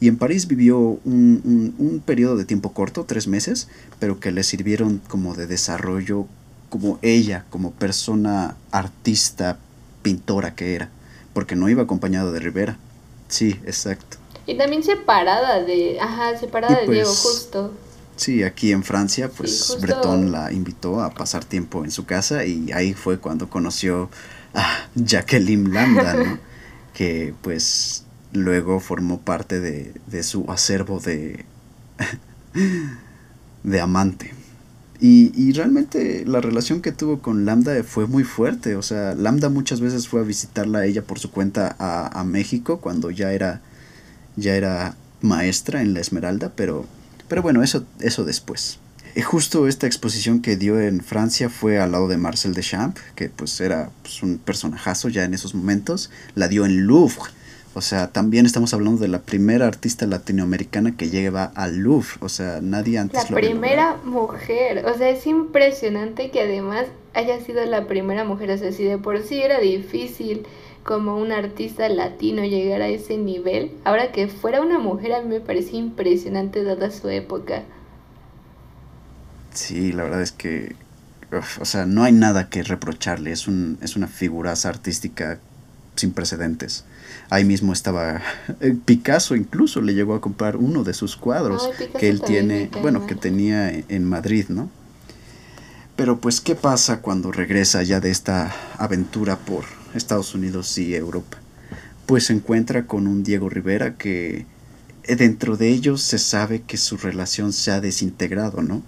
Y 0.00 0.08
en 0.08 0.16
París 0.16 0.48
vivió 0.48 0.80
un, 0.80 1.42
un, 1.44 1.74
un 1.78 2.00
periodo 2.00 2.36
de 2.36 2.44
tiempo 2.44 2.72
corto, 2.72 3.04
tres 3.04 3.28
meses, 3.28 3.68
pero 4.00 4.18
que 4.18 4.32
le 4.32 4.42
sirvieron 4.42 5.00
como 5.06 5.36
de 5.36 5.46
desarrollo, 5.46 6.26
como 6.70 6.98
ella, 7.02 7.44
como 7.50 7.70
persona 7.70 8.56
artista, 8.72 9.60
pintora 10.02 10.54
que 10.54 10.74
era, 10.74 10.90
porque 11.32 11.56
no 11.56 11.68
iba 11.68 11.82
acompañado 11.82 12.32
de 12.32 12.40
Rivera. 12.40 12.76
Sí, 13.28 13.58
exacto. 13.64 14.18
Y 14.46 14.56
también 14.58 14.82
separada 14.82 15.62
de, 15.62 16.00
ajá, 16.00 16.36
separada 16.36 16.80
de 16.80 16.88
Diego, 16.88 17.08
pues, 17.08 17.22
justo. 17.22 17.72
Sí, 18.16 18.42
aquí 18.42 18.72
en 18.72 18.82
Francia, 18.82 19.30
pues 19.34 19.58
Sí, 19.58 19.76
Breton 19.80 20.32
la 20.32 20.52
invitó 20.52 21.00
a 21.00 21.10
pasar 21.10 21.44
tiempo 21.44 21.84
en 21.84 21.90
su 21.90 22.04
casa 22.04 22.44
y 22.44 22.70
ahí 22.72 22.92
fue 22.92 23.18
cuando 23.18 23.48
conoció 23.48 24.10
a 24.54 24.88
Jacqueline 24.94 25.72
Lambda, 25.72 26.14
¿no? 26.14 26.38
que 26.94 27.34
pues 27.40 28.04
luego 28.32 28.80
formó 28.80 29.20
parte 29.20 29.60
de, 29.60 29.94
de 30.06 30.22
su 30.22 30.44
acervo 30.50 31.00
de, 31.00 31.46
de 33.62 33.80
amante. 33.80 34.34
Y, 35.02 35.32
y 35.34 35.50
realmente 35.50 36.24
la 36.24 36.40
relación 36.40 36.80
que 36.80 36.92
tuvo 36.92 37.18
con 37.18 37.44
Lambda 37.44 37.82
fue 37.82 38.06
muy 38.06 38.22
fuerte. 38.22 38.76
O 38.76 38.82
sea, 38.82 39.16
Lambda 39.16 39.48
muchas 39.48 39.80
veces 39.80 40.06
fue 40.06 40.20
a 40.20 40.24
visitarla 40.24 40.78
a 40.78 40.86
ella 40.86 41.02
por 41.02 41.18
su 41.18 41.32
cuenta 41.32 41.74
a, 41.80 42.20
a 42.20 42.22
México 42.22 42.80
cuando 42.80 43.10
ya 43.10 43.32
era, 43.32 43.60
ya 44.36 44.54
era 44.54 44.94
maestra 45.20 45.82
en 45.82 45.92
la 45.92 46.00
Esmeralda, 46.00 46.52
pero, 46.54 46.86
pero 47.26 47.42
bueno, 47.42 47.64
eso, 47.64 47.84
eso 47.98 48.24
después. 48.24 48.78
Y 49.16 49.22
justo 49.22 49.66
esta 49.66 49.88
exposición 49.88 50.40
que 50.40 50.56
dio 50.56 50.80
en 50.80 51.02
Francia 51.02 51.50
fue 51.50 51.80
al 51.80 51.90
lado 51.90 52.06
de 52.06 52.16
Marcel 52.16 52.54
Deschamps, 52.54 53.00
que 53.16 53.28
pues 53.28 53.60
era 53.60 53.90
pues, 54.02 54.22
un 54.22 54.38
personajazo 54.38 55.08
ya 55.08 55.24
en 55.24 55.34
esos 55.34 55.52
momentos. 55.52 56.10
La 56.36 56.46
dio 56.46 56.64
en 56.64 56.86
Louvre. 56.86 57.30
O 57.74 57.80
sea, 57.80 58.08
también 58.08 58.44
estamos 58.44 58.74
hablando 58.74 59.00
de 59.00 59.08
la 59.08 59.20
primera 59.22 59.66
artista 59.66 60.06
latinoamericana 60.06 60.96
que 60.96 61.08
lleva 61.08 61.44
al 61.54 61.78
Louvre. 61.78 62.10
O 62.20 62.28
sea, 62.28 62.60
nadie 62.60 62.98
antes 62.98 63.24
La 63.24 63.30
lo 63.30 63.36
había 63.38 63.50
primera 63.50 63.96
mujer, 64.04 64.84
o 64.84 64.96
sea, 64.96 65.08
es 65.08 65.26
impresionante 65.26 66.30
que 66.30 66.42
además 66.42 66.86
haya 67.14 67.40
sido 67.40 67.64
la 67.64 67.86
primera 67.86 68.24
mujer, 68.24 68.50
o 68.50 68.58
sea, 68.58 68.72
si 68.72 68.84
de 68.84 68.98
por 68.98 69.22
sí 69.22 69.40
era 69.40 69.58
difícil 69.58 70.46
como 70.84 71.16
un 71.16 71.32
artista 71.32 71.88
latino 71.88 72.44
llegar 72.44 72.82
a 72.82 72.88
ese 72.88 73.16
nivel, 73.16 73.72
ahora 73.84 74.12
que 74.12 74.28
fuera 74.28 74.60
una 74.60 74.78
mujer 74.78 75.12
a 75.12 75.22
mí 75.22 75.28
me 75.28 75.40
parecía 75.40 75.78
impresionante 75.78 76.64
dada 76.64 76.90
su 76.90 77.08
época. 77.08 77.62
Sí, 79.54 79.92
la 79.92 80.04
verdad 80.04 80.22
es 80.22 80.32
que, 80.32 80.74
uf, 81.30 81.60
o 81.60 81.64
sea, 81.64 81.86
no 81.86 82.04
hay 82.04 82.12
nada 82.12 82.48
que 82.48 82.62
reprocharle. 82.62 83.32
Es, 83.32 83.46
un, 83.46 83.78
es 83.82 83.96
una 83.96 84.08
figuraza 84.08 84.70
artística 84.70 85.40
sin 85.96 86.12
precedentes. 86.12 86.84
Ahí 87.30 87.44
mismo 87.44 87.72
estaba 87.72 88.20
eh, 88.60 88.74
Picasso, 88.84 89.36
incluso 89.36 89.80
le 89.80 89.94
llegó 89.94 90.14
a 90.14 90.20
comprar 90.20 90.56
uno 90.56 90.84
de 90.84 90.94
sus 90.94 91.16
cuadros 91.16 91.70
Ay, 91.78 91.88
que 91.98 92.08
él 92.08 92.20
tiene, 92.22 92.70
bueno, 92.82 93.06
que 93.06 93.14
tenía 93.14 93.70
en- 93.72 93.84
en 93.88 94.04
Madrid, 94.04 94.46
¿no? 94.48 94.70
Pero 95.96 96.18
pues, 96.20 96.40
¿qué 96.40 96.54
pasa 96.54 97.00
cuando 97.00 97.32
regresa 97.32 97.82
ya 97.82 98.00
de 98.00 98.10
esta 98.10 98.54
aventura 98.78 99.36
por 99.38 99.64
Estados 99.94 100.34
Unidos 100.34 100.76
y 100.78 100.94
Europa? 100.94 101.38
Pues 102.06 102.26
se 102.26 102.32
encuentra 102.32 102.86
con 102.86 103.06
un 103.06 103.22
Diego 103.22 103.48
Rivera 103.48 103.94
que 103.96 104.46
eh, 105.04 105.16
dentro 105.16 105.56
de 105.56 105.68
ellos 105.68 106.00
se 106.02 106.18
sabe 106.18 106.62
que 106.62 106.76
su 106.76 106.96
relación 106.96 107.52
se 107.52 107.70
ha 107.70 107.80
desintegrado, 107.80 108.62
¿no? 108.62 108.82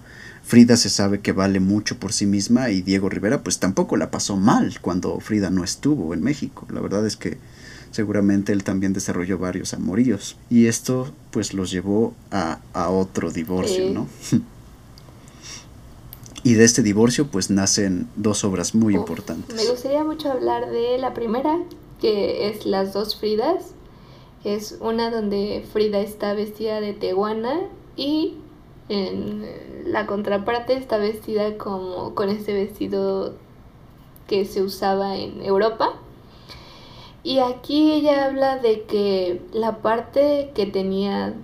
Frida 0.44 0.76
se 0.76 0.90
sabe 0.90 1.20
que 1.20 1.32
vale 1.32 1.58
mucho 1.58 1.98
por 1.98 2.12
sí 2.12 2.26
misma 2.26 2.70
y 2.70 2.82
Diego 2.82 3.08
Rivera 3.08 3.42
pues 3.42 3.58
tampoco 3.58 3.96
la 3.96 4.10
pasó 4.10 4.36
mal 4.36 4.78
cuando 4.80 5.18
Frida 5.20 5.48
no 5.50 5.64
estuvo 5.64 6.12
en 6.14 6.22
México. 6.22 6.66
La 6.70 6.80
verdad 6.80 7.06
es 7.06 7.16
que 7.16 7.38
seguramente 7.90 8.52
él 8.52 8.62
también 8.62 8.92
desarrolló 8.92 9.38
varios 9.38 9.72
amoríos 9.72 10.36
y 10.50 10.66
esto 10.66 11.10
pues 11.30 11.54
los 11.54 11.70
llevó 11.70 12.12
a, 12.30 12.58
a 12.74 12.90
otro 12.90 13.30
divorcio, 13.30 13.86
Sí. 13.88 13.90
¿no? 13.94 14.06
y 16.42 16.54
de 16.54 16.64
este 16.64 16.82
divorcio 16.82 17.28
pues 17.28 17.48
nacen 17.50 18.06
dos 18.16 18.44
obras 18.44 18.74
muy 18.74 18.94
Uf, 18.94 19.00
importantes. 19.00 19.56
Me 19.56 19.66
gustaría 19.70 20.04
mucho 20.04 20.30
hablar 20.30 20.70
de 20.70 20.98
la 20.98 21.14
primera, 21.14 21.58
que 22.00 22.50
es 22.50 22.66
Las 22.66 22.92
dos 22.92 23.16
Fridas. 23.16 23.64
Es 24.44 24.76
una 24.80 25.10
donde 25.10 25.64
Frida 25.72 26.00
está 26.00 26.34
vestida 26.34 26.82
de 26.82 26.92
teguana 26.92 27.60
y 27.96 28.34
en 28.88 29.46
la 29.86 30.06
contraparte 30.06 30.74
está 30.74 30.98
vestida 30.98 31.56
como 31.56 32.14
con 32.14 32.28
este 32.28 32.52
vestido 32.52 33.34
que 34.26 34.44
se 34.44 34.62
usaba 34.62 35.16
en 35.16 35.42
Europa. 35.42 35.94
Y 37.22 37.38
aquí 37.38 37.92
ella 37.92 38.26
habla 38.26 38.58
de 38.58 38.82
que 38.82 39.40
la 39.52 39.78
parte 39.78 40.50
que 40.54 40.66
tenía 40.66 41.34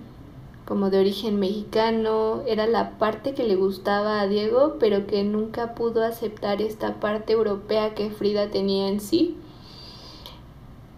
como 0.65 0.89
de 0.89 0.99
origen 0.99 1.39
mexicano 1.39 2.43
era 2.45 2.67
la 2.67 2.97
parte 2.97 3.33
que 3.33 3.43
le 3.43 3.55
gustaba 3.55 4.21
a 4.21 4.27
Diego, 4.27 4.77
pero 4.79 5.07
que 5.07 5.23
nunca 5.23 5.73
pudo 5.73 6.03
aceptar 6.03 6.61
esta 6.61 6.99
parte 6.99 7.33
europea 7.33 7.95
que 7.95 8.11
Frida 8.11 8.51
tenía 8.51 8.87
en 8.87 8.99
sí. 8.99 9.35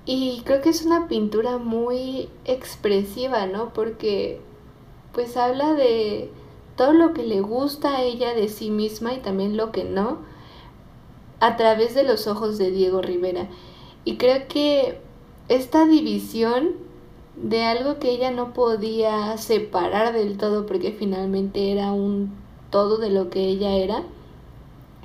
Y 0.05 0.41
creo 0.43 0.61
que 0.61 0.69
es 0.69 0.85
una 0.85 1.07
pintura 1.07 1.57
muy 1.57 2.29
expresiva, 2.43 3.45
¿no? 3.45 3.73
Porque 3.73 4.41
pues 5.13 5.37
habla 5.37 5.73
de 5.73 6.29
todo 6.75 6.93
lo 6.93 7.13
que 7.13 7.23
le 7.23 7.41
gusta 7.41 7.97
a 7.97 8.03
ella 8.03 8.33
de 8.33 8.49
sí 8.49 8.69
misma 8.69 9.13
y 9.13 9.19
también 9.19 9.55
lo 9.55 9.71
que 9.71 9.83
no, 9.83 10.19
a 11.39 11.55
través 11.55 11.93
de 11.93 12.03
los 12.03 12.27
ojos 12.27 12.57
de 12.57 12.71
Diego 12.71 13.01
Rivera. 13.01 13.47
Y 14.05 14.17
creo 14.17 14.47
que 14.47 14.99
esta 15.49 15.85
división 15.85 16.71
de 17.35 17.63
algo 17.63 17.99
que 17.99 18.11
ella 18.11 18.31
no 18.31 18.53
podía 18.53 19.37
separar 19.37 20.13
del 20.13 20.37
todo 20.37 20.65
porque 20.65 20.91
finalmente 20.91 21.71
era 21.71 21.91
un 21.91 22.33
todo 22.69 22.97
de 22.97 23.09
lo 23.09 23.29
que 23.29 23.41
ella 23.47 23.75
era, 23.75 24.03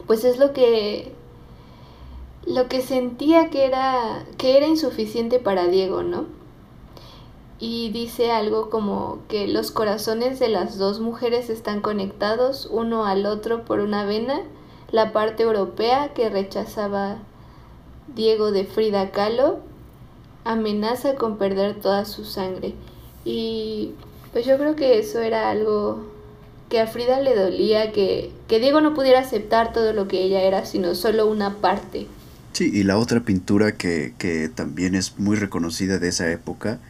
pues 0.06 0.24
es 0.24 0.38
lo 0.38 0.52
que 0.52 1.12
lo 2.46 2.66
que 2.68 2.80
sentía 2.80 3.50
que 3.50 3.66
era 3.66 4.24
que 4.38 4.56
era 4.56 4.66
insuficiente 4.66 5.38
para 5.38 5.66
Diego, 5.66 6.02
¿no? 6.02 6.37
Y 7.60 7.90
dice 7.90 8.30
algo 8.30 8.70
como 8.70 9.18
que 9.28 9.48
los 9.48 9.72
corazones 9.72 10.38
de 10.38 10.48
las 10.48 10.78
dos 10.78 11.00
mujeres 11.00 11.50
están 11.50 11.80
conectados 11.80 12.68
uno 12.70 13.04
al 13.04 13.26
otro 13.26 13.64
por 13.64 13.80
una 13.80 14.04
vena, 14.04 14.42
la 14.92 15.12
parte 15.12 15.42
europea 15.42 16.12
que 16.14 16.30
rechazaba 16.30 17.18
Diego 18.14 18.52
de 18.52 18.64
Frida 18.64 19.10
Kahlo 19.10 19.58
amenaza 20.44 21.16
con 21.16 21.36
perder 21.36 21.80
toda 21.80 22.04
su 22.04 22.24
sangre. 22.24 22.74
Y 23.24 23.92
pues 24.32 24.46
yo 24.46 24.56
creo 24.56 24.76
que 24.76 24.98
eso 24.98 25.20
era 25.20 25.50
algo 25.50 26.06
que 26.68 26.80
a 26.80 26.86
Frida 26.86 27.20
le 27.20 27.34
dolía, 27.34 27.92
que, 27.92 28.30
que 28.46 28.60
Diego 28.60 28.80
no 28.80 28.94
pudiera 28.94 29.20
aceptar 29.20 29.72
todo 29.72 29.92
lo 29.92 30.06
que 30.06 30.22
ella 30.22 30.42
era, 30.42 30.64
sino 30.64 30.94
solo 30.94 31.26
una 31.26 31.56
parte. 31.56 32.06
Sí, 32.52 32.70
y 32.72 32.82
la 32.82 32.98
otra 32.98 33.20
pintura 33.20 33.72
que, 33.72 34.14
que 34.18 34.48
también 34.48 34.94
es 34.94 35.18
muy 35.18 35.36
reconocida 35.36 35.98
de 35.98 36.08
esa 36.08 36.30
época 36.30 36.80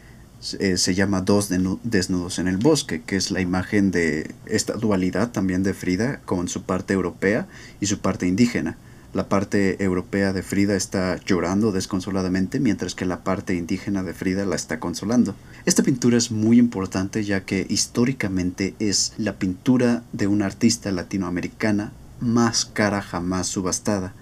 eh, 0.61 0.77
se 0.77 0.95
llama 0.95 1.23
Dos 1.23 1.49
desnudos 1.49 2.39
en 2.39 2.49
el 2.49 2.59
bosque, 2.59 3.03
que 3.03 3.17
es 3.17 3.31
la 3.31 3.41
imagen 3.41 3.91
de 3.91 4.35
esta 4.47 4.75
dualidad 4.75 5.33
también 5.33 5.63
de 5.63 5.75
Frida 5.75 6.21
con 6.25 6.49
su 6.49 6.63
parte 6.63 6.95
europea 6.95 7.49
y 7.81 7.87
su 7.87 7.99
parte 7.99 8.27
indígena. 8.27 8.77
La 9.15 9.29
parte 9.29 9.83
europea 9.83 10.33
de 10.33 10.43
Frida 10.43 10.77
está 10.77 11.17
llorando 11.25 11.73
desconsoladamente, 11.73 12.61
mientras 12.61 12.95
que 12.95 13.07
la 13.07 13.25
parte 13.25 13.55
indígena 13.55 14.03
de 14.03 14.15
Frida 14.15 14.45
la 14.45 14.55
está 14.55 14.79
consolando. 14.79 15.35
Esta 15.65 15.83
pintura 15.83 16.19
es 16.19 16.31
muy 16.31 16.59
importante 16.59 17.25
ya 17.25 17.45
que 17.45 17.67
históricamente 17.69 18.75
es 18.79 19.15
la 19.17 19.39
pintura 19.39 20.05
de 20.13 20.27
una 20.27 20.47
artista 20.47 20.93
latinoamericana 20.93 21.93
más 22.21 22.65
cara 22.65 23.03
jamás 23.03 23.47
subastada 23.49 24.15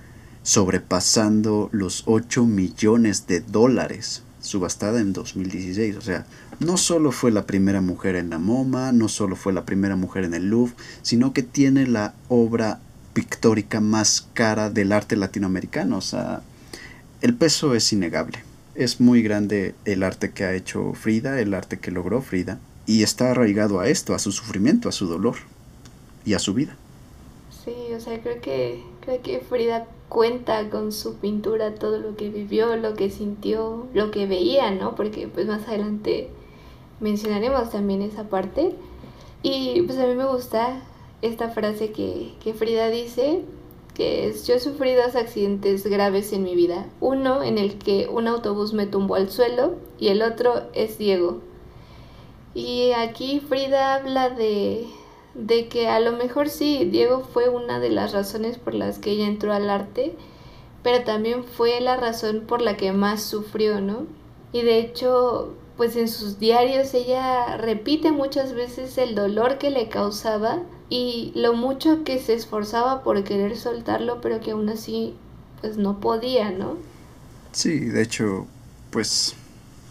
sobrepasando 0.46 1.68
los 1.72 2.04
8 2.06 2.44
millones 2.44 3.26
de 3.26 3.40
dólares 3.40 4.22
subastada 4.47 5.01
en 5.01 5.12
2016. 5.12 5.97
O 5.97 6.01
sea, 6.01 6.26
no 6.61 6.76
solo 6.76 7.12
fue 7.12 7.30
la 7.30 7.47
primera 7.47 7.80
mujer 7.80 8.16
en 8.16 8.30
la 8.30 8.38
MoMA, 8.38 8.92
no 8.92 9.09
solo 9.09 9.36
fue 9.36 9.53
la 9.53 9.66
primera 9.66 9.97
mujer 9.97 10.24
en 10.24 10.34
el 10.34 10.49
Louvre, 10.49 10.74
sino 11.03 11.32
que 11.32 11.42
tiene 11.42 11.86
la 11.86 12.14
obra 12.28 12.80
pictórica 13.12 13.80
más 13.80 14.28
cara 14.34 14.70
del 14.70 14.92
arte 14.92 15.16
latinoamericano. 15.16 15.99
O 15.99 16.03
sea, 16.03 16.42
el 17.20 17.34
peso 17.34 17.74
es 17.74 17.92
innegable. 17.92 18.38
Es 18.74 19.01
muy 19.01 19.22
grande 19.22 19.74
el 19.84 20.03
arte 20.03 20.30
que 20.30 20.44
ha 20.44 20.55
hecho 20.55 20.92
Frida, 20.94 21.40
el 21.40 21.55
arte 21.55 21.78
que 21.78 21.90
logró 21.90 22.20
Frida, 22.20 22.59
y 22.86 23.03
está 23.03 23.30
arraigado 23.30 23.80
a 23.80 23.88
esto, 23.88 24.14
a 24.14 24.18
su 24.18 24.32
sufrimiento, 24.32 24.88
a 24.88 24.92
su 24.92 25.07
dolor 25.07 25.36
y 26.24 26.34
a 26.34 26.38
su 26.38 26.55
vida. 26.55 26.76
Sí, 27.64 27.72
o 27.94 28.01
sea, 28.01 28.20
creo 28.20 28.40
que, 28.40 28.82
creo 29.01 29.22
que 29.22 29.40
Frida 29.40 29.86
cuenta 30.09 30.70
con 30.70 30.92
su 30.92 31.16
pintura 31.16 31.74
todo 31.74 31.98
lo 31.98 32.16
que 32.16 32.28
vivió, 32.28 32.76
lo 32.76 32.94
que 32.94 33.11
sintió, 33.11 33.86
lo 33.92 34.11
que 34.11 34.26
veía, 34.26 34.70
¿no? 34.70 34.94
Porque 34.94 35.28
pues 35.28 35.46
más 35.46 35.66
adelante 35.66 36.30
mencionaremos 37.00 37.70
también 37.70 38.02
esa 38.02 38.24
parte. 38.28 38.74
Y 39.42 39.82
pues 39.82 39.98
a 39.98 40.07
mí 40.07 40.14
me 40.14 40.26
gusta 40.26 40.82
esta 41.22 41.50
frase 41.50 41.92
que, 41.92 42.34
que 42.42 42.54
Frida 42.54 42.88
dice, 42.88 43.42
que 43.94 44.28
es, 44.28 44.46
yo 44.46 44.54
he 44.54 44.61
sufrido 44.61 45.02
dos 45.02 45.16
accidentes 45.16 45.86
graves 45.86 46.32
en 46.32 46.42
mi 46.42 46.54
vida. 46.54 46.86
Uno 47.00 47.42
en 47.42 47.59
el 47.59 47.78
que 47.78 48.09
un 48.09 48.28
autobús 48.28 48.74
me 48.74 48.86
tumbó 48.86 49.14
al 49.14 49.30
suelo 49.30 49.76
y 49.98 50.09
el 50.09 50.22
otro 50.22 50.64
es 50.74 50.98
Diego. 50.98 51.40
Y 52.54 52.92
aquí 52.92 53.40
Frida 53.40 53.94
habla 53.94 54.30
de, 54.30 54.86
de 55.37 55.68
que 55.68 55.89
a 55.89 56.01
lo 56.01 56.12
mejor 56.12 56.49
sí, 56.49 56.89
Diego 56.91 57.26
fue 57.32 57.49
una 57.49 57.78
de 57.78 57.91
las 57.91 58.12
razones 58.12 58.59
por 58.59 58.74
las 58.74 58.99
que 58.99 59.11
ella 59.11 59.26
entró 59.26 59.53
al 59.53 59.68
arte, 59.68 60.14
pero 60.82 61.05
también 61.05 61.45
fue 61.45 61.80
la 61.80 61.97
razón 61.97 62.45
por 62.47 62.62
la 62.62 62.76
que 62.76 62.93
más 62.93 63.22
sufrió, 63.22 63.80
¿no? 63.80 64.07
Y 64.53 64.62
de 64.62 64.78
hecho, 64.78 65.55
pues 65.76 65.97
en 65.97 66.09
sus 66.09 66.39
diarios 66.39 66.95
ella 66.95 67.57
repite 67.59 68.12
muchas 68.12 68.55
veces 68.55 68.97
el 68.97 69.14
dolor 69.14 69.59
que 69.59 69.70
le 69.70 69.89
causaba 69.89 70.62
y 70.89 71.32
lo 71.34 71.53
mucho 71.53 72.05
que 72.05 72.18
se 72.18 72.34
esforzaba 72.34 73.03
por 73.03 73.22
querer 73.24 73.57
soltarlo, 73.57 74.20
pero 74.20 74.41
que 74.41 74.53
aún 74.53 74.68
así 74.68 75.14
pues 75.61 75.76
no 75.76 76.01
podía, 76.01 76.51
¿no? 76.51 76.76
Sí, 77.53 77.80
de 77.80 78.03
hecho, 78.03 78.47
pues 78.91 79.34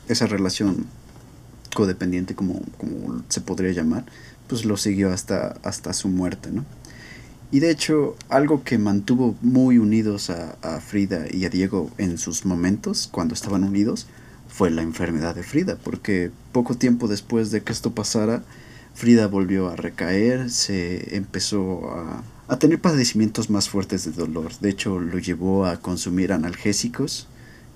esa 0.08 0.28
relación 0.28 0.88
codependiente, 1.74 2.36
como, 2.36 2.62
como 2.78 3.22
se 3.28 3.42
podría 3.42 3.72
llamar, 3.74 4.06
pues 4.48 4.66
lo 4.66 4.78
siguió 4.78 5.12
hasta, 5.12 5.58
hasta 5.64 5.94
su 5.94 6.10
muerte, 6.10 6.52
¿no? 6.52 6.66
Y 7.52 7.60
de 7.60 7.70
hecho, 7.70 8.16
algo 8.28 8.64
que 8.64 8.78
mantuvo 8.78 9.36
muy 9.42 9.78
unidos 9.78 10.30
a, 10.30 10.58
a, 10.62 10.82
Frida 10.82 11.26
y 11.32 11.46
a 11.46 11.50
Diego 11.50 11.92
en 11.98 12.18
sus 12.18 12.46
momentos, 12.46 13.08
cuando 13.12 13.34
estaban 13.34 13.64
unidos, 13.64 14.08
fue 14.48 14.72
la 14.72 14.82
enfermedad 14.82 15.36
de 15.36 15.44
Frida, 15.44 15.78
porque 15.84 16.32
poco 16.52 16.76
tiempo 16.76 17.08
después 17.08 17.52
de 17.52 17.62
que 17.62 17.72
esto 17.72 17.94
pasara, 17.94 18.44
Frida 18.94 19.28
volvió 19.28 19.70
a 19.70 19.76
recaer, 19.76 20.50
se 20.50 21.16
empezó 21.16 21.90
a, 21.92 22.24
a 22.48 22.60
tener 22.60 22.80
padecimientos 22.80 23.50
más 23.50 23.70
fuertes 23.70 24.06
de 24.06 24.12
dolor. 24.12 24.52
De 24.60 24.70
hecho, 24.70 25.00
lo 25.00 25.20
llevó 25.20 25.66
a 25.66 25.78
consumir 25.82 26.32
analgésicos, 26.34 27.28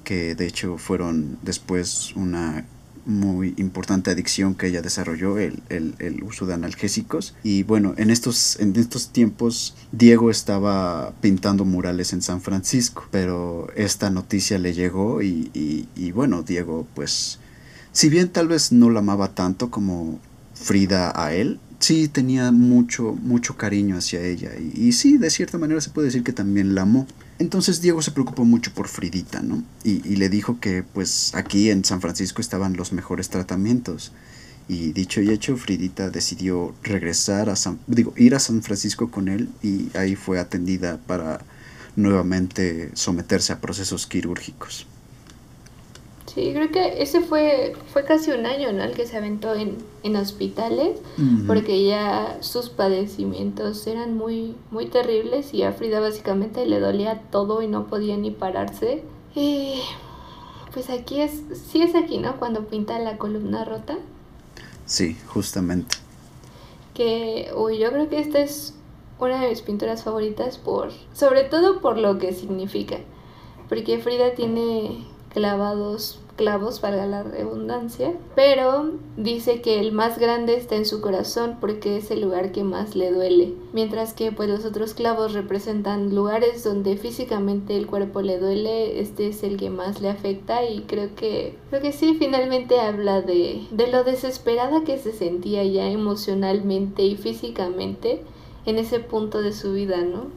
que 0.04 0.36
de 0.36 0.48
hecho 0.48 0.78
fueron 0.78 1.38
después 1.44 2.16
una 2.16 2.66
muy 3.10 3.54
importante 3.58 4.12
adicción 4.12 4.56
que 4.56 4.68
ella 4.68 4.82
desarrolló, 4.82 5.38
el, 5.38 5.62
el, 5.70 5.96
el, 6.00 6.24
uso 6.24 6.46
de 6.46 6.54
analgésicos. 6.54 7.36
Y 7.44 7.64
bueno, 7.64 7.94
en 7.98 8.10
estos, 8.10 8.60
en 8.60 8.76
estos 8.76 9.10
tiempos 9.10 9.76
Diego 9.92 10.30
estaba 10.30 11.14
pintando 11.22 11.66
murales 11.66 12.14
en 12.14 12.22
San 12.22 12.42
Francisco, 12.42 13.08
pero 13.12 13.68
esta 13.76 14.10
noticia 14.10 14.58
le 14.60 14.74
llegó 14.74 15.22
y, 15.22 15.50
y, 15.54 15.88
y 15.96 16.12
bueno, 16.12 16.44
Diego 16.44 16.88
pues, 16.94 17.40
si 17.92 18.10
bien 18.10 18.30
tal 18.30 18.48
vez 18.48 18.72
no 18.72 18.90
la 18.90 19.00
amaba 19.00 19.34
tanto 19.34 19.70
como 19.70 20.20
Frida 20.54 21.12
a 21.16 21.34
él, 21.34 21.60
sí 21.80 22.08
tenía 22.10 22.52
mucho, 22.52 23.16
mucho 23.22 23.56
cariño 23.56 23.98
hacia 23.98 24.22
ella 24.22 24.52
y, 24.58 24.88
y 24.88 24.92
sí, 24.92 25.18
de 25.18 25.30
cierta 25.30 25.58
manera 25.58 25.82
se 25.82 25.90
puede 25.90 26.08
decir 26.08 26.24
que 26.24 26.34
también 26.34 26.76
la 26.76 26.82
amó. 26.84 27.08
Entonces 27.40 27.82
Diego 27.82 28.02
se 28.02 28.12
preocupó 28.12 28.44
mucho 28.44 28.74
por 28.74 28.90
Fridita, 28.90 29.42
¿no? 29.42 29.64
Y, 29.86 30.18
le 30.18 30.28
dijo 30.28 30.60
que 30.60 30.84
pues 30.84 31.34
aquí 31.34 31.70
en 31.70 31.86
San 31.86 32.02
Francisco 32.02 32.42
estaban 32.42 32.76
los 32.76 32.92
mejores 32.92 33.30
tratamientos. 33.30 34.12
Y 34.68 34.92
dicho 34.92 35.22
y 35.22 35.30
hecho, 35.30 35.56
Fridita 35.58 36.10
decidió 36.10 36.76
regresar 36.84 37.50
a 37.50 37.56
San, 37.56 37.80
digo, 37.88 38.14
ir 38.18 38.36
a 38.36 38.40
San 38.40 38.62
Francisco 38.62 39.10
con 39.10 39.30
él 39.30 39.50
y 39.64 39.90
ahí 39.98 40.16
fue 40.16 40.38
atendida 40.38 41.00
para 41.08 41.40
nuevamente 41.96 42.92
someterse 42.94 43.54
a 43.54 43.62
procesos 43.62 44.06
quirúrgicos. 44.06 44.86
Sí, 46.34 46.52
creo 46.54 46.70
que 46.70 47.02
ese 47.02 47.22
fue, 47.22 47.74
fue 47.92 48.04
casi 48.04 48.30
un 48.30 48.46
año, 48.46 48.72
¿no? 48.72 48.84
El 48.84 48.92
que 48.92 49.08
se 49.08 49.18
aventó 49.18 49.56
en, 49.56 49.78
en 50.04 50.16
hospitales, 50.16 51.00
uh 51.18 51.22
-huh. 51.22 51.48
porque 51.48 51.84
ya 51.84 52.38
sus 52.42 52.70
padecimientos 52.70 53.88
eran 53.88 54.16
muy, 54.16 54.56
muy 54.70 54.86
terribles 54.86 55.54
y 55.56 55.64
a 55.64 55.72
Frida 55.72 56.00
básicamente 56.00 56.68
le 56.68 56.80
dolía 56.80 57.22
todo 57.32 57.64
y 57.64 57.68
no 57.68 57.88
podía 57.88 58.16
ni 58.16 58.30
pararse. 58.30 59.04
Y 59.34 59.82
pues 60.72 60.92
aquí 60.92 61.22
es, 61.22 61.42
sí 61.72 61.82
es 61.82 61.96
aquí, 61.96 62.20
¿no? 62.20 62.38
Cuando 62.38 62.68
pinta 62.68 63.00
la 63.00 63.18
columna 63.18 63.66
rota. 63.66 63.98
Sí, 64.86 65.18
justamente. 65.28 65.98
Que, 66.94 67.52
uy, 67.56 67.80
yo 67.80 67.90
creo 67.92 68.08
que 68.08 68.20
esta 68.20 68.40
es 68.40 68.76
una 69.20 69.42
de 69.42 69.50
mis 69.50 69.62
pinturas 69.62 70.04
favoritas 70.04 70.58
por, 70.60 70.92
sobre 71.14 71.44
todo 71.44 71.82
por 71.82 71.98
lo 71.98 72.20
que 72.20 72.34
significa. 72.34 72.98
Porque 73.68 73.98
Frida 73.98 74.36
tiene 74.36 75.06
clavados 75.30 76.20
clavos, 76.40 76.80
valga 76.80 77.06
la 77.06 77.22
redundancia, 77.22 78.14
pero 78.34 78.94
dice 79.18 79.60
que 79.60 79.82
el 79.82 79.92
más 79.92 80.18
grande 80.18 80.56
está 80.56 80.78
en 80.78 80.86
su 80.86 81.02
corazón 81.02 81.58
porque 81.60 81.98
es 81.98 82.12
el 82.12 82.22
lugar 82.22 82.54
que 82.54 82.64
más 82.64 82.96
le 82.96 83.12
duele, 83.12 83.56
mientras 83.74 84.14
que 84.14 84.32
pues 84.32 84.48
los 84.48 84.64
otros 84.64 84.94
clavos 84.94 85.34
representan 85.34 86.16
lugares 86.16 86.64
donde 86.64 86.96
físicamente 86.96 87.76
el 87.76 87.88
cuerpo 87.88 88.22
le 88.22 88.40
duele, 88.40 89.02
este 89.02 89.28
es 89.28 89.44
el 89.44 89.58
que 89.58 89.70
más 89.70 90.00
le 90.00 90.10
afecta 90.10 90.64
y 90.64 90.84
creo 90.84 91.14
que 91.14 91.58
creo 91.70 91.82
que 91.82 91.92
sí 91.92 92.16
finalmente 92.18 92.80
habla 92.80 93.22
de, 93.22 93.68
de 93.70 93.88
lo 93.88 94.06
desesperada 94.06 94.86
que 94.86 94.98
se 94.98 95.12
sentía 95.12 95.66
ya 95.66 95.88
emocionalmente 95.88 97.04
y 97.04 97.18
físicamente 97.18 98.24
en 98.66 98.78
ese 98.78 99.02
punto 99.02 99.42
de 99.42 99.52
su 99.52 99.74
vida, 99.74 99.98
¿no? 99.98 100.28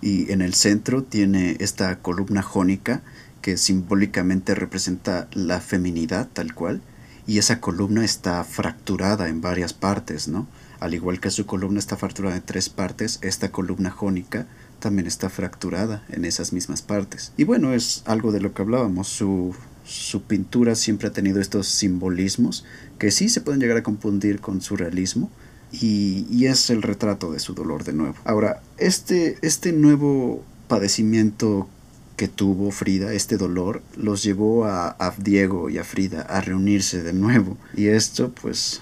Y 0.00 0.30
en 0.30 0.42
el 0.42 0.54
centro 0.54 1.02
tiene 1.02 1.56
esta 1.58 2.00
columna 2.00 2.42
jónica 2.42 3.02
que 3.46 3.56
simbólicamente 3.56 4.56
representa 4.56 5.28
la 5.32 5.60
feminidad 5.60 6.28
tal 6.32 6.52
cual, 6.52 6.82
y 7.28 7.38
esa 7.38 7.60
columna 7.60 8.04
está 8.04 8.42
fracturada 8.42 9.28
en 9.28 9.40
varias 9.40 9.72
partes, 9.72 10.26
¿no? 10.26 10.48
Al 10.80 10.94
igual 10.94 11.20
que 11.20 11.30
su 11.30 11.46
columna 11.46 11.78
está 11.78 11.96
fracturada 11.96 12.34
en 12.34 12.42
tres 12.42 12.68
partes, 12.68 13.20
esta 13.22 13.52
columna 13.52 13.92
jónica 13.92 14.48
también 14.80 15.06
está 15.06 15.30
fracturada 15.30 16.04
en 16.08 16.24
esas 16.24 16.52
mismas 16.52 16.82
partes. 16.82 17.30
Y 17.36 17.44
bueno, 17.44 17.72
es 17.72 18.02
algo 18.06 18.32
de 18.32 18.40
lo 18.40 18.52
que 18.52 18.62
hablábamos, 18.62 19.06
su, 19.06 19.54
su 19.84 20.22
pintura 20.22 20.74
siempre 20.74 21.06
ha 21.06 21.12
tenido 21.12 21.40
estos 21.40 21.68
simbolismos 21.68 22.64
que 22.98 23.12
sí 23.12 23.28
se 23.28 23.42
pueden 23.42 23.60
llegar 23.60 23.76
a 23.76 23.84
confundir 23.84 24.40
con 24.40 24.60
su 24.60 24.76
realismo, 24.76 25.30
y, 25.70 26.26
y 26.32 26.46
es 26.46 26.68
el 26.70 26.82
retrato 26.82 27.30
de 27.30 27.38
su 27.38 27.54
dolor 27.54 27.84
de 27.84 27.92
nuevo. 27.92 28.16
Ahora, 28.24 28.60
este, 28.76 29.38
este 29.42 29.72
nuevo 29.72 30.42
padecimiento 30.66 31.68
que 32.16 32.28
tuvo 32.28 32.70
Frida, 32.70 33.12
este 33.12 33.36
dolor, 33.36 33.82
los 33.96 34.22
llevó 34.22 34.64
a, 34.64 34.96
a, 34.98 35.14
Diego 35.18 35.68
y 35.68 35.78
a 35.78 35.84
Frida 35.84 36.22
a 36.22 36.40
reunirse 36.40 37.02
de 37.02 37.12
nuevo. 37.12 37.56
Y 37.76 37.88
esto, 37.88 38.32
pues, 38.40 38.80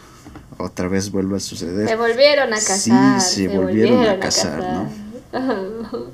otra 0.58 0.88
vez 0.88 1.10
vuelve 1.10 1.36
a 1.36 1.40
suceder. 1.40 1.88
Se 1.88 1.96
volvieron 1.96 2.52
a 2.52 2.56
casar. 2.56 3.20
Sí, 3.20 3.26
se, 3.26 3.34
se 3.34 3.48
volvieron, 3.48 3.96
volvieron, 3.96 4.16
a 4.16 4.20
casar, 4.20 4.60
a 4.60 4.88
casar. 5.32 5.66
¿no? 5.92 6.06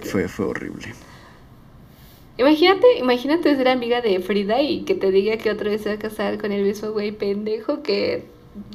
fue, 0.10 0.28
fue 0.28 0.46
horrible. 0.46 0.94
Imagínate, 2.38 2.98
imagínate 2.98 3.56
ser 3.56 3.68
amiga 3.68 4.02
de 4.02 4.20
Frida 4.20 4.60
y 4.60 4.82
que 4.82 4.94
te 4.94 5.10
diga 5.10 5.38
que 5.38 5.50
otra 5.50 5.70
vez 5.70 5.82
se 5.82 5.88
va 5.88 5.94
a 5.94 5.98
casar 5.98 6.38
con 6.38 6.52
el 6.52 6.64
mismo 6.64 6.90
güey 6.90 7.12
pendejo 7.12 7.82
que 7.82 8.24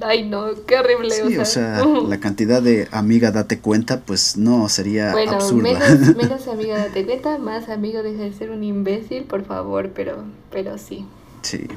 Ay, 0.02 0.28
no, 0.28 0.48
qué 0.66 0.78
horrible. 0.78 1.12
Sí, 1.12 1.38
o 1.38 1.46
sea, 1.46 1.84
o 1.84 2.00
sea 2.00 2.02
la 2.08 2.20
cantidad 2.20 2.62
de 2.62 2.88
amiga 2.92 3.32
date 3.32 3.60
cuenta, 3.60 4.02
pues 4.02 4.38
no, 4.38 4.68
sería 4.70 5.12
bueno, 5.12 5.34
absurda. 5.34 5.80
Menos, 5.80 6.16
menos 6.18 6.48
amiga 6.48 6.78
date 6.78 7.06
cuenta, 7.06 7.38
más 7.38 7.70
amigo 7.70 8.04
deja 8.04 8.24
de 8.24 8.34
ser 8.34 8.52
un 8.52 8.64
imbécil, 8.64 9.24
por 9.24 9.46
favor, 9.46 9.92
pero, 9.94 10.24
pero 10.52 10.78
sí. 10.78 11.06
Sí. 11.42 11.68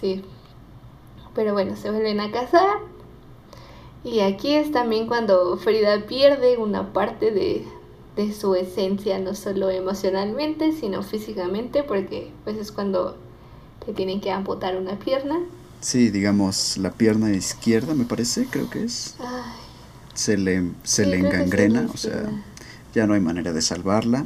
Sí. 0.00 0.22
Pero 1.34 1.52
bueno, 1.52 1.76
se 1.76 1.90
vuelven 1.90 2.20
a 2.20 2.30
casar. 2.30 2.78
Y 4.04 4.20
aquí 4.20 4.54
es 4.54 4.70
también 4.70 5.06
cuando 5.08 5.56
Frida 5.56 6.06
pierde 6.06 6.58
una 6.58 6.92
parte 6.92 7.32
de, 7.32 7.64
de 8.14 8.32
su 8.32 8.54
esencia, 8.54 9.18
no 9.18 9.34
solo 9.34 9.70
emocionalmente, 9.70 10.72
sino 10.72 11.02
físicamente, 11.02 11.82
porque 11.82 12.30
pues 12.44 12.56
es 12.56 12.70
cuando 12.70 13.16
le 13.86 13.92
tienen 13.92 14.20
que 14.20 14.30
amputar 14.30 14.76
una 14.76 14.98
pierna. 14.98 15.40
Sí, 15.80 16.10
digamos, 16.10 16.78
la 16.78 16.92
pierna 16.92 17.30
izquierda, 17.30 17.94
me 17.94 18.04
parece, 18.04 18.46
creo 18.46 18.68
que 18.70 18.84
es. 18.84 19.14
Ay. 19.20 19.26
Se 20.14 20.36
le, 20.36 20.62
se 20.82 21.04
Sí, 21.04 21.10
le 21.10 21.18
engangrena, 21.18 21.86
o 21.92 21.96
sea, 21.96 22.24
ya 22.94 23.06
no 23.06 23.14
hay 23.14 23.20
manera 23.20 23.52
de 23.52 23.62
salvarla. 23.62 24.24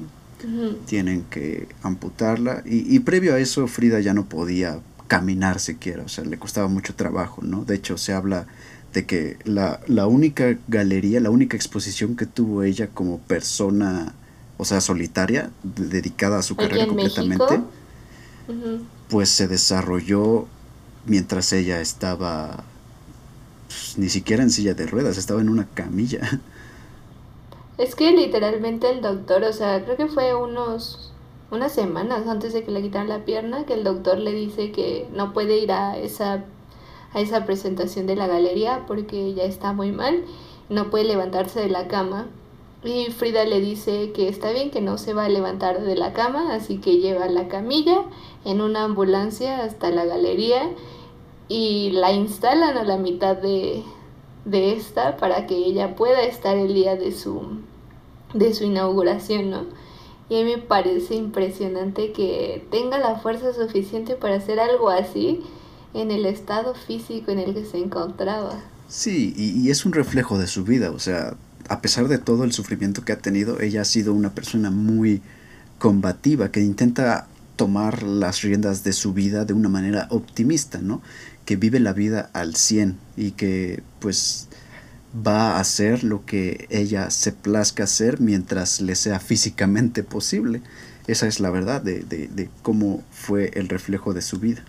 Tienen 0.87 1.25
que 1.31 1.69
amputarla. 1.83 2.63
Y, 2.65 2.95
y 2.95 3.01
previo 3.01 3.35
a 3.35 3.39
eso, 3.39 3.67
Frida 3.67 4.01
ya 4.01 4.15
no 4.15 4.27
podía 4.27 4.81
caminar 5.09 5.59
siquiera, 5.61 6.05
o 6.05 6.09
sea, 6.09 6.25
le 6.25 6.39
costaba 6.39 6.69
mucho 6.69 6.95
trabajo, 6.95 7.43
¿no? 7.43 7.65
De 7.65 7.75
hecho, 7.75 7.99
se 7.99 8.13
habla 8.13 8.47
de 8.95 9.05
que 9.07 9.37
la, 9.45 9.81
la 9.89 10.07
única 10.07 10.57
galería, 10.69 11.21
la 11.21 11.31
única 11.31 11.57
exposición 11.57 12.17
que 12.17 12.27
tuvo 12.27 12.63
ella 12.63 12.89
como 12.89 13.19
persona, 13.19 14.15
o 14.57 14.65
sea, 14.65 14.81
solitaria, 14.81 15.51
de- 15.65 15.87
dedicada 15.89 16.39
a 16.39 16.43
su 16.43 16.57
carrera 16.57 16.85
en 16.85 16.89
completamente, 16.89 17.61
pues 19.09 19.29
se 19.31 19.49
desarrolló 19.49 20.47
mientras 21.07 21.53
ella 21.53 21.81
estaba 21.81 22.65
pues, 23.69 23.99
ni 23.99 24.09
siquiera 24.09 24.43
en 24.43 24.51
silla 24.51 24.75
de 24.75 24.87
ruedas, 24.87 25.17
estaba 25.17 25.41
en 25.41 25.49
una 25.49 25.67
camilla. 25.67 26.21
Es 27.79 27.95
que 27.95 28.13
literalmente 28.13 28.91
el 28.91 29.01
doctor, 29.01 29.43
o 29.43 29.55
sea, 29.55 29.83
creo 29.83 29.97
que 29.97 30.07
fue 30.07 30.35
unos 30.35 31.11
unas 31.51 31.73
semanas 31.73 32.27
antes 32.27 32.53
de 32.53 32.63
que 32.63 32.71
le 32.71 32.83
quitaran 32.83 33.09
la 33.09 33.25
pierna 33.25 33.65
que 33.65 33.73
el 33.73 33.85
doctor 33.85 34.19
le 34.19 34.33
dice 34.33 34.71
que 34.71 35.09
no 35.13 35.33
puede 35.33 35.57
ir 35.57 35.73
a 35.73 35.97
esa 35.97 36.45
a 37.13 37.21
esa 37.21 37.45
presentación 37.45 38.07
de 38.07 38.17
la 38.17 38.27
galería 38.27 38.85
porque 38.87 39.25
ella 39.25 39.45
está 39.45 39.73
muy 39.73 39.93
mal, 39.93 40.25
no 40.69 40.91
puede 40.91 41.05
levantarse 41.05 41.61
de 41.61 41.69
la 41.69 41.89
cama. 41.89 42.27
Y 42.83 43.11
Frida 43.11 43.45
le 43.45 43.61
dice 43.61 44.13
que 44.13 44.29
está 44.29 44.53
bien, 44.53 44.71
que 44.71 44.81
no 44.81 44.97
se 44.97 45.13
va 45.13 45.25
a 45.27 45.29
levantar 45.29 45.83
de 45.83 45.97
la 45.97 46.13
cama, 46.15 46.55
así 46.55 46.79
que 46.79 46.99
lleva 46.99 47.27
la 47.27 47.49
camilla 47.49 48.05
en 48.45 48.61
una 48.61 48.85
ambulancia 48.85 49.63
hasta 49.63 49.91
la 49.91 50.05
galería 50.05 50.71
y 51.49 51.91
la 51.93 52.13
instalan 52.13 52.77
a 52.77 52.85
la 52.85 52.97
mitad 52.97 53.37
de, 53.37 53.83
de 54.45 54.73
esta 54.73 55.17
para 55.17 55.47
que 55.47 55.57
ella 55.57 55.97
pueda 55.97 56.23
estar 56.23 56.57
el 56.57 56.73
día 56.75 56.97
de 56.97 57.13
su, 57.13 57.43
de 58.35 58.55
su 58.55 58.65
inauguración, 58.65 59.51
¿no? 59.51 59.65
Y 60.29 60.41
a 60.41 60.45
mí 60.45 60.53
me 60.53 60.59
parece 60.59 61.17
impresionante 61.17 62.13
que 62.13 62.65
tenga 62.71 62.99
la 62.99 63.17
fuerza 63.17 63.53
suficiente 63.53 64.15
para 64.15 64.37
hacer 64.37 64.61
algo 64.61 64.89
así 64.89 65.43
en 65.93 66.13
el 66.13 66.25
estado 66.25 66.75
físico 66.75 67.33
en 67.33 67.41
el 67.41 67.53
que 67.53 67.65
se 67.65 67.79
encontraba. 67.79 68.61
Sí, 68.87 69.35
y, 69.37 69.61
y 69.61 69.71
es 69.71 69.85
un 69.85 69.93
reflejo 69.93 70.39
de 70.39 70.47
su 70.47 70.63
vida, 70.63 70.93
o 70.93 71.01
sea, 71.01 71.35
a 71.69 71.81
pesar 71.81 72.07
de 72.07 72.19
todo 72.19 72.45
el 72.45 72.53
sufrimiento 72.53 73.05
que 73.05 73.13
ha 73.13 73.19
tenido, 73.19 73.61
ella 73.61 73.83
ha 73.83 73.85
sido 73.85 74.13
una 74.13 74.35
persona 74.35 74.71
muy 74.71 75.21
combativa, 75.79 76.51
que 76.53 76.61
intenta 76.61 77.27
tomar 77.61 78.05
las 78.05 78.41
riendas 78.41 78.85
de 78.85 78.95
su 78.95 79.13
vida 79.13 79.45
de 79.45 79.53
una 79.53 79.69
manera 79.69 80.07
optimista, 80.09 80.79
¿no? 80.79 81.03
Que 81.45 81.57
vive 81.57 81.79
la 81.79 81.93
vida 81.93 82.31
al 82.33 82.57
100 82.57 82.97
y 83.19 83.33
que 83.33 83.83
pues 83.99 84.49
va 85.15 85.57
a 85.57 85.61
hacer 85.61 86.03
lo 86.03 86.25
que 86.25 86.67
ella 86.71 87.11
se 87.11 87.33
plazca 87.33 87.85
hacer 87.85 88.19
mientras 88.19 88.81
le 88.81 88.95
sea 88.95 89.21
físicamente 89.21 90.03
posible. 90.03 90.63
Esa 91.07 91.27
es 91.27 91.39
la 91.39 91.51
verdad 91.51 91.83
de, 91.83 92.01
de, 92.01 92.29
de 92.29 92.49
cómo 92.63 93.03
fue 93.11 93.51
el 93.53 93.69
reflejo 93.69 94.15
de 94.15 94.23
su 94.23 94.39
vida. 94.39 94.65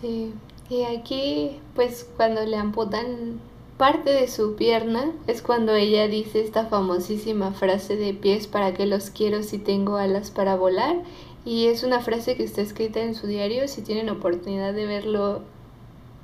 Sí, 0.00 0.32
y 0.70 0.84
aquí 0.84 1.58
pues 1.74 2.06
cuando 2.16 2.42
le 2.46 2.56
amputan 2.56 3.38
parte 3.76 4.08
de 4.08 4.28
su 4.28 4.54
pierna 4.54 5.12
es 5.26 5.42
cuando 5.42 5.74
ella 5.74 6.08
dice 6.08 6.40
esta 6.40 6.64
famosísima 6.64 7.52
frase 7.52 7.96
de 7.96 8.14
pies 8.14 8.46
para 8.46 8.72
que 8.72 8.86
los 8.86 9.10
quiero 9.10 9.42
si 9.42 9.58
tengo 9.58 9.98
alas 9.98 10.30
para 10.30 10.56
volar 10.56 10.96
y 11.44 11.66
es 11.66 11.82
una 11.82 12.00
frase 12.00 12.36
que 12.36 12.44
está 12.44 12.60
escrita 12.60 13.00
en 13.00 13.14
su 13.14 13.26
diario 13.26 13.66
si 13.68 13.82
tienen 13.82 14.08
oportunidad 14.08 14.72
de 14.74 14.86
verlo 14.86 15.42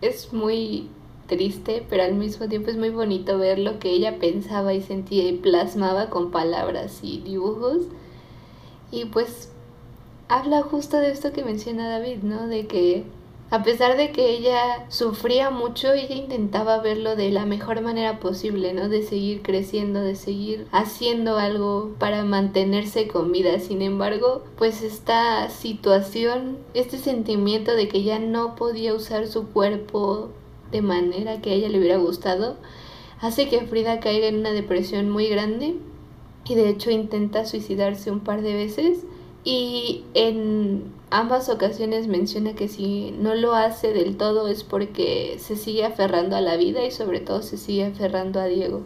es 0.00 0.32
muy 0.32 0.88
triste, 1.26 1.84
pero 1.88 2.02
al 2.02 2.14
mismo 2.14 2.48
tiempo 2.48 2.70
es 2.70 2.76
muy 2.76 2.90
bonito 2.90 3.38
ver 3.38 3.58
lo 3.58 3.78
que 3.78 3.90
ella 3.90 4.18
pensaba 4.18 4.74
y 4.74 4.80
sentía 4.80 5.28
y 5.28 5.36
plasmaba 5.36 6.08
con 6.08 6.30
palabras 6.30 7.00
y 7.02 7.20
dibujos. 7.20 7.84
Y 8.90 9.06
pues 9.06 9.52
habla 10.28 10.62
justo 10.62 10.96
de 10.96 11.10
esto 11.10 11.32
que 11.32 11.44
menciona 11.44 11.88
David, 11.88 12.22
¿no? 12.22 12.46
De 12.46 12.66
que 12.66 13.04
a 13.50 13.62
pesar 13.62 13.96
de 13.96 14.12
que 14.12 14.30
ella 14.30 14.84
sufría 14.88 15.48
mucho, 15.48 15.92
ella 15.92 16.14
intentaba 16.14 16.80
verlo 16.80 17.16
de 17.16 17.30
la 17.30 17.46
mejor 17.46 17.80
manera 17.80 18.20
posible, 18.20 18.74
¿no? 18.74 18.90
De 18.90 19.02
seguir 19.02 19.40
creciendo, 19.40 20.00
de 20.00 20.16
seguir 20.16 20.66
haciendo 20.70 21.38
algo 21.38 21.94
para 21.98 22.24
mantenerse 22.24 23.08
con 23.08 23.32
vida. 23.32 23.58
Sin 23.58 23.80
embargo, 23.80 24.42
pues 24.58 24.82
esta 24.82 25.48
situación, 25.48 26.58
este 26.74 26.98
sentimiento 26.98 27.74
de 27.74 27.88
que 27.88 28.02
ya 28.02 28.18
no 28.18 28.54
podía 28.54 28.92
usar 28.92 29.26
su 29.26 29.48
cuerpo 29.48 30.28
de 30.70 30.82
manera 30.82 31.40
que 31.40 31.50
a 31.50 31.54
ella 31.54 31.70
le 31.70 31.78
hubiera 31.78 31.96
gustado, 31.96 32.56
hace 33.20 33.48
que 33.48 33.66
Frida 33.66 33.98
caiga 34.00 34.26
en 34.26 34.40
una 34.40 34.52
depresión 34.52 35.08
muy 35.08 35.26
grande 35.26 35.76
y 36.44 36.54
de 36.54 36.68
hecho 36.68 36.90
intenta 36.90 37.46
suicidarse 37.46 38.10
un 38.10 38.20
par 38.20 38.42
de 38.42 38.52
veces 38.52 39.04
y 39.44 40.04
en 40.14 40.84
ambas 41.10 41.48
ocasiones 41.48 42.06
menciona 42.06 42.54
que 42.54 42.68
si 42.68 43.12
no 43.12 43.34
lo 43.34 43.54
hace 43.54 43.92
del 43.92 44.16
todo 44.16 44.48
es 44.48 44.64
porque 44.64 45.38
se 45.38 45.56
sigue 45.56 45.84
aferrando 45.84 46.36
a 46.36 46.40
la 46.40 46.56
vida 46.56 46.84
y 46.84 46.90
sobre 46.90 47.20
todo 47.20 47.42
se 47.42 47.56
sigue 47.56 47.86
aferrando 47.86 48.40
a 48.40 48.46
Diego. 48.46 48.82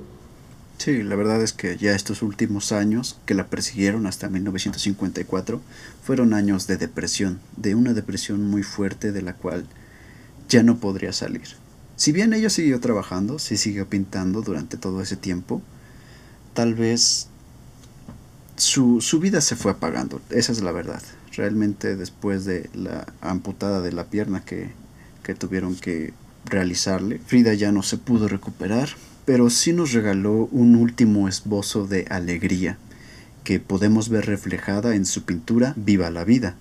Sí, 0.78 1.02
la 1.02 1.14
verdad 1.14 1.40
es 1.42 1.52
que 1.52 1.76
ya 1.76 1.94
estos 1.94 2.22
últimos 2.22 2.72
años 2.72 3.16
que 3.24 3.34
la 3.34 3.46
persiguieron 3.46 4.06
hasta 4.06 4.28
1954 4.28 5.60
fueron 6.02 6.34
años 6.34 6.66
de 6.66 6.76
depresión, 6.76 7.40
de 7.56 7.74
una 7.74 7.92
depresión 7.92 8.50
muy 8.50 8.62
fuerte 8.64 9.12
de 9.12 9.22
la 9.22 9.34
cual 9.34 9.66
ya 10.48 10.62
no 10.62 10.78
podría 10.78 11.12
salir. 11.12 11.42
Si 11.94 12.10
bien 12.10 12.32
ella 12.32 12.50
siguió 12.50 12.80
trabajando, 12.80 13.38
sí 13.38 13.56
siguió 13.56 13.88
pintando 13.88 14.42
durante 14.42 14.76
todo 14.76 15.02
ese 15.02 15.16
tiempo, 15.16 15.62
tal 16.52 16.74
vez 16.74 17.28
su, 18.56 19.00
su 19.00 19.18
vida 19.20 19.40
se 19.40 19.56
fue 19.56 19.72
apagando, 19.72 20.20
esa 20.30 20.52
es 20.52 20.62
la 20.62 20.72
verdad. 20.72 21.02
Realmente 21.34 21.96
después 21.96 22.44
de 22.44 22.68
la 22.74 23.06
amputada 23.20 23.80
de 23.80 23.92
la 23.92 24.04
pierna 24.04 24.44
que, 24.44 24.70
que 25.22 25.34
tuvieron 25.34 25.76
que 25.76 26.12
realizarle, 26.44 27.20
Frida 27.26 27.54
ya 27.54 27.72
no 27.72 27.82
se 27.82 27.98
pudo 27.98 28.28
recuperar, 28.28 28.90
pero 29.24 29.50
sí 29.50 29.72
nos 29.72 29.92
regaló 29.92 30.48
un 30.52 30.76
último 30.76 31.28
esbozo 31.28 31.86
de 31.86 32.06
alegría 32.10 32.76
que 33.44 33.60
podemos 33.60 34.08
ver 34.08 34.26
reflejada 34.26 34.94
en 34.94 35.06
su 35.06 35.24
pintura 35.24 35.74
Viva 35.76 36.10
la 36.10 36.24
vida, 36.24 36.56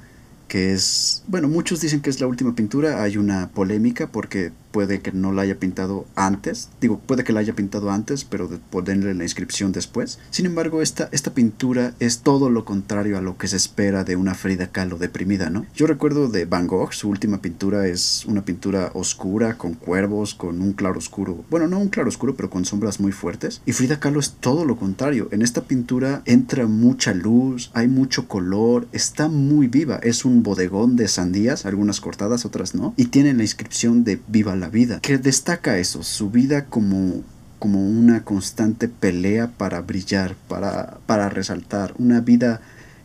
que 0.52 0.74
es, 0.74 1.24
bueno, 1.28 1.48
muchos 1.48 1.80
dicen 1.80 2.02
que 2.02 2.10
es 2.10 2.20
la 2.20 2.28
última 2.28 2.54
pintura, 2.56 3.04
hay 3.04 3.16
una 3.16 3.52
polémica 3.52 4.12
porque 4.12 4.52
puede 4.72 5.02
que 5.02 5.14
no 5.14 5.32
la 5.32 5.44
haya 5.44 5.60
pintado 5.60 6.06
antes, 6.16 6.70
digo, 6.82 7.00
puede 7.00 7.24
que 7.24 7.32
la 7.32 7.40
haya 7.40 7.56
pintado 7.56 7.90
antes, 7.90 8.26
pero 8.26 8.48
de 8.50 8.58
ponerle 8.58 9.14
la 9.14 9.24
inscripción 9.24 9.72
después. 9.72 10.20
Sin 10.30 10.46
embargo, 10.46 10.82
esta, 10.82 11.08
esta 11.14 11.34
pintura 11.34 11.94
es 12.00 12.20
todo 12.20 12.50
lo 12.50 12.66
contrario 12.66 13.18
a 13.18 13.22
lo 13.22 13.38
que 13.38 13.48
se 13.48 13.56
espera 13.56 14.04
de 14.04 14.18
una 14.18 14.34
Frida 14.34 14.68
Kahlo 14.68 14.98
deprimida, 14.98 15.50
¿no? 15.50 15.66
Yo 15.74 15.88
recuerdo 15.88 16.28
de 16.28 16.44
Van 16.44 16.68
Gogh, 16.68 16.94
su 16.94 17.08
última 17.08 17.42
pintura 17.42 17.88
es 17.88 18.26
una 18.26 18.44
pintura 18.44 18.92
oscura, 18.94 19.58
con 19.58 19.74
cuervos, 19.76 20.34
con 20.34 20.62
un 20.62 20.74
claro 20.74 20.98
oscuro, 20.98 21.46
bueno, 21.50 21.68
no 21.68 21.80
un 21.80 21.90
claro 21.90 22.10
oscuro, 22.10 22.36
pero 22.36 22.50
con 22.50 22.66
sombras 22.66 23.00
muy 23.00 23.14
fuertes. 23.14 23.62
Y 23.66 23.72
Frida 23.72 24.02
Kahlo 24.02 24.20
es 24.20 24.34
todo 24.34 24.66
lo 24.66 24.76
contrario. 24.76 25.30
En 25.32 25.42
esta 25.42 25.62
pintura 25.62 26.24
entra 26.26 26.68
mucha 26.68 27.14
luz, 27.14 27.72
hay 27.74 27.88
mucho 27.88 28.28
color, 28.28 28.88
está 28.92 29.30
muy 29.30 29.68
viva. 29.68 29.98
Es 30.04 30.26
un 30.26 30.41
bodegón 30.44 30.96
de 30.96 31.08
sandías, 31.08 31.66
algunas 31.66 32.02
cortadas, 32.02 32.46
otras 32.46 32.76
no, 32.76 32.94
y 32.98 33.06
tiene 33.06 33.34
la 33.34 33.44
inscripción 33.44 34.04
de 34.04 34.20
Viva 34.28 34.56
la 34.56 34.70
vida, 34.70 35.00
que 35.02 35.18
destaca 35.18 35.78
eso, 35.78 36.04
su 36.04 36.30
vida 36.30 36.66
como 36.66 37.24
como 37.62 37.88
una 37.88 38.26
constante 38.26 38.88
pelea 38.88 39.52
para 39.56 39.82
brillar, 39.82 40.36
para, 40.48 40.98
para 41.06 41.30
resaltar, 41.30 41.94
una 42.00 42.20
vida 42.20 42.60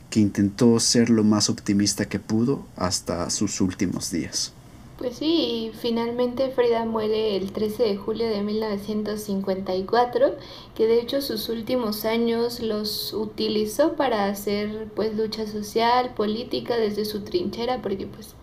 que 0.09 0.21
intentó 0.21 0.81
ser 0.81 1.11
lo 1.11 1.25
más 1.25 1.51
optimista 1.51 2.07
que 2.07 2.19
pudo 2.19 2.67
hasta 2.75 3.29
sus 3.29 3.61
últimos 3.61 4.11
días. 4.11 4.55
Pues 4.99 5.17
sí, 5.17 5.73
finalmente 5.75 6.49
Frida 6.51 6.87
muere 6.87 7.37
el 7.37 7.53
13 7.53 7.83
de 7.83 7.97
julio 7.99 8.29
de 8.29 8.41
1954, 8.43 10.37
que 10.75 10.87
de 10.87 11.01
hecho 11.01 11.21
sus 11.21 11.51
últimos 11.51 12.07
años 12.07 12.61
los 12.61 13.13
utilizó 13.13 13.93
para 13.93 14.25
hacer 14.25 14.89
pues 14.97 15.15
lucha 15.15 15.47
social, 15.47 16.15
política 16.15 16.79
desde 16.79 17.05
su 17.05 17.25
trinchera, 17.25 17.83
porque 17.83 18.07
pues 18.07 18.35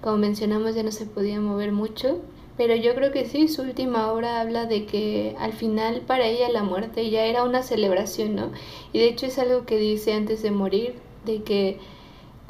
como 0.00 0.16
mencionamos 0.16 0.74
ya 0.74 0.82
no 0.82 0.90
se 0.90 1.06
podía 1.06 1.40
mover 1.40 1.70
mucho. 1.70 2.18
Pero 2.56 2.74
yo 2.74 2.94
creo 2.94 3.12
que 3.12 3.24
sí, 3.24 3.46
su 3.48 3.62
última 3.62 4.12
obra 4.12 4.40
habla 4.40 4.66
de 4.66 4.84
que 4.86 5.36
al 5.38 5.52
final 5.52 6.02
para 6.02 6.26
ella 6.26 6.48
la 6.50 6.64
muerte 6.64 7.08
ya 7.08 7.24
era 7.24 7.44
una 7.44 7.62
celebración, 7.62 8.34
¿no? 8.34 8.50
Y 8.92 8.98
de 8.98 9.06
hecho 9.06 9.26
es 9.26 9.38
algo 9.38 9.64
que 9.64 9.78
dice 9.78 10.12
antes 10.12 10.42
de 10.42 10.50
morir, 10.50 10.94
de 11.24 11.42
que 11.42 11.78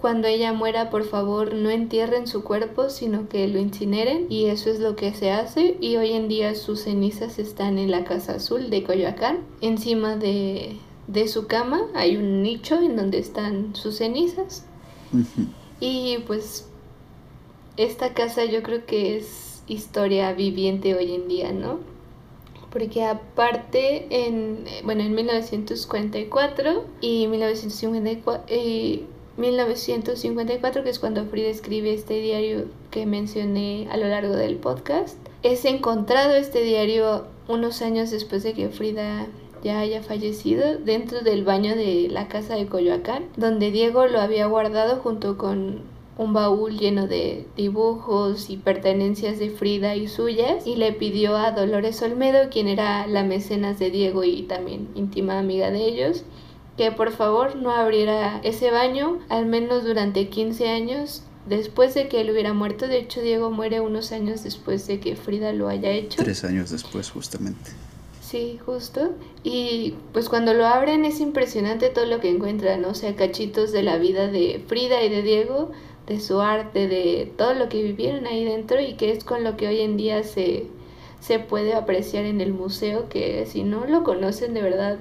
cuando 0.00 0.28
ella 0.28 0.54
muera, 0.54 0.88
por 0.88 1.04
favor, 1.04 1.52
no 1.52 1.68
entierren 1.68 2.26
su 2.26 2.42
cuerpo, 2.42 2.88
sino 2.88 3.28
que 3.28 3.46
lo 3.48 3.58
incineren 3.58 4.26
y 4.30 4.46
eso 4.46 4.70
es 4.70 4.80
lo 4.80 4.96
que 4.96 5.12
se 5.12 5.30
hace 5.30 5.76
y 5.78 5.96
hoy 5.96 6.12
en 6.12 6.26
día 6.26 6.54
sus 6.54 6.84
cenizas 6.84 7.38
están 7.38 7.76
en 7.78 7.90
la 7.90 8.04
Casa 8.04 8.36
Azul 8.36 8.70
de 8.70 8.82
Coyoacán. 8.82 9.40
Encima 9.60 10.16
de, 10.16 10.78
de 11.06 11.28
su 11.28 11.46
cama 11.46 11.82
hay 11.94 12.16
un 12.16 12.42
nicho 12.42 12.80
en 12.80 12.96
donde 12.96 13.18
están 13.18 13.76
sus 13.76 13.98
cenizas 13.98 14.64
y 15.80 16.18
pues 16.26 16.66
esta 17.76 18.14
casa 18.14 18.46
yo 18.46 18.62
creo 18.62 18.86
que 18.86 19.18
es 19.18 19.62
historia 19.66 20.32
viviente 20.32 20.94
hoy 20.94 21.14
en 21.14 21.28
día, 21.28 21.52
¿no? 21.52 21.78
Porque 22.72 23.04
aparte, 23.04 24.06
en, 24.10 24.64
bueno, 24.84 25.02
en 25.02 25.14
1944 25.14 26.84
y 27.02 27.26
1954... 27.26 28.56
Y 28.56 29.04
1954, 29.40 30.84
que 30.84 30.90
es 30.90 30.98
cuando 30.98 31.24
Frida 31.24 31.48
escribe 31.48 31.92
este 31.92 32.20
diario 32.20 32.66
que 32.90 33.06
mencioné 33.06 33.88
a 33.90 33.96
lo 33.96 34.08
largo 34.08 34.34
del 34.34 34.56
podcast. 34.56 35.16
Es 35.42 35.64
encontrado 35.64 36.34
este 36.34 36.62
diario 36.62 37.26
unos 37.48 37.82
años 37.82 38.10
después 38.10 38.42
de 38.42 38.52
que 38.52 38.68
Frida 38.68 39.26
ya 39.64 39.80
haya 39.80 40.02
fallecido 40.02 40.78
dentro 40.78 41.20
del 41.20 41.44
baño 41.44 41.74
de 41.74 42.08
la 42.10 42.28
casa 42.28 42.54
de 42.54 42.66
Coyoacán, 42.66 43.24
donde 43.36 43.70
Diego 43.70 44.06
lo 44.06 44.20
había 44.20 44.46
guardado 44.46 44.96
junto 44.96 45.36
con 45.36 45.82
un 46.16 46.34
baúl 46.34 46.78
lleno 46.78 47.06
de 47.06 47.46
dibujos 47.56 48.50
y 48.50 48.58
pertenencias 48.58 49.38
de 49.38 49.48
Frida 49.48 49.96
y 49.96 50.06
suyas 50.06 50.66
y 50.66 50.76
le 50.76 50.92
pidió 50.92 51.36
a 51.36 51.52
Dolores 51.52 52.02
Olmedo, 52.02 52.50
quien 52.50 52.68
era 52.68 53.06
la 53.06 53.24
mecenas 53.24 53.78
de 53.78 53.90
Diego 53.90 54.22
y 54.24 54.42
también 54.42 54.88
íntima 54.94 55.38
amiga 55.38 55.70
de 55.70 55.82
ellos, 55.86 56.24
que 56.80 56.92
por 56.92 57.12
favor 57.12 57.56
no 57.56 57.72
abriera 57.72 58.40
ese 58.42 58.70
baño, 58.70 59.18
al 59.28 59.44
menos 59.44 59.84
durante 59.84 60.30
15 60.30 60.70
años, 60.70 61.22
después 61.44 61.92
de 61.92 62.08
que 62.08 62.22
él 62.22 62.30
hubiera 62.30 62.54
muerto. 62.54 62.88
De 62.88 62.96
hecho, 62.96 63.20
Diego 63.20 63.50
muere 63.50 63.80
unos 63.80 64.12
años 64.12 64.44
después 64.44 64.86
de 64.86 64.98
que 64.98 65.14
Frida 65.14 65.52
lo 65.52 65.68
haya 65.68 65.90
hecho. 65.90 66.22
Tres 66.22 66.42
años 66.42 66.70
después, 66.70 67.10
justamente. 67.10 67.72
Sí, 68.22 68.58
justo. 68.64 69.10
Y 69.44 69.96
pues 70.14 70.30
cuando 70.30 70.54
lo 70.54 70.66
abren 70.66 71.04
es 71.04 71.20
impresionante 71.20 71.90
todo 71.90 72.06
lo 72.06 72.18
que 72.18 72.30
encuentran, 72.30 72.80
¿no? 72.80 72.88
o 72.88 72.94
sea, 72.94 73.14
cachitos 73.14 73.72
de 73.72 73.82
la 73.82 73.98
vida 73.98 74.28
de 74.28 74.64
Frida 74.66 75.02
y 75.02 75.10
de 75.10 75.20
Diego, 75.20 75.72
de 76.06 76.18
su 76.18 76.40
arte, 76.40 76.88
de 76.88 77.30
todo 77.36 77.52
lo 77.52 77.68
que 77.68 77.82
vivieron 77.82 78.24
ahí 78.26 78.46
dentro 78.46 78.80
y 78.80 78.94
que 78.94 79.10
es 79.12 79.22
con 79.22 79.44
lo 79.44 79.58
que 79.58 79.68
hoy 79.68 79.80
en 79.80 79.98
día 79.98 80.22
se, 80.22 80.68
se 81.20 81.40
puede 81.40 81.74
apreciar 81.74 82.24
en 82.24 82.40
el 82.40 82.54
museo, 82.54 83.10
que 83.10 83.44
si 83.44 83.64
no 83.64 83.84
lo 83.84 84.02
conocen 84.02 84.54
de 84.54 84.62
verdad, 84.62 84.98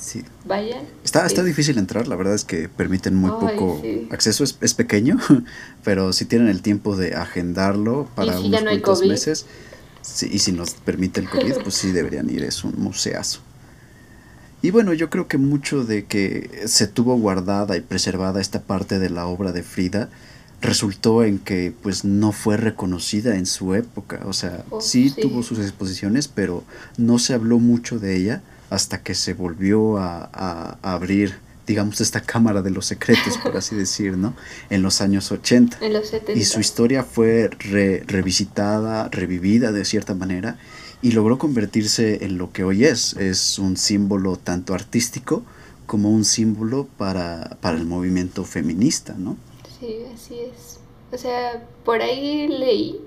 Sí. 0.00 0.22
vayan. 0.46 0.82
Está, 1.04 1.26
está 1.26 1.42
Es- 1.42 1.46
difícil 1.46 1.76
entrar, 1.78 2.08
la 2.08 2.16
verdad 2.16 2.34
es 2.34 2.44
que 2.44 2.68
permiten 2.68 3.14
muy 3.14 3.30
Ay, 3.30 3.56
poco 3.56 3.80
sí. 3.82 4.08
acceso, 4.10 4.44
es, 4.44 4.56
es 4.62 4.72
pequeño, 4.74 5.18
pero 5.84 6.12
si 6.14 6.24
tienen 6.24 6.48
el 6.48 6.62
tiempo 6.62 6.96
de 6.96 7.14
agendarlo 7.14 8.08
para 8.14 8.38
si 8.38 8.44
unos 8.46 8.62
no 8.62 8.70
cuantos 8.70 9.04
meses, 9.06 9.46
sí, 10.02 10.28
y 10.32 10.38
si 10.38 10.52
nos 10.52 10.70
permite 10.72 11.20
el 11.20 11.28
COVID, 11.28 11.62
pues 11.62 11.74
sí 11.74 11.92
deberían 11.92 12.30
ir, 12.30 12.42
es 12.44 12.64
un 12.64 12.74
museazo. 12.80 13.40
Y 14.62 14.70
bueno, 14.70 14.92
yo 14.92 15.08
creo 15.10 15.26
que 15.28 15.38
mucho 15.38 15.84
de 15.84 16.04
que 16.04 16.62
se 16.66 16.86
tuvo 16.86 17.16
guardada 17.18 17.76
y 17.76 17.80
preservada 17.80 18.40
esta 18.40 18.60
parte 18.62 18.98
de 18.98 19.08
la 19.10 19.26
obra 19.26 19.52
de 19.52 19.62
Frida 19.62 20.10
resultó 20.60 21.24
en 21.24 21.38
que 21.38 21.72
pues 21.82 22.04
no 22.04 22.32
fue 22.32 22.58
reconocida 22.58 23.36
en 23.36 23.46
su 23.46 23.74
época, 23.74 24.20
o 24.26 24.34
sea, 24.34 24.64
Oh, 24.70 24.80
sí, 24.82 25.08
sí. 25.08 25.22
tuvo 25.22 25.42
sus 25.42 25.58
exposiciones, 25.58 26.28
pero 26.28 26.62
no 26.98 27.18
se 27.18 27.32
habló 27.32 27.58
mucho 27.58 27.98
de 27.98 28.16
ella 28.16 28.42
hasta 28.70 29.02
que 29.02 29.14
se 29.14 29.34
volvió 29.34 29.98
a, 29.98 30.30
a- 30.32 30.78
a 30.82 30.92
abrir, 30.94 31.34
digamos, 31.66 32.00
esta 32.00 32.20
cámara 32.22 32.62
de 32.62 32.70
los 32.70 32.86
secretos, 32.86 33.36
por 33.38 33.56
así 33.56 33.74
decir, 33.84 34.16
¿no? 34.16 34.34
En 34.70 34.82
los 34.82 35.00
años 35.00 35.30
80. 35.30 35.78
En 35.84 35.92
los 35.92 36.08
70. 36.08 36.32
Y 36.40 36.44
su 36.44 36.60
historia 36.60 37.02
fue 37.04 37.50
re- 37.58 38.02
revisitada, 38.06 39.08
revivida 39.10 39.72
de 39.72 39.84
cierta 39.84 40.14
manera, 40.14 40.56
y 41.02 41.12
logró 41.12 41.38
convertirse 41.38 42.24
en 42.24 42.38
lo 42.38 42.52
que 42.52 42.64
hoy 42.64 42.84
es. 42.84 43.14
Es 43.14 43.58
un 43.58 43.76
símbolo 43.76 44.36
tanto 44.36 44.74
artístico 44.74 45.42
como 45.86 46.10
un 46.10 46.24
símbolo 46.24 46.86
para, 46.96 47.56
para 47.60 47.76
el 47.76 47.84
movimiento 47.86 48.44
feminista, 48.44 49.14
¿no? 49.18 49.36
Sí, 49.80 49.96
así 50.14 50.34
es. 50.38 50.78
O 51.12 51.18
sea, 51.18 51.64
por 51.84 52.00
ahí 52.02 52.46
leí 52.46 53.00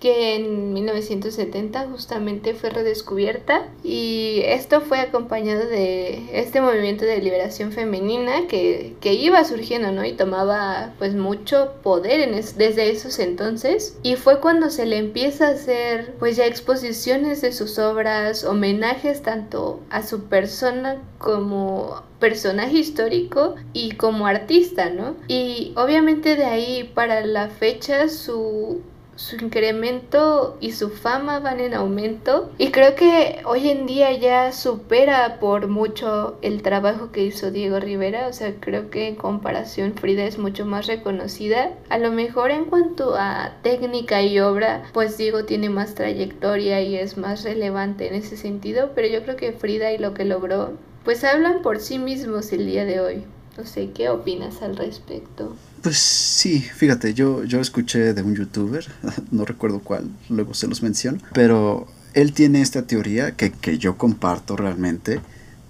que 0.00 0.34
en 0.36 0.72
1970 0.72 1.86
justamente 1.90 2.54
fue 2.54 2.70
redescubierta 2.70 3.68
y 3.84 4.40
esto 4.46 4.80
fue 4.80 4.98
acompañado 4.98 5.66
de 5.68 6.24
este 6.32 6.60
movimiento 6.62 7.04
de 7.04 7.18
liberación 7.18 7.70
femenina 7.70 8.46
que, 8.48 8.96
que 9.00 9.12
iba 9.12 9.44
surgiendo, 9.44 9.92
¿no? 9.92 10.04
Y 10.04 10.12
tomaba 10.14 10.94
pues 10.98 11.14
mucho 11.14 11.74
poder 11.82 12.20
en 12.20 12.32
es- 12.34 12.56
desde 12.56 12.90
esos 12.90 13.18
entonces 13.18 13.98
y 14.02 14.16
fue 14.16 14.40
cuando 14.40 14.70
se 14.70 14.86
le 14.86 14.96
empieza 14.96 15.48
a 15.48 15.50
hacer 15.50 16.14
pues 16.18 16.36
ya 16.36 16.46
exposiciones 16.46 17.42
de 17.42 17.52
sus 17.52 17.78
obras, 17.78 18.44
homenajes 18.44 19.22
tanto 19.22 19.80
a 19.90 20.02
su 20.02 20.24
persona 20.24 20.96
como 21.18 22.02
personaje 22.18 22.76
histórico 22.78 23.54
y 23.74 23.92
como 23.92 24.26
artista, 24.26 24.90
¿no? 24.90 25.14
Y 25.28 25.72
obviamente 25.76 26.36
de 26.36 26.44
ahí 26.44 26.90
para 26.94 27.24
la 27.26 27.48
fecha 27.48 28.08
su 28.08 28.80
su 29.20 29.36
incremento 29.36 30.56
y 30.60 30.72
su 30.72 30.88
fama 30.88 31.40
van 31.40 31.60
en 31.60 31.74
aumento 31.74 32.50
y 32.56 32.70
creo 32.70 32.94
que 32.94 33.42
hoy 33.44 33.68
en 33.68 33.86
día 33.86 34.12
ya 34.12 34.50
supera 34.50 35.38
por 35.38 35.68
mucho 35.68 36.38
el 36.40 36.62
trabajo 36.62 37.12
que 37.12 37.24
hizo 37.24 37.50
Diego 37.50 37.78
Rivera, 37.80 38.28
o 38.28 38.32
sea, 38.32 38.54
creo 38.58 38.88
que 38.88 39.08
en 39.08 39.16
comparación 39.16 39.92
Frida 39.92 40.24
es 40.24 40.38
mucho 40.38 40.64
más 40.64 40.86
reconocida. 40.86 41.70
A 41.90 41.98
lo 41.98 42.10
mejor 42.10 42.50
en 42.50 42.64
cuanto 42.64 43.14
a 43.14 43.56
técnica 43.62 44.22
y 44.22 44.40
obra, 44.40 44.84
pues 44.94 45.18
Diego 45.18 45.44
tiene 45.44 45.68
más 45.68 45.94
trayectoria 45.94 46.80
y 46.80 46.96
es 46.96 47.18
más 47.18 47.44
relevante 47.44 48.08
en 48.08 48.14
ese 48.14 48.38
sentido, 48.38 48.92
pero 48.94 49.06
yo 49.06 49.22
creo 49.22 49.36
que 49.36 49.52
Frida 49.52 49.92
y 49.92 49.98
lo 49.98 50.14
que 50.14 50.24
logró, 50.24 50.72
pues 51.04 51.24
hablan 51.24 51.60
por 51.60 51.78
sí 51.78 51.98
mismos 51.98 52.52
el 52.52 52.64
día 52.64 52.86
de 52.86 53.00
hoy. 53.00 53.24
No 53.58 53.66
sé, 53.66 53.90
¿qué 53.90 54.08
opinas 54.08 54.62
al 54.62 54.76
respecto? 54.76 55.54
Pues 55.82 55.98
sí, 55.98 56.60
fíjate, 56.60 57.14
yo, 57.14 57.44
yo 57.44 57.60
escuché 57.60 58.12
de 58.12 58.22
un 58.22 58.34
youtuber, 58.34 58.86
no 59.30 59.44
recuerdo 59.44 59.80
cuál, 59.80 60.10
luego 60.28 60.52
se 60.52 60.66
los 60.66 60.82
menciono, 60.82 61.18
pero 61.32 61.88
él 62.12 62.32
tiene 62.32 62.60
esta 62.60 62.82
teoría 62.82 63.36
que, 63.36 63.50
que 63.50 63.78
yo 63.78 63.96
comparto 63.96 64.56
realmente, 64.56 65.20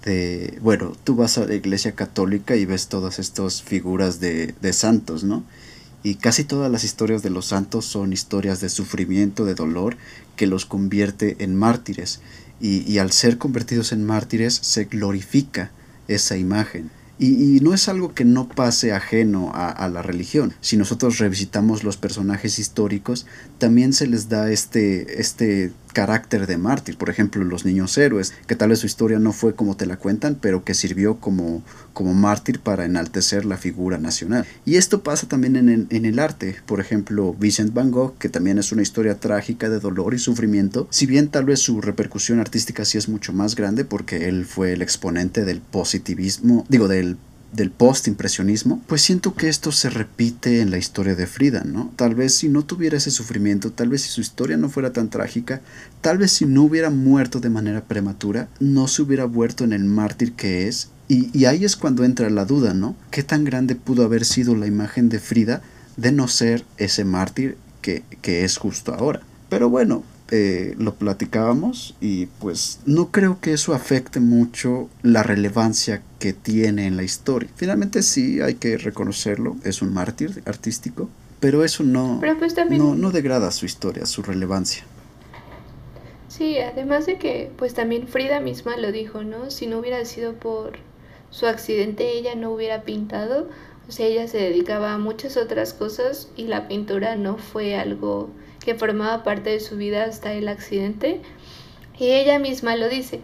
de, 0.03 0.57
bueno, 0.61 0.93
tú 1.03 1.15
vas 1.15 1.37
a 1.37 1.45
la 1.45 1.53
iglesia 1.53 1.93
católica 1.93 2.55
y 2.55 2.65
ves 2.65 2.87
todas 2.87 3.19
estas 3.19 3.61
figuras 3.61 4.19
de, 4.19 4.53
de 4.59 4.73
santos, 4.73 5.23
¿no? 5.23 5.43
Y 6.03 6.15
casi 6.15 6.43
todas 6.43 6.71
las 6.71 6.83
historias 6.83 7.21
de 7.21 7.29
los 7.29 7.45
santos 7.45 7.85
son 7.85 8.11
historias 8.11 8.59
de 8.59 8.69
sufrimiento, 8.69 9.45
de 9.45 9.53
dolor, 9.53 9.97
que 10.35 10.47
los 10.47 10.65
convierte 10.65 11.35
en 11.39 11.55
mártires. 11.55 12.21
Y, 12.59 12.91
y 12.91 12.97
al 12.97 13.11
ser 13.11 13.37
convertidos 13.37 13.91
en 13.91 14.03
mártires 14.03 14.55
se 14.55 14.85
glorifica 14.85 15.69
esa 16.07 16.37
imagen. 16.37 16.89
Y, 17.21 17.57
y 17.57 17.59
no 17.59 17.75
es 17.75 17.87
algo 17.87 18.15
que 18.15 18.25
no 18.25 18.49
pase 18.49 18.93
ajeno 18.93 19.51
a, 19.53 19.69
a 19.69 19.87
la 19.89 20.01
religión. 20.01 20.55
Si 20.59 20.75
nosotros 20.75 21.19
revisitamos 21.19 21.83
los 21.83 21.95
personajes 21.95 22.57
históricos, 22.57 23.27
también 23.59 23.93
se 23.93 24.07
les 24.07 24.27
da 24.27 24.51
este, 24.51 25.21
este 25.21 25.71
carácter 25.91 26.47
de 26.47 26.57
mártir. 26.57 26.97
Por 26.97 27.09
ejemplo, 27.09 27.43
los 27.43 27.65
niños 27.65 27.97
héroes, 27.97 28.33
que 28.47 28.55
tal 28.55 28.69
vez 28.69 28.79
su 28.79 28.85
historia 28.85 29.19
no 29.19 29.33
fue 29.33 29.55
como 29.55 29.75
te 29.75 29.85
la 29.85 29.97
cuentan, 29.97 30.37
pero 30.39 30.63
que 30.63 30.73
sirvió 30.73 31.19
como, 31.19 31.63
como 31.93 32.13
mártir 32.13 32.59
para 32.59 32.85
enaltecer 32.85 33.45
la 33.45 33.57
figura 33.57 33.97
nacional. 33.97 34.45
Y 34.65 34.75
esto 34.75 35.03
pasa 35.03 35.27
también 35.27 35.55
en 35.55 35.71
en 35.89 36.05
el 36.05 36.19
arte. 36.19 36.55
Por 36.65 36.79
ejemplo, 36.79 37.35
Vincent 37.37 37.73
Van 37.73 37.91
Gogh, 37.91 38.17
que 38.17 38.29
también 38.29 38.57
es 38.57 38.71
una 38.71 38.81
historia 38.81 39.19
trágica 39.19 39.69
de 39.69 39.79
dolor 39.79 40.13
y 40.13 40.19
sufrimiento, 40.19 40.87
si 40.89 41.05
bien 41.05 41.29
tal 41.29 41.45
vez 41.45 41.59
su 41.59 41.81
repercusión 41.81 42.39
artística 42.39 42.85
sí 42.85 42.97
es 42.97 43.09
mucho 43.09 43.33
más 43.33 43.55
grande 43.55 43.85
porque 43.85 44.27
él 44.27 44.45
fue 44.45 44.73
el 44.73 44.81
exponente 44.81 45.45
del 45.45 45.61
positivismo, 45.61 46.65
digo, 46.69 46.87
del 46.87 47.17
del 47.51 47.71
post-impresionismo, 47.71 48.81
pues 48.87 49.01
siento 49.01 49.35
que 49.35 49.49
esto 49.49 49.71
se 49.71 49.89
repite 49.89 50.61
en 50.61 50.71
la 50.71 50.77
historia 50.77 51.15
de 51.15 51.27
Frida, 51.27 51.63
¿no? 51.65 51.91
Tal 51.95 52.15
vez 52.15 52.35
si 52.35 52.47
no 52.47 52.63
tuviera 52.63 52.97
ese 52.97 53.11
sufrimiento, 53.11 53.71
tal 53.71 53.89
vez 53.89 54.03
si 54.03 54.09
su 54.09 54.21
historia 54.21 54.57
no 54.57 54.69
fuera 54.69 54.93
tan 54.93 55.09
trágica, 55.09 55.61
tal 55.99 56.17
vez 56.17 56.31
si 56.31 56.45
no 56.45 56.63
hubiera 56.63 56.89
muerto 56.89 57.39
de 57.39 57.49
manera 57.49 57.83
prematura, 57.83 58.47
no 58.59 58.87
se 58.87 59.01
hubiera 59.01 59.25
vuelto 59.25 59.63
en 59.63 59.73
el 59.73 59.83
mártir 59.83 60.33
que 60.33 60.67
es. 60.67 60.89
Y, 61.07 61.43
ahí 61.43 61.65
es 61.65 61.75
cuando 61.75 62.05
entra 62.05 62.29
la 62.29 62.45
duda, 62.45 62.73
¿no? 62.73 62.95
¿Qué 63.09 63.21
tan 63.21 63.43
grande 63.43 63.75
pudo 63.75 64.05
haber 64.05 64.23
sido 64.23 64.55
la 64.55 64.67
imagen 64.67 65.09
de 65.09 65.19
Frida 65.19 65.61
de 65.97 66.13
no 66.13 66.29
ser 66.29 66.63
ese 66.77 67.03
mártir 67.03 67.57
que, 67.81 68.03
que 68.21 68.45
es 68.45 68.55
justo 68.55 68.93
ahora? 68.93 69.21
Pero 69.49 69.69
bueno, 69.69 70.03
eh, 70.33 70.75
lo 70.77 70.95
platicábamos 70.95 71.95
y 71.99 72.27
pues 72.27 72.79
no 72.85 73.11
creo 73.11 73.41
que 73.41 73.51
eso 73.51 73.73
afecte 73.73 74.21
mucho 74.21 74.89
la 75.03 75.23
relevancia 75.23 76.03
que 76.19 76.31
tiene 76.31 76.87
en 76.87 76.95
la 76.95 77.03
historia. 77.03 77.49
Finalmente 77.55 78.01
sí 78.01 78.39
hay 78.39 78.55
que 78.55 78.77
reconocerlo, 78.77 79.57
es 79.65 79.81
un 79.81 79.93
mártir 79.93 80.41
artístico, 80.45 81.09
pero 81.41 81.65
eso 81.65 81.83
no, 81.83 82.19
Pero 82.21 82.37
pues 82.37 82.55
también... 82.55 82.81
no, 82.81 82.95
no 82.95 83.11
degrada 83.11 83.51
su 83.51 83.65
historia, 83.65 84.05
su 84.05 84.21
relevancia. 84.21 84.85
Sí, 86.29 86.57
además 86.59 87.07
de 87.07 87.17
que 87.17 87.51
pues 87.57 87.73
también 87.73 88.07
Frida 88.07 88.39
misma 88.39 88.77
lo 88.77 88.93
dijo, 88.93 89.23
¿no? 89.23 89.51
Si 89.51 89.67
no 89.67 89.79
hubiera 89.79 90.05
sido 90.05 90.33
por 90.33 90.79
su 91.29 91.45
accidente 91.45 92.09
ella 92.11 92.35
no 92.35 92.51
hubiera 92.51 92.83
pintado, 92.83 93.49
o 93.89 93.91
sea, 93.91 94.05
ella 94.05 94.27
se 94.29 94.37
dedicaba 94.37 94.93
a 94.93 94.97
muchas 94.97 95.35
otras 95.35 95.73
cosas 95.73 96.29
y 96.37 96.43
la 96.45 96.69
pintura 96.69 97.17
no 97.17 97.37
fue 97.37 97.75
algo 97.75 98.29
que 98.63 98.75
formaba 98.75 99.23
parte 99.23 99.49
de 99.49 99.59
su 99.59 99.77
vida 99.77 100.03
hasta 100.05 100.33
el 100.33 100.47
accidente. 100.47 101.21
Y 101.97 102.11
ella 102.11 102.39
misma 102.39 102.75
lo 102.75 102.89
dice, 102.89 103.21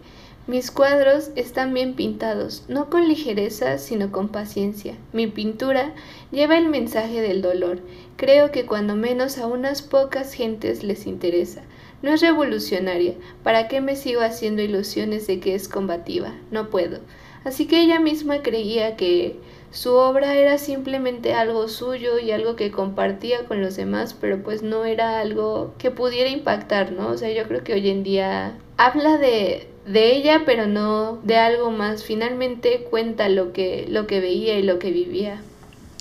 mis 0.48 0.72
cuadros 0.72 1.32
están 1.36 1.74
bien 1.74 1.94
pintados, 1.94 2.64
no 2.70 2.90
con 2.90 3.08
ligereza, 3.08 3.78
sino 3.78 4.14
con 4.14 4.30
paciencia. 4.30 4.96
Mi 5.12 5.28
pintura 5.28 5.94
lleva 6.32 6.58
el 6.58 6.70
mensaje 6.70 7.22
del 7.22 7.42
dolor. 7.42 7.82
Creo 8.16 8.52
que 8.52 8.66
cuando 8.66 8.96
menos 8.96 9.38
a 9.38 9.48
unas 9.48 9.82
pocas 9.82 10.34
gentes 10.34 10.84
les 10.84 11.06
interesa. 11.06 11.64
No 12.02 12.14
es 12.14 12.22
revolucionaria. 12.22 13.16
¿Para 13.44 13.68
qué 13.68 13.82
me 13.82 13.98
sigo 13.98 14.22
haciendo 14.22 14.62
ilusiones 14.62 15.28
de 15.28 15.42
que 15.42 15.54
es 15.54 15.68
combativa? 15.68 16.34
No 16.50 16.70
puedo. 16.70 17.00
Así 17.44 17.66
que 17.66 17.82
ella 17.82 18.00
misma 18.00 18.42
creía 18.42 18.96
que 18.96 19.40
su 19.72 19.94
obra 19.94 20.36
era 20.36 20.58
simplemente 20.58 21.34
algo 21.34 21.68
suyo 21.68 22.20
y 22.20 22.32
algo 22.32 22.56
que 22.56 22.72
compartía 22.72 23.46
con 23.48 23.62
los 23.62 23.76
demás, 23.76 24.14
pero 24.20 24.42
pues 24.42 24.64
no 24.64 24.86
era 24.86 25.20
algo 25.20 25.74
que 25.78 25.92
pudiera 25.92 26.30
impactar, 26.30 26.92
¿no? 26.94 27.10
O 27.10 27.18
sea, 27.18 27.32
yo 27.32 27.48
creo 27.48 27.64
que 27.64 27.74
hoy 27.74 27.90
en 27.90 28.04
día 28.04 28.58
habla 28.78 29.18
de, 29.18 29.68
de 29.86 30.16
ella, 30.16 30.44
pero 30.46 30.68
no 30.68 31.18
de 31.24 31.38
algo 31.38 31.70
más. 31.72 32.04
Finalmente 32.04 32.88
cuenta 32.90 33.30
lo 33.30 33.54
que, 33.54 33.86
lo 33.90 34.08
que 34.08 34.20
veía 34.20 34.58
y 34.58 34.64
lo 34.64 34.80
que 34.80 34.92
vivía 34.92 35.42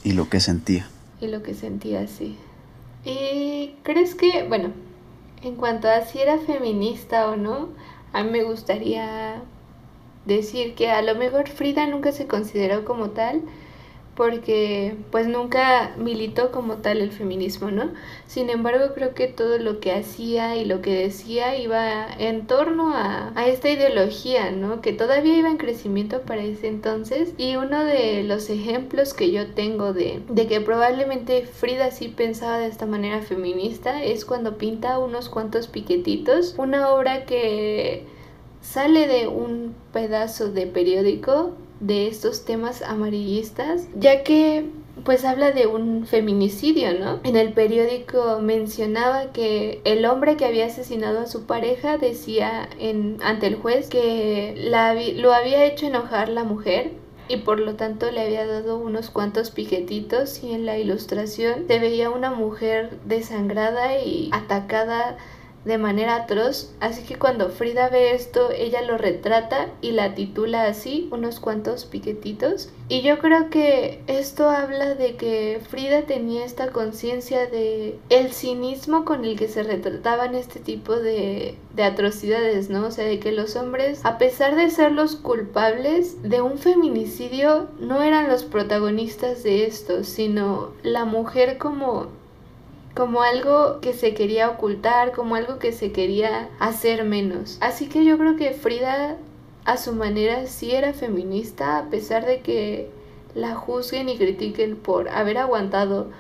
Y 0.04 0.12
lo 0.12 0.28
que 0.28 0.40
sentía. 0.40 0.88
y 1.20 1.26
lo 1.28 1.42
que 1.42 1.54
sentía 1.54 2.00
así. 2.00 2.36
¿Y 3.04 3.74
crees 3.82 4.14
que, 4.14 4.44
bueno, 4.48 4.70
en 5.42 5.54
cuanto 5.56 5.88
a 5.88 6.02
si 6.02 6.18
era 6.20 6.38
feminista 6.38 7.28
o 7.30 7.36
no, 7.36 7.68
a 8.12 8.22
mí 8.24 8.30
me 8.30 8.42
gustaría 8.44 9.42
decir 10.26 10.74
que 10.74 10.90
a 10.90 11.02
lo 11.02 11.14
mejor 11.14 11.48
Frida 11.48 11.86
nunca 11.86 12.12
se 12.12 12.26
consideró 12.26 12.84
como 12.84 13.10
tal, 13.10 13.42
porque 14.16 14.96
pues 15.10 15.28
nunca 15.28 15.94
militó 15.98 16.50
como 16.50 16.78
tal 16.78 17.02
el 17.02 17.12
feminismo, 17.12 17.70
¿no? 17.70 17.90
Sin 18.26 18.48
embargo, 18.48 18.94
creo 18.94 19.14
que 19.14 19.28
todo 19.28 19.58
lo 19.58 19.78
que 19.78 19.92
hacía 19.92 20.56
y 20.56 20.64
lo 20.64 20.80
que 20.80 20.94
decía 20.94 21.56
iba 21.56 22.06
en 22.18 22.46
torno 22.46 22.94
a, 22.94 23.32
a 23.36 23.46
esta 23.46 23.68
ideología, 23.68 24.50
¿no? 24.50 24.80
Que 24.80 24.94
todavía 24.94 25.36
iba 25.36 25.50
en 25.50 25.58
crecimiento 25.58 26.22
para 26.22 26.42
ese 26.42 26.66
entonces. 26.66 27.34
Y 27.36 27.56
uno 27.56 27.84
de 27.84 28.24
los 28.24 28.48
ejemplos 28.48 29.12
que 29.12 29.30
yo 29.30 29.48
tengo 29.48 29.92
de, 29.92 30.22
de 30.30 30.46
que 30.46 30.62
probablemente 30.62 31.42
Frida 31.42 31.90
sí 31.90 32.08
pensaba 32.08 32.58
de 32.58 32.68
esta 32.68 32.86
manera 32.86 33.20
feminista 33.20 34.02
es 34.02 34.24
cuando 34.24 34.56
pinta 34.56 34.98
unos 34.98 35.28
cuantos 35.28 35.68
piquetitos, 35.68 36.54
una 36.56 36.88
obra 36.88 37.26
que 37.26 38.15
sale 38.66 39.06
de 39.06 39.28
un 39.28 39.74
pedazo 39.92 40.50
de 40.50 40.66
periódico 40.66 41.52
de 41.80 42.08
estos 42.08 42.44
temas 42.44 42.82
amarillistas, 42.82 43.86
ya 43.94 44.22
que 44.22 44.70
pues 45.04 45.24
habla 45.24 45.52
de 45.52 45.66
un 45.66 46.06
feminicidio, 46.06 46.98
¿no? 46.98 47.20
En 47.22 47.36
el 47.36 47.52
periódico 47.52 48.40
mencionaba 48.40 49.30
que 49.32 49.80
el 49.84 50.04
hombre 50.06 50.36
que 50.36 50.46
había 50.46 50.66
asesinado 50.66 51.20
a 51.20 51.26
su 51.26 51.46
pareja 51.46 51.98
decía 51.98 52.68
en, 52.80 53.18
ante 53.22 53.46
el 53.46 53.56
juez 53.56 53.88
que 53.88 54.54
la, 54.56 54.94
lo 54.94 55.32
había 55.32 55.64
hecho 55.64 55.86
enojar 55.86 56.28
la 56.28 56.44
mujer 56.44 56.92
y 57.28 57.38
por 57.38 57.60
lo 57.60 57.74
tanto 57.74 58.10
le 58.10 58.20
había 58.20 58.46
dado 58.46 58.78
unos 58.78 59.10
cuantos 59.10 59.50
piquetitos 59.50 60.42
y 60.42 60.52
en 60.52 60.64
la 60.64 60.78
ilustración 60.78 61.66
se 61.68 61.78
veía 61.78 62.10
una 62.10 62.30
mujer 62.30 62.98
desangrada 63.04 63.98
y 64.00 64.30
atacada 64.32 65.18
de 65.66 65.78
manera 65.78 66.14
atroz, 66.14 66.72
así 66.78 67.02
que 67.02 67.16
cuando 67.16 67.50
Frida 67.50 67.88
ve 67.88 68.14
esto, 68.14 68.50
ella 68.52 68.82
lo 68.82 68.96
retrata 68.96 69.66
y 69.80 69.90
la 69.90 70.14
titula 70.14 70.66
así, 70.66 71.08
unos 71.10 71.40
cuantos 71.40 71.84
piquetitos. 71.84 72.70
Y 72.88 73.02
yo 73.02 73.18
creo 73.18 73.50
que 73.50 74.00
esto 74.06 74.48
habla 74.48 74.94
de 74.94 75.16
que 75.16 75.60
Frida 75.68 76.02
tenía 76.02 76.44
esta 76.44 76.68
conciencia 76.68 77.46
de 77.46 77.98
el 78.10 78.32
cinismo 78.32 79.04
con 79.04 79.24
el 79.24 79.36
que 79.36 79.48
se 79.48 79.64
retrataban 79.64 80.36
este 80.36 80.60
tipo 80.60 80.94
de, 80.94 81.56
de 81.74 81.82
atrocidades, 81.82 82.70
¿no? 82.70 82.86
O 82.86 82.90
sea, 82.92 83.04
de 83.04 83.18
que 83.18 83.32
los 83.32 83.56
hombres, 83.56 84.04
a 84.04 84.18
pesar 84.18 84.54
de 84.54 84.70
ser 84.70 84.92
los 84.92 85.16
culpables 85.16 86.22
de 86.22 86.42
un 86.42 86.58
feminicidio, 86.58 87.68
no 87.80 88.02
eran 88.02 88.28
los 88.28 88.44
protagonistas 88.44 89.42
de 89.42 89.66
esto, 89.66 90.04
sino 90.04 90.70
la 90.84 91.04
mujer 91.04 91.58
como 91.58 92.06
como 92.96 93.22
algo 93.22 93.80
que 93.80 93.92
se 93.92 94.14
quería 94.14 94.48
ocultar, 94.48 95.12
como 95.12 95.34
algo 95.34 95.58
que 95.58 95.72
se 95.72 95.92
quería 95.92 96.48
hacer 96.58 97.04
menos. 97.04 97.58
Así 97.60 97.88
que 97.88 98.04
yo 98.04 98.16
creo 98.16 98.36
que 98.36 98.52
Frida 98.52 99.18
a 99.66 99.76
su 99.76 99.92
manera 99.92 100.46
sí 100.46 100.72
era 100.72 100.94
feminista, 100.94 101.78
a 101.78 101.90
pesar 101.90 102.24
de 102.24 102.40
que 102.40 102.88
la 103.34 103.54
juzguen 103.54 104.08
y 104.08 104.16
critiquen 104.16 104.76
por 104.76 105.10
haber 105.10 105.36
aguantado 105.36 106.10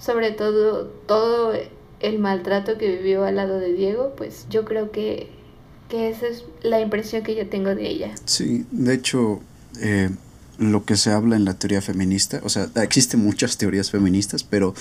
sobre 0.00 0.32
todo 0.32 0.86
todo 1.06 1.52
el 2.00 2.18
maltrato 2.18 2.78
que 2.78 2.96
vivió 2.96 3.24
al 3.24 3.36
lado 3.36 3.60
de 3.60 3.72
Diego, 3.72 4.14
pues 4.16 4.46
yo 4.50 4.64
creo 4.64 4.90
que, 4.90 5.30
que 5.88 6.10
esa 6.10 6.26
es 6.26 6.44
la 6.62 6.80
impresión 6.80 7.22
que 7.22 7.36
yo 7.36 7.48
tengo 7.48 7.74
de 7.76 7.88
ella. 7.88 8.14
Sí, 8.24 8.66
de 8.72 8.94
hecho, 8.94 9.40
eh, 9.80 10.10
lo 10.58 10.84
que 10.84 10.96
se 10.96 11.10
habla 11.10 11.36
en 11.36 11.44
la 11.44 11.54
teoría 11.54 11.80
feminista, 11.80 12.40
o 12.44 12.48
sea, 12.48 12.68
existen 12.82 13.20
muchas 13.20 13.56
teorías 13.56 13.90
feministas, 13.90 14.44
pero 14.44 14.74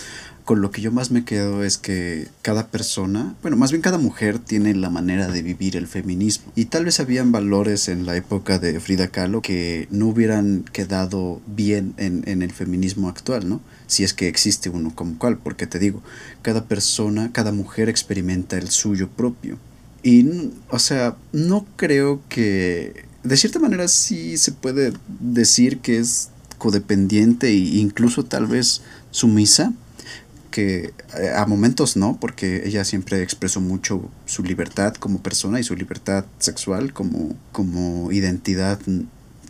con 0.44 0.62
lo 0.62 0.72
que 0.72 0.82
yo 0.82 0.92
más 0.92 1.12
me 1.12 1.24
quedo 1.24 1.64
es 1.64 1.78
que 1.78 2.28
cada 2.42 2.68
persona, 2.68 3.36
bueno, 3.42 3.56
más 3.56 3.72
bien 3.72 3.82
cada 3.82 3.98
mujer 3.98 4.40
tiene 4.40 4.74
la 4.76 4.90
manera 4.90 5.28
de 5.28 5.42
vivir 5.42 5.76
el 5.78 5.88
feminismo. 5.88 6.52
Y 6.56 6.66
tal 6.66 6.86
vez 6.86 7.00
habían 7.00 7.32
valores 7.32 7.88
en 7.88 8.06
la 8.06 8.16
época 8.16 8.60
de 8.60 8.80
Frida 8.80 9.08
Kahlo 9.08 9.42
que 9.42 9.88
no 9.90 10.08
hubieran 10.08 10.66
quedado 10.72 11.42
bien 11.48 11.94
en, 11.98 12.24
en 12.28 12.42
el 12.42 12.52
feminismo 12.52 13.10
actual, 13.10 13.48
¿no? 13.48 13.62
Si 13.88 14.04
es 14.04 14.14
que 14.14 14.28
existe 14.28 14.70
uno 14.70 14.94
como 14.94 15.18
cual, 15.18 15.38
porque 15.38 15.68
te 15.68 15.80
digo, 15.80 16.04
cada 16.42 16.66
persona, 16.66 17.32
cada 17.32 17.52
mujer 17.52 17.88
experimenta 17.88 18.58
el 18.58 18.70
suyo 18.70 19.10
propio. 19.10 19.58
Y, 20.04 20.52
o 20.70 20.80
sea, 20.80 21.16
no 21.32 21.66
creo 21.78 22.22
que 22.28 23.06
de 23.24 23.38
cierta 23.38 23.60
manera 23.60 23.88
sí 23.88 24.38
se 24.38 24.52
puede 24.52 24.92
decir 25.08 25.80
que 25.80 25.98
es 25.98 26.30
codependiente 26.58 27.48
e 27.48 27.56
incluso 27.56 28.26
tal 28.26 28.48
vez 28.48 28.82
sumisa, 29.12 29.74
que 30.54 30.94
eh, 31.18 31.32
a 31.36 31.48
momentos 31.48 31.98
no, 31.98 32.20
porque 32.22 32.62
ella 32.64 32.86
siempre 32.86 33.24
expresó 33.24 33.60
mucho 33.60 34.08
su 34.28 34.44
libertad 34.44 34.94
como 34.94 35.24
persona 35.24 35.60
y 35.60 35.64
su 35.64 35.76
libertad 35.76 36.26
sexual 36.38 36.94
como, 36.94 37.36
como 37.52 38.12
identidad 38.12 38.80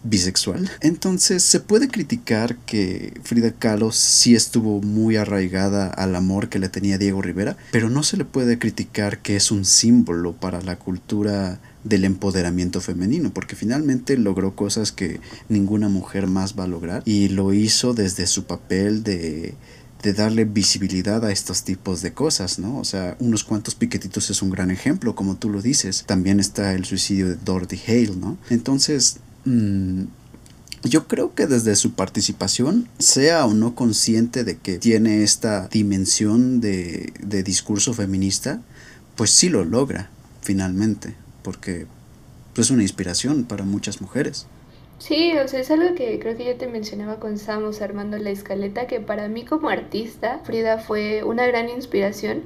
bisexual. 0.06 0.72
Entonces 0.80 1.44
se 1.44 1.60
puede 1.60 1.90
criticar 1.90 2.56
que 2.56 3.20
Frida 3.24 3.52
Kahlo 3.52 3.92
sí 3.92 4.34
estuvo 4.34 4.82
muy 4.82 5.18
arraigada 5.18 5.88
al 5.88 6.16
amor 6.16 6.48
que 6.48 6.60
le 6.60 6.70
tenía 6.70 6.98
Diego 6.98 7.22
Rivera, 7.22 7.58
pero 7.72 7.90
no 7.90 8.04
se 8.04 8.16
le 8.16 8.24
puede 8.24 8.58
criticar 8.58 9.20
que 9.20 9.36
es 9.36 9.52
un 9.52 9.66
símbolo 9.66 10.32
para 10.32 10.62
la 10.62 10.78
cultura 10.78 11.60
del 11.84 12.06
empoderamiento 12.06 12.80
femenino, 12.80 13.34
porque 13.34 13.58
finalmente 13.58 14.16
logró 14.16 14.56
cosas 14.56 14.94
que 14.94 15.20
ninguna 15.50 15.90
mujer 15.90 16.28
más 16.28 16.58
va 16.58 16.64
a 16.64 16.68
lograr 16.68 17.04
y 17.04 17.28
lo 17.28 17.54
hizo 17.54 17.94
desde 17.94 18.26
su 18.26 18.46
papel 18.46 19.04
de, 19.04 19.56
de 20.04 20.14
darle 20.14 20.46
visibilidad 20.46 21.26
a 21.26 21.32
estos 21.32 21.64
tipos 21.64 22.02
de 22.02 22.14
cosas, 22.14 22.60
¿no? 22.60 22.78
O 22.78 22.84
sea, 22.84 23.18
unos 23.20 23.44
cuantos 23.44 23.74
piquetitos 23.74 24.30
es 24.30 24.42
un 24.42 24.52
gran 24.52 24.70
ejemplo, 24.70 25.16
como 25.16 25.36
tú 25.36 25.50
lo 25.50 25.62
dices. 25.62 26.04
También 26.06 26.40
está 26.40 26.74
el 26.74 26.86
suicidio 26.86 27.30
de 27.30 27.36
Dorothy 27.36 27.80
Hale, 27.88 28.16
¿no? 28.16 28.38
Entonces, 28.50 29.18
mm, 29.46 30.04
yo 30.84 31.08
creo 31.08 31.34
que 31.34 31.48
desde 31.48 31.76
su 31.76 31.94
participación, 31.94 32.90
sea 33.00 33.46
o 33.46 33.54
no 33.54 33.74
consciente 33.74 34.44
de 34.44 34.58
que 34.58 34.78
tiene 34.78 35.24
esta 35.24 35.68
dimensión 35.70 36.62
de, 36.62 37.14
de 37.26 37.42
discurso 37.42 37.94
feminista, 37.94 38.62
pues 39.16 39.32
sí 39.32 39.50
lo 39.50 39.64
logra, 39.64 40.12
finalmente 40.42 41.16
porque 41.44 41.86
pues, 42.56 42.68
es 42.68 42.72
una 42.72 42.82
inspiración 42.82 43.44
para 43.44 43.64
muchas 43.64 44.02
mujeres. 44.02 44.48
Sí, 45.00 45.38
o 45.38 45.48
sea, 45.48 45.60
es 45.60 45.70
algo 45.70 45.96
que 45.96 46.18
creo 46.20 46.38
que 46.38 46.46
yo 46.46 46.56
te 46.56 46.68
mencionaba 46.68 47.20
cuando 47.20 47.40
estábamos 47.40 47.82
armando 47.82 48.18
la 48.18 48.30
escaleta, 48.30 48.88
que 48.88 49.02
para 49.02 49.28
mí 49.28 49.44
como 49.44 49.70
artista, 49.70 50.40
Frida 50.46 50.78
fue 50.80 51.24
una 51.24 51.46
gran 51.46 51.70
inspiración, 51.70 52.44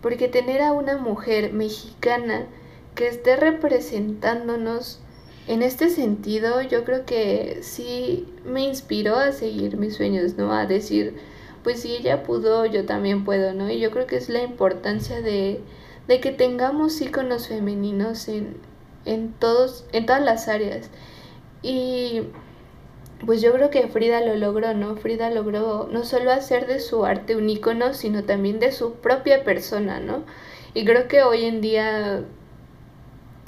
porque 0.00 0.28
tener 0.28 0.62
a 0.62 0.72
una 0.72 0.96
mujer 0.96 1.52
mexicana 1.52 2.46
que 2.94 3.08
esté 3.08 3.36
representándonos 3.36 5.00
en 5.46 5.62
este 5.62 5.90
sentido, 5.90 6.62
yo 6.62 6.84
creo 6.84 7.04
que 7.04 7.58
sí 7.62 8.26
me 8.44 8.62
inspiró 8.62 9.16
a 9.16 9.32
seguir 9.32 9.76
mis 9.76 9.96
sueños, 9.96 10.36
¿no? 10.36 10.52
A 10.52 10.66
decir, 10.66 11.16
pues 11.62 11.80
si 11.82 11.92
ella 11.94 12.22
pudo, 12.22 12.64
yo 12.66 12.86
también 12.86 13.24
puedo, 13.24 13.52
¿no? 13.54 13.70
Y 13.70 13.80
yo 13.80 13.90
creo 13.90 14.06
que 14.06 14.16
es 14.16 14.28
la 14.28 14.42
importancia 14.42 15.20
de 15.20 15.62
de 16.08 16.20
que 16.20 16.32
tengamos 16.32 17.00
íconos 17.00 17.48
femeninos 17.48 18.28
en, 18.28 18.56
en, 19.04 19.32
todos, 19.34 19.84
en 19.92 20.06
todas 20.06 20.22
las 20.22 20.48
áreas. 20.48 20.88
Y 21.62 22.22
pues 23.24 23.40
yo 23.40 23.52
creo 23.52 23.70
que 23.70 23.88
Frida 23.88 24.20
lo 24.20 24.36
logró, 24.36 24.74
¿no? 24.74 24.96
Frida 24.96 25.30
logró 25.30 25.88
no 25.90 26.04
solo 26.04 26.32
hacer 26.32 26.66
de 26.66 26.80
su 26.80 27.04
arte 27.04 27.36
un 27.36 27.48
ícono, 27.50 27.94
sino 27.94 28.24
también 28.24 28.60
de 28.60 28.72
su 28.72 28.94
propia 28.94 29.44
persona, 29.44 30.00
¿no? 30.00 30.24
Y 30.74 30.84
creo 30.84 31.08
que 31.08 31.22
hoy 31.22 31.44
en 31.44 31.60
día 31.60 32.24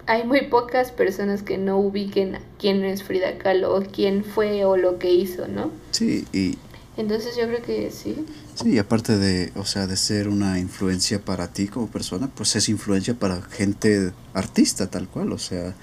hay 0.06 0.24
muy 0.24 0.46
pocas 0.46 0.90
personas 0.90 1.42
que 1.42 1.56
no 1.56 1.78
ubiquen 1.78 2.38
quién 2.58 2.84
es 2.84 3.04
Frida 3.04 3.38
Kahlo 3.38 3.74
o 3.76 3.82
quién 3.82 4.24
fue 4.24 4.64
o 4.64 4.76
lo 4.76 4.98
que 4.98 5.12
hizo, 5.12 5.46
¿no? 5.46 5.70
Sí, 5.92 6.26
y... 6.32 6.58
Entonces 6.96 7.36
yo 7.36 7.46
creo 7.46 7.62
que 7.62 7.90
sí. 7.92 8.26
Sí, 8.54 8.76
aparte 8.78 9.16
de, 9.16 9.52
o 9.54 9.64
sea, 9.64 9.86
de 9.86 9.96
ser 9.96 10.28
una 10.28 10.58
influencia 10.58 11.20
para 11.20 11.52
ti 11.52 11.68
como 11.68 11.86
persona, 11.86 12.28
pues 12.34 12.56
es 12.56 12.68
influencia 12.68 13.14
para 13.14 13.40
gente 13.40 14.12
artista 14.34 14.90
tal 14.90 15.08
cual, 15.08 15.32
o 15.32 15.38
sea, 15.38 15.74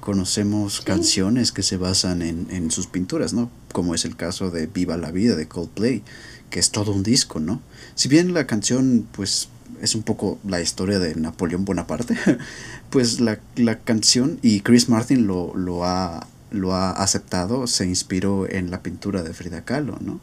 conocemos 0.00 0.80
canciones 0.80 1.52
que 1.52 1.62
se 1.62 1.76
basan 1.76 2.22
en, 2.22 2.48
en 2.50 2.70
sus 2.70 2.86
pinturas, 2.86 3.32
¿no? 3.32 3.50
Como 3.72 3.94
es 3.94 4.04
el 4.04 4.16
caso 4.16 4.50
de 4.50 4.66
Viva 4.66 4.96
la 4.96 5.10
Vida 5.10 5.36
de 5.36 5.46
Coldplay, 5.46 6.02
que 6.50 6.58
es 6.58 6.70
todo 6.70 6.92
un 6.92 7.02
disco, 7.02 7.40
¿no? 7.40 7.60
Si 7.94 8.08
bien 8.08 8.34
la 8.34 8.46
canción, 8.46 9.06
pues, 9.12 9.48
es 9.80 9.94
un 9.94 10.02
poco 10.02 10.38
la 10.46 10.60
historia 10.60 10.98
de 10.98 11.14
Napoleón 11.14 11.64
Bonaparte, 11.64 12.16
pues 12.90 13.20
la, 13.20 13.40
la 13.56 13.78
canción, 13.78 14.38
y 14.42 14.60
Chris 14.60 14.88
Martin 14.88 15.26
lo, 15.26 15.54
lo, 15.54 15.84
ha, 15.84 16.26
lo 16.50 16.74
ha 16.74 16.90
aceptado, 16.90 17.66
se 17.66 17.86
inspiró 17.86 18.48
en 18.48 18.70
la 18.70 18.82
pintura 18.82 19.22
de 19.22 19.32
Frida 19.34 19.64
Kahlo, 19.64 19.98
¿no? 20.00 20.20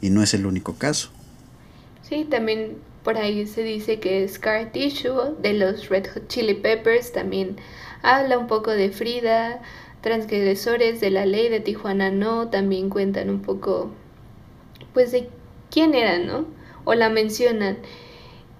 Y 0.00 0.10
no 0.10 0.22
es 0.22 0.34
el 0.34 0.46
único 0.46 0.74
caso. 0.74 1.10
Sí, 2.08 2.26
también 2.30 2.76
por 3.04 3.16
ahí 3.16 3.46
se 3.46 3.62
dice 3.62 4.00
que 4.00 4.26
Scar 4.28 4.72
Tissue 4.72 5.36
de 5.40 5.54
los 5.54 5.88
Red 5.88 6.06
Hot 6.14 6.28
Chili 6.28 6.54
Peppers 6.54 7.12
también 7.12 7.56
habla 8.02 8.38
un 8.38 8.46
poco 8.46 8.70
de 8.70 8.90
Frida. 8.90 9.60
Transgresores 10.00 11.00
de 11.00 11.10
la 11.10 11.26
ley 11.26 11.48
de 11.48 11.60
Tijuana 11.60 12.10
no, 12.10 12.48
también 12.48 12.88
cuentan 12.88 13.30
un 13.30 13.42
poco 13.42 13.90
pues 14.94 15.12
de 15.12 15.28
quién 15.70 15.94
era, 15.94 16.18
¿no? 16.18 16.46
O 16.84 16.94
la 16.94 17.08
mencionan. 17.08 17.78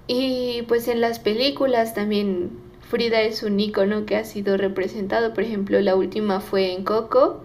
Y 0.07 0.63
pues 0.69 0.89
en 0.89 1.01
las 1.01 1.19
películas 1.19 1.95
también 1.95 2.51
Frida 2.81 3.21
es 3.21 3.43
un 3.43 3.61
icono 3.61 4.07
que 4.07 4.17
ha 4.17 4.25
sido 4.25 4.57
representado. 4.57 5.35
Por 5.35 5.45
ejemplo, 5.45 5.81
la 5.81 5.95
última 5.95 6.41
fue 6.41 6.73
en 6.73 6.85
Coco 6.85 7.43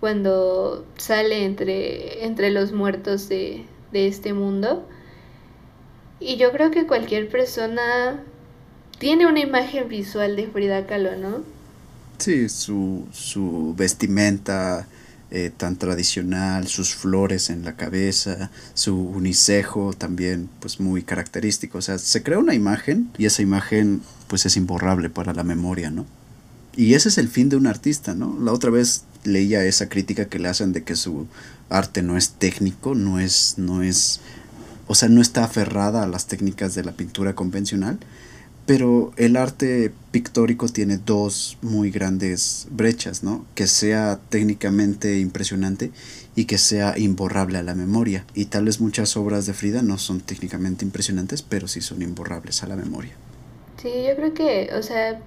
cuando 0.00 0.84
sale 0.96 1.44
entre, 1.44 2.24
entre 2.24 2.50
los 2.50 2.72
muertos 2.72 3.28
de, 3.28 3.64
de 3.92 4.06
este 4.06 4.32
mundo. 4.32 4.86
Y 6.20 6.36
yo 6.36 6.50
creo 6.52 6.70
que 6.70 6.86
cualquier 6.86 7.28
persona 7.28 8.24
tiene 8.98 9.26
una 9.26 9.40
imagen 9.40 9.88
visual 9.88 10.36
de 10.36 10.46
Frida 10.48 10.86
Kahlo, 10.86 11.16
¿no? 11.16 11.42
Sí, 12.18 12.48
su, 12.48 13.06
su 13.12 13.74
vestimenta 13.76 14.86
eh, 15.30 15.52
tan 15.54 15.76
tradicional, 15.76 16.66
sus 16.68 16.94
flores 16.94 17.50
en 17.50 17.64
la 17.64 17.76
cabeza, 17.76 18.50
su 18.74 18.96
unicejo 18.98 19.92
también 19.92 20.48
pues 20.60 20.80
muy 20.80 21.02
característico. 21.02 21.78
O 21.78 21.82
sea, 21.82 21.98
se 21.98 22.22
crea 22.22 22.38
una 22.38 22.54
imagen 22.54 23.10
y 23.18 23.26
esa 23.26 23.42
imagen 23.42 24.00
pues 24.26 24.46
es 24.46 24.56
imborrable 24.56 25.10
para 25.10 25.34
la 25.34 25.44
memoria, 25.44 25.90
¿no? 25.90 26.06
Y 26.74 26.94
ese 26.94 27.08
es 27.08 27.18
el 27.18 27.28
fin 27.28 27.48
de 27.48 27.56
un 27.56 27.66
artista, 27.66 28.14
¿no? 28.14 28.38
La 28.40 28.52
otra 28.52 28.70
vez 28.70 29.04
leía 29.24 29.64
esa 29.64 29.88
crítica 29.88 30.26
que 30.26 30.38
le 30.38 30.48
hacen 30.48 30.72
de 30.72 30.84
que 30.84 30.96
su 30.96 31.26
arte 31.68 32.02
no 32.02 32.16
es 32.16 32.30
técnico, 32.30 32.94
no 32.94 33.20
es, 33.20 33.54
no 33.58 33.82
es, 33.82 34.20
o 34.86 34.94
sea, 34.94 35.08
no 35.08 35.20
está 35.20 35.44
aferrada 35.44 36.02
a 36.02 36.06
las 36.06 36.26
técnicas 36.26 36.74
de 36.74 36.84
la 36.84 36.92
pintura 36.92 37.34
convencional, 37.34 37.98
pero 38.68 39.12
el 39.16 39.38
arte 39.38 39.94
pictórico 40.10 40.68
tiene 40.68 40.98
dos 40.98 41.56
muy 41.62 41.90
grandes 41.90 42.68
brechas, 42.70 43.22
¿no? 43.22 43.46
Que 43.54 43.66
sea 43.66 44.20
técnicamente 44.28 45.20
impresionante 45.20 45.90
y 46.36 46.44
que 46.44 46.58
sea 46.58 46.98
imborrable 46.98 47.56
a 47.56 47.62
la 47.62 47.74
memoria. 47.74 48.26
Y 48.34 48.44
tal 48.44 48.66
vez 48.66 48.78
muchas 48.78 49.16
obras 49.16 49.46
de 49.46 49.54
Frida 49.54 49.80
no 49.80 49.96
son 49.96 50.20
técnicamente 50.20 50.84
impresionantes, 50.84 51.40
pero 51.40 51.66
sí 51.66 51.80
son 51.80 52.02
imborrables 52.02 52.62
a 52.62 52.66
la 52.66 52.76
memoria. 52.76 53.12
Sí, 53.80 53.88
yo 54.06 54.14
creo 54.16 54.34
que, 54.34 54.68
o 54.78 54.82
sea, 54.82 55.18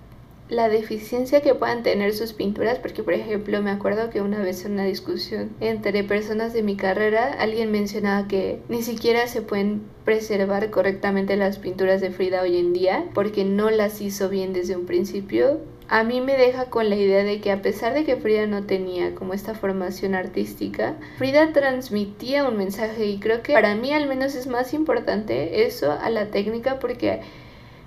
la 0.51 0.67
deficiencia 0.67 1.39
que 1.39 1.55
puedan 1.55 1.81
tener 1.81 2.13
sus 2.13 2.33
pinturas, 2.33 2.77
porque 2.77 3.03
por 3.03 3.13
ejemplo 3.13 3.61
me 3.61 3.71
acuerdo 3.71 4.09
que 4.09 4.21
una 4.21 4.39
vez 4.39 4.65
en 4.65 4.73
una 4.73 4.83
discusión 4.83 5.49
entre 5.61 6.03
personas 6.03 6.51
de 6.51 6.61
mi 6.61 6.75
carrera, 6.75 7.33
alguien 7.39 7.71
mencionaba 7.71 8.27
que 8.27 8.59
ni 8.67 8.83
siquiera 8.83 9.27
se 9.27 9.41
pueden 9.41 9.81
preservar 10.03 10.69
correctamente 10.69 11.37
las 11.37 11.57
pinturas 11.57 12.01
de 12.01 12.11
Frida 12.11 12.41
hoy 12.41 12.57
en 12.57 12.73
día, 12.73 13.05
porque 13.13 13.45
no 13.45 13.69
las 13.69 14.01
hizo 14.01 14.27
bien 14.27 14.51
desde 14.51 14.75
un 14.75 14.85
principio. 14.85 15.61
A 15.87 16.03
mí 16.03 16.19
me 16.19 16.35
deja 16.35 16.65
con 16.65 16.89
la 16.89 16.97
idea 16.97 17.23
de 17.23 17.39
que 17.39 17.51
a 17.51 17.61
pesar 17.61 17.93
de 17.93 18.03
que 18.03 18.17
Frida 18.17 18.45
no 18.45 18.63
tenía 18.63 19.15
como 19.15 19.33
esta 19.33 19.55
formación 19.55 20.15
artística, 20.15 20.97
Frida 21.17 21.53
transmitía 21.53 22.47
un 22.47 22.57
mensaje 22.57 23.05
y 23.05 23.19
creo 23.19 23.41
que 23.41 23.53
para 23.53 23.75
mí 23.75 23.93
al 23.93 24.07
menos 24.07 24.35
es 24.35 24.47
más 24.47 24.73
importante 24.73 25.65
eso 25.65 25.93
a 25.93 26.09
la 26.09 26.27
técnica 26.27 26.79
porque 26.79 27.21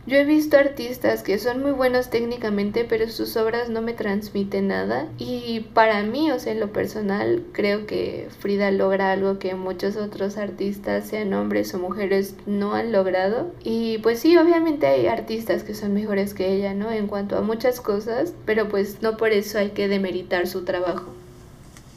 yo 0.06 0.18
he 0.18 0.24
visto 0.24 0.58
artistas 0.58 1.22
que 1.22 1.38
son 1.38 1.62
muy 1.62 1.72
buenos 1.72 2.10
técnicamente, 2.10 2.84
pero 2.84 3.08
sus 3.08 3.36
obras 3.36 3.70
no 3.70 3.80
me 3.80 3.94
transmiten 3.94 4.68
nada. 4.68 5.08
Y 5.18 5.60
para 5.72 6.02
mí, 6.02 6.30
o 6.30 6.38
sea, 6.38 6.52
en 6.52 6.60
lo 6.60 6.72
personal, 6.72 7.42
creo 7.52 7.86
que 7.86 8.28
Frida 8.40 8.70
logra 8.70 9.12
algo 9.12 9.38
que 9.38 9.54
muchos 9.54 9.96
otros 9.96 10.36
artistas, 10.36 11.06
sean 11.06 11.32
hombres 11.32 11.72
o 11.72 11.78
mujeres, 11.78 12.34
no 12.44 12.74
han 12.74 12.92
logrado. 12.92 13.52
Y 13.64 13.98
pues 13.98 14.18
sí, 14.18 14.36
obviamente 14.36 14.86
hay 14.86 15.06
artistas 15.06 15.62
que 15.62 15.74
son 15.74 15.94
mejores 15.94 16.34
que 16.34 16.52
ella, 16.52 16.74
¿no? 16.74 16.92
En 16.92 17.06
cuanto 17.06 17.38
a 17.38 17.40
muchas 17.40 17.80
cosas, 17.80 18.34
pero 18.44 18.68
pues 18.68 19.00
no 19.00 19.16
por 19.16 19.32
eso 19.32 19.58
hay 19.58 19.70
que 19.70 19.88
demeritar 19.88 20.46
su 20.46 20.64
trabajo. 20.64 21.06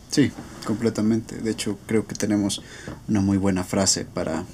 Sí, 0.09 0.31
completamente. 0.65 1.35
De 1.35 1.51
hecho, 1.51 1.77
creo 1.85 2.07
que 2.07 2.15
tenemos 2.15 2.63
una 3.09 3.19
muy 3.19 3.37
buena 3.37 3.65
frase 3.65 4.05
para 4.05 4.45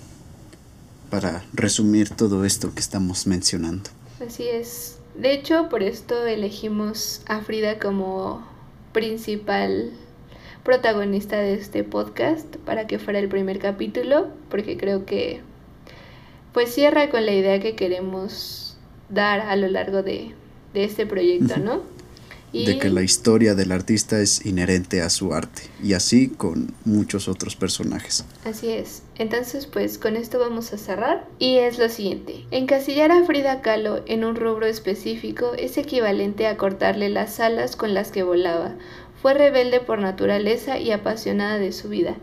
para 1.13 1.43
resumir 1.53 2.09
todo 2.09 2.43
esto 2.43 2.73
que 2.73 2.79
estamos 2.79 3.27
mencionando. 3.27 3.91
Así 4.19 4.47
es. 4.47 4.97
De 5.13 5.31
hecho, 5.31 5.69
por 5.69 5.83
esto 5.83 6.25
elegimos 6.25 7.21
a 7.27 7.41
Frida 7.41 7.77
como 7.77 8.43
principal 8.93 9.91
protagonista 10.63 11.37
de 11.37 11.53
este 11.53 11.83
podcast 11.83 12.55
para 12.65 12.87
que 12.87 12.97
fuera 12.97 13.19
el 13.19 13.29
primer 13.29 13.59
capítulo, 13.59 14.29
porque 14.49 14.75
creo 14.75 15.05
que 15.05 15.41
pues 16.51 16.73
cierra 16.73 17.11
con 17.11 17.27
la 17.27 17.33
idea 17.33 17.59
que 17.59 17.75
queremos 17.75 18.75
dar 19.09 19.41
a 19.41 19.55
lo 19.55 19.67
largo 19.67 20.01
de, 20.01 20.33
de 20.73 20.83
este 20.83 21.05
proyecto, 21.05 21.57
¿no? 21.57 21.83
De 22.53 22.77
que 22.77 22.89
la 22.89 23.01
historia 23.01 23.55
del 23.55 23.71
artista 23.71 24.19
es 24.19 24.45
inherente 24.45 25.01
a 25.01 25.09
su 25.09 25.33
arte 25.33 25.63
y 25.81 25.93
así 25.93 26.29
con 26.29 26.71
muchos 26.85 27.27
otros 27.27 27.55
personajes. 27.55 28.25
Así 28.45 28.69
es. 28.69 29.01
Entonces, 29.17 29.65
pues 29.65 29.97
con 29.97 30.15
esto 30.15 30.37
vamos 30.37 30.71
a 30.71 30.77
cerrar 30.77 31.27
y 31.39 31.57
es 31.57 31.79
lo 31.79 31.89
siguiente. 31.89 32.45
Encasillar 32.51 33.11
a 33.11 33.25
Frida 33.25 33.61
Kahlo 33.61 34.03
en 34.05 34.23
un 34.23 34.35
rubro 34.35 34.67
específico 34.67 35.53
es 35.57 35.77
equivalente 35.77 36.45
a 36.45 36.55
cortarle 36.57 37.09
las 37.09 37.39
alas 37.39 37.75
con 37.75 37.95
las 37.95 38.11
que 38.11 38.21
volaba. 38.21 38.75
Fue 39.21 39.33
rebelde 39.33 39.79
por 39.79 39.99
naturaleza 39.99 40.79
y 40.79 40.91
apasionada 40.91 41.57
de 41.57 41.71
su 41.71 41.89
vida. 41.89 42.17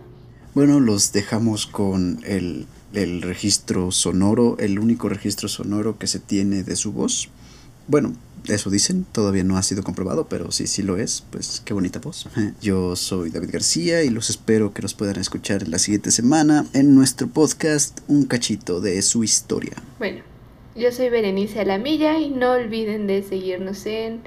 Bueno, 0.55 0.79
los 0.81 1.13
dejamos 1.13 1.67
con 1.67 2.21
el, 2.25 2.67
el 2.93 3.23
registro 3.23 3.91
sonoro, 3.91 4.57
el 4.59 4.79
único 4.79 5.09
registro 5.09 5.49
sonoro 5.49 5.99
que 5.99 6.07
se 6.07 6.21
tiene 6.21 6.63
de 6.63 6.77
su 6.77 6.93
voz. 6.93 7.31
Bueno, 7.89 8.13
eso 8.51 8.71
dicen, 8.71 9.05
todavía 9.05 9.45
no 9.45 9.57
ha 9.57 9.63
sido 9.63 9.83
comprobado, 9.83 10.27
pero 10.29 10.51
si 10.51 10.67
sí 10.67 10.83
lo 10.83 10.97
es, 10.97 11.25
pues 11.31 11.63
qué 11.65 11.75
bonita 11.75 12.01
voz. 12.01 12.29
Yo 12.61 12.97
soy 12.97 13.31
David 13.31 13.51
García 13.53 14.03
y 14.03 14.11
los 14.11 14.31
espero 14.31 14.73
que 14.73 14.83
nos 14.83 14.95
puedan 14.95 15.17
escuchar 15.17 15.69
la 15.69 15.79
siguiente 15.79 16.11
semana 16.11 16.67
en 16.73 16.95
nuestro 16.95 17.29
podcast 17.29 18.01
Un 18.09 18.27
cachito 18.27 18.81
de 18.81 19.01
su 19.03 19.25
historia. 19.25 19.75
Bueno, 19.99 20.23
yo 20.77 20.93
soy 20.93 21.11
Berenice 21.11 21.61
Alamilla 21.61 22.19
y 22.19 22.31
no 22.31 22.53
olviden 22.53 23.07
de 23.07 23.23
seguirnos 23.23 23.85
en 23.87 24.23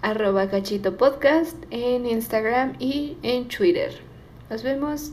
arroba 0.00 0.48
cachito 0.48 0.96
podcast 0.96 1.56
en 1.70 2.06
Instagram 2.06 2.74
y 2.78 3.16
en 3.22 3.48
Twitter. 3.48 4.00
Nos 4.50 4.62
vemos. 4.62 5.12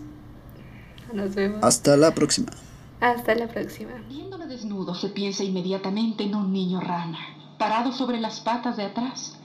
Nos 1.13 1.35
vemos. 1.35 1.59
Hasta 1.61 1.97
la 1.97 2.13
próxima. 2.15 2.51
Hasta 3.01 3.35
la 3.35 3.47
próxima. 3.47 3.91
Viéndolo 4.07 4.47
desnudo 4.47 4.95
se 4.95 5.09
piensa 5.09 5.43
inmediatamente 5.43 6.23
en 6.23 6.35
un 6.35 6.51
niño 6.51 6.79
rana 6.79 7.38
parado 7.59 7.91
sobre 7.91 8.19
las 8.19 8.39
patas 8.39 8.77
de 8.77 8.85
atrás. 8.85 9.37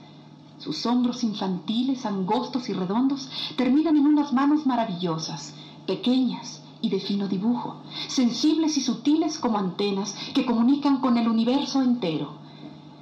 Sus 0.57 0.85
hombros 0.87 1.23
infantiles, 1.23 2.05
angostos 2.07 2.69
y 2.69 2.73
redondos, 2.73 3.29
terminan 3.57 3.97
en 3.97 4.07
unas 4.07 4.33
manos 4.33 4.65
maravillosas, 4.65 5.53
pequeñas 5.85 6.63
y 6.81 6.89
de 6.89 6.99
fino 6.99 7.27
dibujo, 7.27 7.81
sensibles 8.07 8.77
y 8.77 8.81
sutiles 8.81 9.37
como 9.37 9.59
antenas 9.59 10.15
que 10.33 10.45
comunican 10.45 11.01
con 11.01 11.17
el 11.17 11.27
universo 11.27 11.81
entero. 11.81 12.33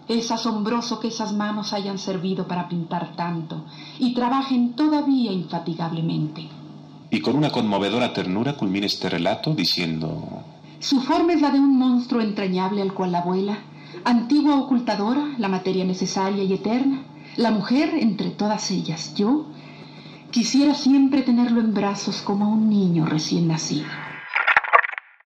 Es 0.07 0.31
asombroso 0.31 0.99
que 0.99 1.07
esas 1.07 1.31
manos 1.31 1.71
hayan 1.71 1.99
servido 1.99 2.47
para 2.47 2.67
pintar 2.67 3.15
tanto 3.15 3.63
y 3.99 4.13
trabajen 4.13 4.73
todavía 4.73 5.31
infatigablemente. 5.31 6.49
Y 7.11 7.21
con 7.21 7.35
una 7.35 7.51
conmovedora 7.51 8.11
ternura 8.11 8.57
culmina 8.57 8.87
este 8.87 9.07
relato 9.07 9.53
diciendo... 9.53 10.41
Su 10.79 10.99
forma 10.99 11.33
es 11.33 11.41
la 11.41 11.51
de 11.51 11.59
un 11.59 11.77
monstruo 11.77 12.19
entrañable 12.19 12.81
al 12.81 12.93
cual 12.93 13.13
la 13.13 13.19
abuela, 13.19 13.59
antigua 14.05 14.59
ocultadora, 14.59 15.35
la 15.37 15.47
materia 15.47 15.85
necesaria 15.85 16.43
y 16.43 16.53
eterna, 16.53 17.03
la 17.37 17.51
mujer 17.51 17.91
entre 17.99 18.29
todas 18.29 18.69
ellas, 18.71 19.13
yo, 19.15 19.45
quisiera 20.31 20.73
siempre 20.73 21.21
tenerlo 21.21 21.61
en 21.61 21.73
brazos 21.73 22.21
como 22.21 22.45
a 22.45 22.49
un 22.49 22.69
niño 22.69 23.05
recién 23.05 23.47
nacido. 23.47 24.02